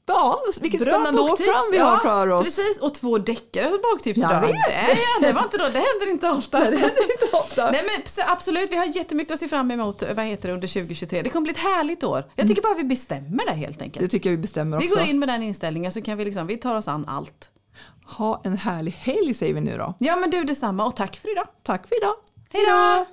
ja, 0.07 0.40
vilket 0.61 0.80
Bra 0.85 0.92
spännande 0.92 1.20
år 1.20 1.28
boktips. 1.28 1.48
fram 1.50 1.62
vi 1.72 1.78
har 1.78 1.98
för 1.98 2.28
oss. 2.30 2.44
Precis, 2.44 2.80
och 2.80 2.94
två 2.94 3.18
deckare 3.18 3.68
som 3.70 3.78
boktips 3.92 4.18
Jag 4.20 4.30
idag. 4.30 4.42
Det, 4.42 4.98
ja, 5.20 5.26
det 5.26 5.33
var 5.33 5.42
inte 5.42 5.57
då, 5.59 5.64
det 5.64 5.78
händer 5.78 6.11
inte 6.11 6.30
ofta. 6.30 6.59
Det 6.59 6.64
händer 6.64 7.22
inte 7.22 7.37
ofta. 7.37 7.70
Nej 7.70 7.83
men 7.85 8.26
absolut, 8.28 8.70
vi 8.72 8.76
har 8.76 8.85
jättemycket 8.85 9.35
att 9.35 9.40
se 9.40 9.48
fram 9.48 9.70
emot 9.70 10.02
vad 10.16 10.24
heter 10.26 10.48
det, 10.48 10.54
under 10.54 10.68
2023. 10.68 11.22
Det 11.22 11.30
kommer 11.30 11.44
bli 11.44 11.52
ett 11.52 11.59
härligt 11.59 12.04
år. 12.04 12.24
Jag 12.35 12.48
tycker 12.48 12.62
bara 12.62 12.74
vi 12.74 12.85
bestämmer 12.85 13.46
det 13.46 13.52
helt 13.52 13.78
Det 13.78 13.85
enkelt. 13.85 14.11
tycker 14.11 14.30
jag 14.30 14.37
vi 14.37 14.42
bestämmer 14.42 14.80
Vi 14.80 14.87
också. 14.87 14.98
går 14.98 15.09
in 15.09 15.18
med 15.18 15.28
den 15.28 15.42
inställningen 15.42 15.92
så 15.92 16.02
kan 16.02 16.18
vi 16.18 16.24
liksom, 16.24 16.46
vi 16.46 16.57
tar 16.57 16.76
oss 16.76 16.88
an 16.88 17.04
allt. 17.09 17.50
Ha 18.07 18.40
en 18.44 18.57
härlig 18.57 18.92
helg 18.92 19.35
säger 19.35 19.54
vi 19.54 19.61
nu 19.61 19.76
då. 19.78 19.94
Ja 19.98 20.16
men 20.16 20.30
du 20.30 20.44
detsamma 20.44 20.87
och 20.87 20.96
tack 20.96 21.16
för 21.16 21.33
idag. 21.33 21.46
Tack 21.62 21.88
för 21.88 21.96
idag. 21.98 22.14
Hej 22.52 22.62
då! 22.66 23.07